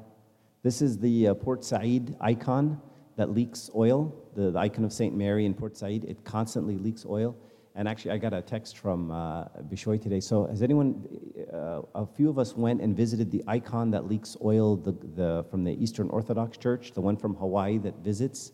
This 0.64 0.82
is 0.82 0.98
the 0.98 1.30
uh, 1.30 1.34
Port 1.34 1.66
Said 1.66 2.16
icon 2.22 2.82
that 3.18 3.32
leaks 3.32 3.70
oil, 3.76 4.16
the, 4.36 4.52
the, 4.52 4.60
icon 4.60 4.86
of 4.86 4.94
St. 4.94 5.14
Mary 5.16 5.46
in 5.46 5.54
Port 5.54 5.76
Said. 5.76 6.06
It 6.06 6.24
constantly 6.24 6.78
leaks 6.78 7.06
oil. 7.06 7.36
And 7.76 7.88
actually, 7.88 8.12
I 8.12 8.18
got 8.18 8.34
a 8.34 8.42
text 8.42 8.78
from 8.78 9.12
uh, 9.12 9.46
Bishoy 9.70 10.02
today. 10.02 10.22
So, 10.22 10.46
has 10.48 10.62
anyone, 10.62 11.06
uh, 11.54 11.82
a 11.94 12.06
few 12.06 12.30
of 12.30 12.40
us 12.40 12.56
went 12.56 12.82
and 12.82 12.96
visited 12.96 13.32
the 13.32 13.44
icon 13.48 13.92
that 13.92 14.08
leaks 14.08 14.38
oil 14.44 14.78
the, 14.78 14.92
the, 14.92 15.46
from 15.52 15.64
the 15.64 15.72
Eastern 15.82 16.10
Orthodox 16.10 16.58
Church, 16.58 16.94
the 16.94 17.02
one 17.02 17.18
from 17.18 17.36
Hawaii 17.36 17.78
that 17.80 17.98
visits. 17.98 18.54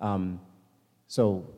Um, 0.00 0.40
so, 1.06 1.54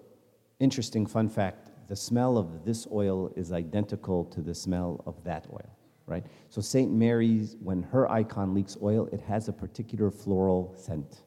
interesting 0.60 1.04
fun 1.06 1.28
fact 1.28 1.70
the 1.88 1.96
smell 1.96 2.38
of 2.38 2.64
this 2.64 2.86
oil 2.92 3.32
is 3.36 3.52
identical 3.52 4.24
to 4.26 4.40
the 4.40 4.54
smell 4.54 5.02
of 5.04 5.22
that 5.24 5.46
oil 5.52 5.76
right? 6.06 6.24
So 6.48 6.60
St. 6.60 6.90
Mary's, 6.90 7.56
when 7.62 7.82
her 7.84 8.10
icon 8.10 8.54
leaks 8.54 8.76
oil, 8.82 9.08
it 9.12 9.20
has 9.20 9.48
a 9.48 9.52
particular 9.52 10.10
floral 10.10 10.74
scent, 10.76 11.22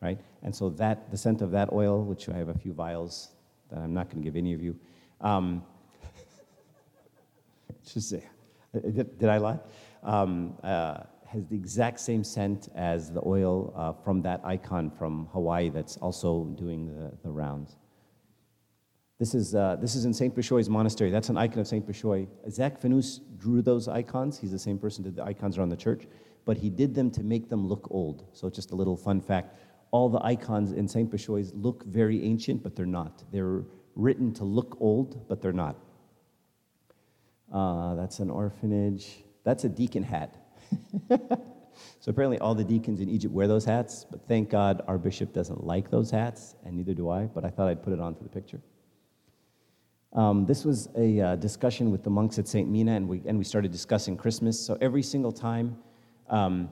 right? 0.00 0.18
And 0.42 0.54
so 0.54 0.70
that 0.70 1.10
the 1.10 1.16
scent 1.16 1.42
of 1.42 1.50
that 1.52 1.72
oil, 1.72 2.04
which 2.04 2.28
I 2.28 2.36
have 2.36 2.48
a 2.48 2.54
few 2.54 2.72
vials 2.72 3.32
that 3.70 3.78
I'm 3.78 3.94
not 3.94 4.08
going 4.08 4.22
to 4.22 4.24
give 4.24 4.36
any 4.36 4.52
of 4.52 4.62
you, 4.62 4.78
um, 5.20 5.62
just 7.92 8.10
say, 8.10 8.24
did, 8.72 9.18
did 9.18 9.28
I 9.28 9.38
lie? 9.38 9.58
Um, 10.02 10.56
uh, 10.62 10.98
has 11.26 11.46
the 11.46 11.56
exact 11.56 12.00
same 12.00 12.22
scent 12.22 12.68
as 12.74 13.10
the 13.10 13.20
oil 13.26 13.72
uh, 13.76 13.92
from 13.92 14.22
that 14.22 14.40
icon 14.44 14.90
from 14.90 15.26
Hawaii 15.32 15.68
that's 15.70 15.96
also 15.96 16.44
doing 16.56 16.86
the, 16.86 17.12
the 17.22 17.30
rounds. 17.30 17.76
This 19.18 19.34
is, 19.34 19.54
uh, 19.54 19.76
this 19.80 19.94
is 19.94 20.04
in 20.04 20.12
St. 20.12 20.34
Bishoy's 20.34 20.68
monastery. 20.68 21.10
That's 21.10 21.30
an 21.30 21.38
icon 21.38 21.60
of 21.60 21.66
St. 21.66 21.86
Bishoy. 21.86 22.26
Isaac 22.46 22.80
Fanous 22.80 23.20
drew 23.38 23.62
those 23.62 23.88
icons. 23.88 24.38
He's 24.38 24.52
the 24.52 24.58
same 24.58 24.78
person 24.78 25.04
that 25.04 25.10
did 25.10 25.16
the 25.16 25.24
icons 25.24 25.56
around 25.56 25.70
the 25.70 25.76
church, 25.76 26.06
but 26.44 26.58
he 26.58 26.68
did 26.68 26.94
them 26.94 27.10
to 27.12 27.22
make 27.22 27.48
them 27.48 27.66
look 27.66 27.88
old. 27.90 28.26
So, 28.32 28.50
just 28.50 28.72
a 28.72 28.74
little 28.74 28.96
fun 28.96 29.22
fact 29.22 29.56
all 29.90 30.08
the 30.08 30.22
icons 30.24 30.72
in 30.72 30.86
St. 30.88 31.10
Bishoy's 31.10 31.52
look 31.54 31.84
very 31.84 32.22
ancient, 32.24 32.62
but 32.62 32.76
they're 32.76 32.86
not. 32.86 33.24
They're 33.32 33.62
written 33.94 34.32
to 34.34 34.44
look 34.44 34.76
old, 34.80 35.26
but 35.28 35.40
they're 35.40 35.52
not. 35.52 35.76
Uh, 37.52 37.94
that's 37.94 38.18
an 38.18 38.30
orphanage. 38.30 39.24
That's 39.44 39.64
a 39.64 39.68
deacon 39.68 40.02
hat. 40.02 40.36
so 41.08 42.08
apparently, 42.08 42.38
all 42.40 42.54
the 42.54 42.64
deacons 42.64 43.00
in 43.00 43.08
Egypt 43.08 43.32
wear 43.32 43.46
those 43.46 43.64
hats, 43.64 44.04
but 44.10 44.26
thank 44.26 44.50
God 44.50 44.82
our 44.88 44.98
bishop 44.98 45.32
doesn't 45.32 45.64
like 45.64 45.90
those 45.90 46.10
hats, 46.10 46.56
and 46.64 46.76
neither 46.76 46.94
do 46.94 47.08
I, 47.08 47.24
but 47.24 47.44
I 47.44 47.50
thought 47.50 47.68
I'd 47.68 47.82
put 47.82 47.92
it 47.92 48.00
on 48.00 48.14
for 48.14 48.24
the 48.24 48.28
picture. 48.28 48.60
Um, 50.12 50.46
this 50.46 50.64
was 50.64 50.88
a 50.96 51.20
uh, 51.20 51.36
discussion 51.36 51.90
with 51.90 52.02
the 52.02 52.10
monks 52.10 52.38
at 52.38 52.48
St. 52.48 52.68
Mina, 52.68 52.92
and 52.92 53.08
we, 53.08 53.22
and 53.26 53.36
we 53.36 53.44
started 53.44 53.70
discussing 53.70 54.16
Christmas. 54.16 54.58
So 54.58 54.78
every 54.80 55.02
single 55.02 55.32
time 55.32 55.76
um, 56.28 56.70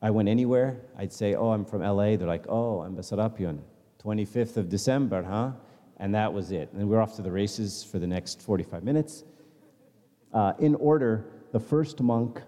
I 0.00 0.10
went 0.10 0.28
anywhere, 0.28 0.80
I'd 0.96 1.12
say, 1.12 1.34
Oh, 1.34 1.50
I'm 1.50 1.64
from 1.64 1.82
LA. 1.82 2.16
They're 2.16 2.28
like, 2.28 2.46
Oh, 2.48 2.84
Anba 2.88 3.00
Serapion, 3.00 3.60
25th 4.02 4.56
of 4.56 4.68
December, 4.68 5.22
huh? 5.22 5.52
And 5.98 6.14
that 6.14 6.32
was 6.32 6.52
it. 6.52 6.72
And 6.72 6.88
we're 6.88 7.00
off 7.00 7.16
to 7.16 7.22
the 7.22 7.32
races 7.32 7.84
for 7.84 7.98
the 7.98 8.06
next 8.06 8.40
45 8.40 8.84
minutes. 8.84 9.24
Uh, 10.32 10.52
in 10.58 10.74
order, 10.76 11.26
the 11.52 11.60
first 11.60 12.00
monk 12.00 12.40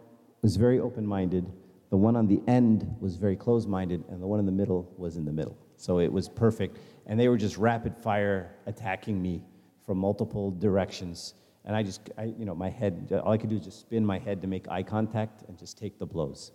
was 0.43 0.57
very 0.57 0.79
open 0.79 1.07
minded, 1.07 1.51
the 1.91 1.97
one 1.97 2.15
on 2.15 2.29
the 2.29 2.41
end 2.47 2.97
was 3.01 3.17
very 3.17 3.37
close 3.37 3.67
minded, 3.67 4.05
and 4.09 4.23
the 4.23 4.27
one 4.27 4.39
in 4.39 4.47
the 4.47 4.53
middle 4.53 4.91
was 4.97 5.17
in 5.17 5.25
the 5.25 5.33
middle. 5.33 5.59
So 5.77 5.99
it 5.99 6.13
was 6.13 6.29
perfect. 6.29 6.79
And 7.07 7.19
they 7.19 7.29
were 7.29 7.37
just 7.37 7.57
rapid 7.57 7.97
fire 7.97 8.55
attacking 8.67 9.21
me 9.21 9.43
from 9.91 9.99
multiple 9.99 10.53
directions. 10.53 11.35
And 11.65 11.75
I 11.75 11.83
just, 11.83 12.11
I, 12.17 12.27
you 12.27 12.45
know, 12.45 12.55
my 12.55 12.71
head, 12.71 13.13
all 13.25 13.33
I 13.33 13.37
could 13.37 13.51
do 13.51 13.57
is 13.57 13.65
just 13.65 13.81
spin 13.81 14.07
my 14.07 14.21
head 14.21 14.41
to 14.43 14.47
make 14.47 14.69
eye 14.69 14.85
contact 14.85 15.43
and 15.49 15.59
just 15.59 15.77
take 15.77 15.99
the 15.99 16.07
blows. 16.07 16.53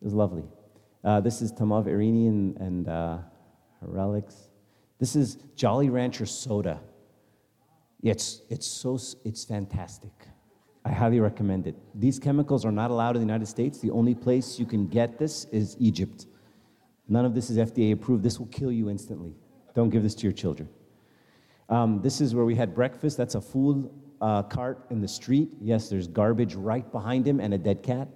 It 0.00 0.04
was 0.04 0.14
lovely. 0.14 0.44
Uh, 1.02 1.20
this 1.20 1.42
is 1.42 1.52
Tamav 1.52 1.86
Irini 1.86 2.28
and, 2.28 2.56
and 2.58 2.88
uh, 2.88 3.18
relics. 3.80 4.50
This 5.00 5.16
is 5.16 5.36
Jolly 5.56 5.90
Rancher 5.90 6.26
soda. 6.26 6.78
It's, 8.04 8.42
it's 8.48 8.68
so, 8.68 9.00
it's 9.24 9.44
fantastic. 9.44 10.12
I 10.84 10.92
highly 10.92 11.18
recommend 11.18 11.66
it. 11.66 11.74
These 11.92 12.20
chemicals 12.20 12.64
are 12.64 12.70
not 12.70 12.92
allowed 12.92 13.16
in 13.16 13.22
the 13.22 13.26
United 13.26 13.46
States. 13.46 13.80
The 13.80 13.90
only 13.90 14.14
place 14.14 14.60
you 14.60 14.66
can 14.66 14.86
get 14.86 15.18
this 15.18 15.46
is 15.46 15.76
Egypt. 15.80 16.26
None 17.08 17.24
of 17.24 17.34
this 17.34 17.50
is 17.50 17.56
FDA 17.56 17.92
approved. 17.92 18.22
This 18.22 18.38
will 18.38 18.46
kill 18.46 18.70
you 18.70 18.90
instantly. 18.90 19.34
Don't 19.74 19.90
give 19.90 20.04
this 20.04 20.14
to 20.14 20.22
your 20.22 20.32
children. 20.32 20.68
Um, 21.68 22.00
this 22.02 22.20
is 22.20 22.34
where 22.34 22.44
we 22.44 22.54
had 22.54 22.74
breakfast. 22.74 23.16
That's 23.16 23.34
a 23.34 23.40
food 23.40 23.90
uh, 24.20 24.42
cart 24.42 24.86
in 24.90 25.00
the 25.00 25.08
street. 25.08 25.50
Yes, 25.60 25.88
there's 25.88 26.06
garbage 26.06 26.54
right 26.54 26.90
behind 26.92 27.26
him 27.26 27.40
and 27.40 27.54
a 27.54 27.58
dead 27.58 27.82
cat. 27.82 28.08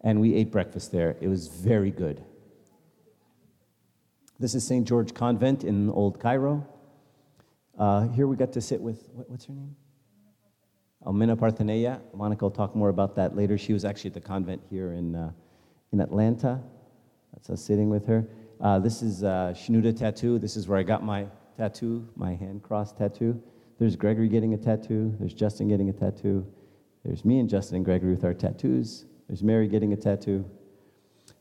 And 0.00 0.20
we 0.20 0.34
ate 0.34 0.50
breakfast 0.50 0.92
there. 0.92 1.16
It 1.20 1.28
was 1.28 1.48
very 1.48 1.90
good. 1.90 2.22
This 4.38 4.54
is 4.54 4.66
St. 4.66 4.86
George 4.86 5.14
Convent 5.14 5.64
in 5.64 5.88
Old 5.90 6.20
Cairo. 6.20 6.66
Uh, 7.78 8.08
here 8.08 8.26
we 8.26 8.36
got 8.36 8.52
to 8.52 8.60
sit 8.60 8.80
with, 8.80 9.08
what, 9.12 9.30
what's 9.30 9.46
her 9.46 9.54
name? 9.54 9.74
Almina 11.06 11.36
Partheneia. 11.36 12.00
Monica 12.12 12.44
will 12.44 12.50
talk 12.50 12.74
more 12.74 12.88
about 12.88 13.14
that 13.16 13.36
later. 13.36 13.56
She 13.58 13.72
was 13.72 13.84
actually 13.84 14.10
at 14.10 14.14
the 14.14 14.20
convent 14.20 14.62
here 14.70 14.92
in, 14.92 15.14
uh, 15.14 15.32
in 15.92 16.00
Atlanta. 16.00 16.60
That's 17.32 17.50
us 17.50 17.62
sitting 17.62 17.90
with 17.90 18.06
her. 18.06 18.26
Uh, 18.60 18.78
this 18.78 19.02
is 19.02 19.22
uh, 19.22 19.52
Shnuda 19.56 19.96
Tattoo. 19.96 20.38
This 20.38 20.56
is 20.56 20.68
where 20.68 20.78
I 20.78 20.82
got 20.82 21.02
my 21.02 21.26
tattoo, 21.56 22.08
my 22.16 22.34
hand 22.34 22.62
cross 22.62 22.92
tattoo. 22.92 23.42
There's 23.78 23.96
Gregory 23.96 24.28
getting 24.28 24.54
a 24.54 24.56
tattoo. 24.56 25.14
There's 25.18 25.34
Justin 25.34 25.68
getting 25.68 25.88
a 25.88 25.92
tattoo. 25.92 26.46
There's 27.04 27.24
me 27.24 27.38
and 27.38 27.48
Justin 27.48 27.76
and 27.76 27.84
Gregory 27.84 28.10
with 28.10 28.24
our 28.24 28.34
tattoos. 28.34 29.04
There's 29.28 29.42
Mary 29.42 29.68
getting 29.68 29.92
a 29.92 29.96
tattoo. 29.96 30.48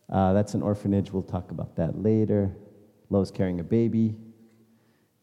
Uh, 0.10 0.34
that's 0.34 0.54
an 0.54 0.62
orphanage. 0.62 1.12
We'll 1.12 1.24
talk 1.24 1.52
about 1.52 1.76
that 1.76 2.02
later. 2.02 2.56
Lois 3.10 3.32
carrying 3.32 3.60
a 3.60 3.64
baby. 3.64 4.16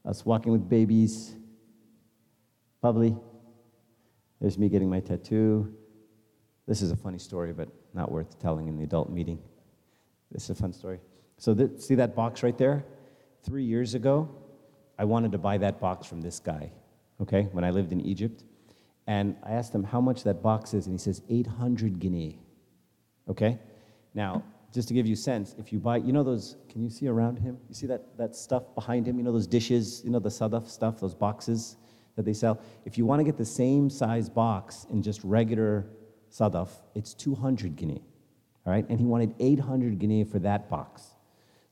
Us 0.04 0.24
walking 0.24 0.52
with 0.52 0.68
babies. 0.68 1.34
Bubbly. 2.80 3.16
There's 4.40 4.58
me 4.58 4.68
getting 4.68 4.88
my 4.88 5.00
tattoo. 5.00 5.74
This 6.66 6.82
is 6.82 6.92
a 6.92 6.96
funny 6.96 7.18
story, 7.18 7.52
but 7.52 7.68
not 7.92 8.10
worth 8.10 8.38
telling 8.38 8.68
in 8.68 8.76
the 8.76 8.84
adult 8.84 9.10
meeting. 9.10 9.38
This 10.30 10.44
is 10.44 10.50
a 10.50 10.54
fun 10.54 10.72
story. 10.72 11.00
So, 11.36 11.54
th- 11.54 11.78
see 11.78 11.96
that 11.96 12.14
box 12.14 12.42
right 12.42 12.56
there? 12.56 12.84
Three 13.42 13.64
years 13.64 13.94
ago, 13.94 14.28
I 15.00 15.04
wanted 15.04 15.32
to 15.32 15.38
buy 15.38 15.56
that 15.56 15.80
box 15.80 16.06
from 16.06 16.20
this 16.20 16.38
guy, 16.38 16.70
okay, 17.22 17.48
when 17.52 17.64
I 17.64 17.70
lived 17.70 17.90
in 17.90 18.02
Egypt. 18.02 18.44
And 19.06 19.34
I 19.42 19.52
asked 19.52 19.74
him 19.74 19.82
how 19.82 19.98
much 19.98 20.24
that 20.24 20.42
box 20.42 20.74
is, 20.74 20.86
and 20.86 20.92
he 20.92 20.98
says 20.98 21.22
800 21.30 21.98
guinea. 21.98 22.38
Okay? 23.26 23.58
Now, 24.12 24.44
just 24.74 24.88
to 24.88 24.94
give 24.94 25.06
you 25.06 25.16
sense, 25.16 25.56
if 25.58 25.72
you 25.72 25.78
buy, 25.78 25.96
you 25.96 26.12
know 26.12 26.22
those, 26.22 26.56
can 26.68 26.82
you 26.82 26.90
see 26.90 27.08
around 27.08 27.38
him? 27.38 27.56
You 27.70 27.74
see 27.74 27.86
that, 27.86 28.18
that 28.18 28.36
stuff 28.36 28.74
behind 28.74 29.08
him? 29.08 29.16
You 29.16 29.24
know 29.24 29.32
those 29.32 29.46
dishes, 29.46 30.02
you 30.04 30.10
know 30.10 30.18
the 30.18 30.28
sadaf 30.28 30.68
stuff, 30.68 31.00
those 31.00 31.14
boxes 31.14 31.78
that 32.16 32.26
they 32.26 32.34
sell? 32.34 32.60
If 32.84 32.98
you 32.98 33.06
want 33.06 33.20
to 33.20 33.24
get 33.24 33.38
the 33.38 33.44
same 33.44 33.88
size 33.88 34.28
box 34.28 34.86
in 34.90 35.02
just 35.02 35.24
regular 35.24 35.86
sadaf, 36.30 36.68
it's 36.94 37.14
200 37.14 37.74
guinea. 37.74 38.02
All 38.66 38.72
right? 38.74 38.86
And 38.90 39.00
he 39.00 39.06
wanted 39.06 39.34
800 39.40 39.98
guinea 39.98 40.24
for 40.24 40.40
that 40.40 40.68
box. 40.68 41.16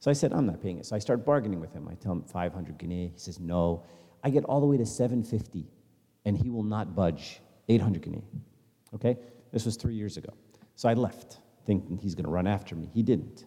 So 0.01 0.11
I 0.11 0.15
said, 0.15 0.33
I'm 0.33 0.47
not 0.47 0.63
paying 0.63 0.79
it. 0.79 0.87
So 0.87 0.95
I 0.95 0.99
start 0.99 1.25
bargaining 1.25 1.61
with 1.61 1.73
him. 1.73 1.89
I 1.91 1.95
tell 1.95 2.13
him 2.13 2.23
500 2.23 2.79
guinea. 2.79 3.11
He 3.15 3.19
says, 3.19 3.41
no. 3.41 3.85
I 4.23 4.31
get 4.31 4.45
all 4.45 4.61
the 4.61 4.67
way 4.67 4.77
to 4.77 4.87
750, 4.87 5.67
and 6.25 6.37
he 6.37 6.51
will 6.51 6.63
not 6.63 6.95
budge. 6.95 7.41
800 7.69 8.03
guinea. 8.03 8.25
Okay? 8.95 9.17
This 9.53 9.65
was 9.65 9.77
three 9.77 9.95
years 9.95 10.17
ago. 10.17 10.33
So 10.75 10.89
I 10.89 10.95
left, 10.95 11.39
thinking 11.67 11.99
he's 11.99 12.15
going 12.15 12.25
to 12.25 12.31
run 12.31 12.47
after 12.47 12.75
me. 12.75 12.89
He 12.93 13.03
didn't. 13.03 13.47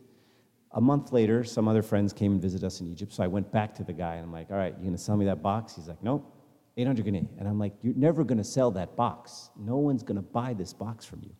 A 0.74 0.82
month 0.82 1.12
later, 1.12 1.44
some 1.44 1.68
other 1.68 1.82
friends 1.82 2.14
came 2.14 2.34
and 2.34 2.42
visited 2.42 2.66
us 2.66 2.80
in 2.82 2.88
Egypt. 2.88 3.14
So 3.14 3.24
I 3.24 3.28
went 3.28 3.52
back 3.52 3.74
to 3.76 3.84
the 3.84 3.94
guy, 3.94 4.16
and 4.16 4.26
I'm 4.26 4.32
like, 4.32 4.52
all 4.52 4.58
right, 4.58 4.74
you're 4.74 4.84
going 4.84 4.96
to 4.96 5.02
sell 5.02 5.18
me 5.18 5.26
that 5.26 5.42
box? 5.42 5.76
He's 5.76 5.88
like, 5.88 6.02
nope, 6.04 6.34
800 6.78 7.04
guinea. 7.04 7.28
And 7.40 7.48
I'm 7.48 7.60
like, 7.60 7.74
you're 7.82 7.96
never 7.96 8.24
going 8.24 8.38
to 8.38 8.44
sell 8.44 8.72
that 8.72 8.96
box. 8.96 9.50
No 9.58 9.78
one's 9.78 10.04
going 10.04 10.18
to 10.18 10.22
buy 10.22 10.54
this 10.54 10.74
box 10.74 11.06
from 11.06 11.22
you. 11.24 11.32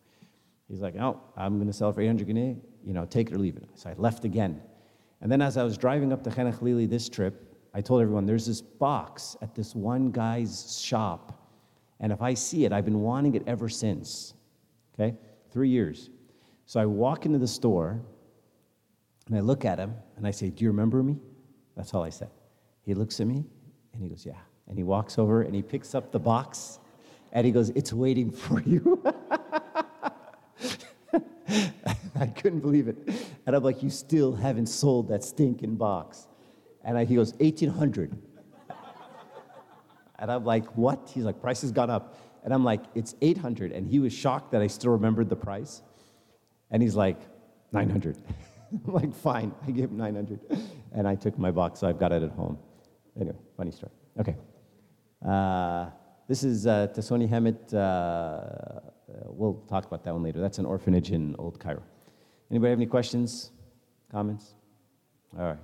He's 0.68 0.80
like, 0.80 0.96
oh, 0.96 1.20
I'm 1.36 1.56
going 1.56 1.66
to 1.66 1.72
sell 1.72 1.90
it 1.90 1.94
for 1.94 2.00
800 2.00 2.26
guinea. 2.26 2.56
You 2.84 2.94
know, 2.94 3.04
take 3.04 3.30
it 3.30 3.34
or 3.34 3.38
leave 3.38 3.56
it. 3.56 3.68
So 3.74 3.90
I 3.90 3.94
left 3.96 4.24
again. 4.24 4.60
And 5.22 5.30
then 5.30 5.40
as 5.40 5.56
I 5.56 5.62
was 5.62 5.78
driving 5.78 6.12
up 6.12 6.22
to 6.24 6.30
Khan 6.30 6.48
el-Khalili 6.48 6.90
this 6.90 7.08
trip, 7.08 7.56
I 7.72 7.80
told 7.80 8.02
everyone 8.02 8.26
there's 8.26 8.44
this 8.44 8.60
box 8.60 9.36
at 9.40 9.54
this 9.54 9.74
one 9.74 10.10
guy's 10.10 10.78
shop. 10.80 11.48
And 12.00 12.12
if 12.12 12.20
I 12.20 12.34
see 12.34 12.64
it, 12.64 12.72
I've 12.72 12.84
been 12.84 13.00
wanting 13.00 13.36
it 13.36 13.44
ever 13.46 13.68
since. 13.68 14.34
Okay? 14.94 15.16
Three 15.52 15.68
years. 15.68 16.10
So 16.66 16.80
I 16.80 16.86
walk 16.86 17.24
into 17.24 17.38
the 17.38 17.46
store 17.46 18.02
and 19.28 19.36
I 19.36 19.40
look 19.40 19.64
at 19.64 19.78
him 19.78 19.94
and 20.16 20.26
I 20.26 20.32
say, 20.32 20.50
Do 20.50 20.64
you 20.64 20.70
remember 20.70 21.02
me? 21.02 21.16
That's 21.76 21.94
all 21.94 22.02
I 22.02 22.10
said. 22.10 22.30
He 22.84 22.94
looks 22.94 23.20
at 23.20 23.28
me 23.28 23.44
and 23.94 24.02
he 24.02 24.08
goes, 24.08 24.26
Yeah. 24.26 24.40
And 24.68 24.76
he 24.76 24.82
walks 24.82 25.18
over 25.18 25.42
and 25.42 25.54
he 25.54 25.62
picks 25.62 25.94
up 25.94 26.10
the 26.10 26.18
box 26.18 26.80
and 27.32 27.46
he 27.46 27.52
goes, 27.52 27.70
It's 27.70 27.92
waiting 27.92 28.30
for 28.32 28.60
you. 28.62 29.02
I 32.16 32.26
couldn't 32.26 32.60
believe 32.60 32.88
it. 32.88 32.96
And 33.46 33.56
I'm 33.56 33.62
like, 33.62 33.82
you 33.82 33.90
still 33.90 34.34
haven't 34.34 34.66
sold 34.66 35.08
that 35.08 35.24
stinking 35.24 35.76
box. 35.76 36.28
And 36.84 36.96
I, 36.96 37.04
he 37.04 37.14
goes, 37.14 37.32
1800 37.34 38.16
And 40.18 40.30
I'm 40.30 40.44
like, 40.44 40.76
what? 40.76 41.10
He's 41.12 41.24
like, 41.24 41.40
price 41.40 41.62
has 41.62 41.72
gone 41.72 41.90
up. 41.90 42.16
And 42.44 42.54
I'm 42.54 42.64
like, 42.64 42.82
it's 42.94 43.14
800 43.20 43.72
And 43.72 43.86
he 43.86 43.98
was 43.98 44.12
shocked 44.12 44.52
that 44.52 44.62
I 44.62 44.68
still 44.68 44.92
remembered 44.92 45.28
the 45.28 45.36
price. 45.36 45.82
And 46.70 46.82
he's 46.82 46.94
like, 46.94 47.18
900 47.72 48.16
I'm 48.86 48.92
like, 48.92 49.14
fine. 49.14 49.52
I 49.66 49.70
gave 49.70 49.90
him 49.90 49.96
900 49.96 50.40
And 50.92 51.08
I 51.08 51.14
took 51.14 51.38
my 51.38 51.50
box, 51.50 51.80
so 51.80 51.88
I've 51.88 51.98
got 51.98 52.12
it 52.12 52.22
at 52.22 52.30
home. 52.30 52.58
Anyway, 53.20 53.36
funny 53.56 53.72
story. 53.72 53.92
Okay. 54.18 54.36
Uh, 55.26 55.90
this 56.28 56.44
is 56.44 56.66
uh, 56.66 56.88
Tasoni 56.94 57.28
Hemet. 57.28 57.74
Uh, 57.74 58.80
we'll 59.26 59.54
talk 59.68 59.86
about 59.86 60.04
that 60.04 60.12
one 60.12 60.22
later. 60.22 60.40
That's 60.40 60.58
an 60.58 60.66
orphanage 60.66 61.10
in 61.10 61.36
Old 61.38 61.60
Cairo. 61.60 61.82
Anybody 62.52 62.68
have 62.68 62.78
any 62.78 62.86
questions, 62.86 63.50
comments? 64.10 64.52
All 65.38 65.46
right. 65.46 65.58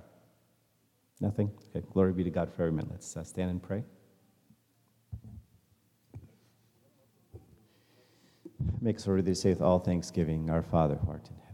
Nothing? 1.21 1.51
Okay. 1.69 1.85
Glory 1.93 2.13
be 2.13 2.23
to 2.23 2.31
God 2.31 2.51
for 2.51 2.63
every 2.63 2.71
man. 2.71 2.87
Let's 2.89 3.15
uh, 3.15 3.23
stand 3.23 3.51
and 3.51 3.61
pray. 3.61 3.83
Make 8.81 9.05
worthy 9.05 9.31
to 9.31 9.35
say 9.35 9.49
with 9.49 9.61
all 9.61 9.77
thanksgiving, 9.77 10.49
Our 10.49 10.63
Father 10.63 10.95
who 10.95 11.11
art 11.11 11.27
in 11.29 11.35
heaven 11.35 11.48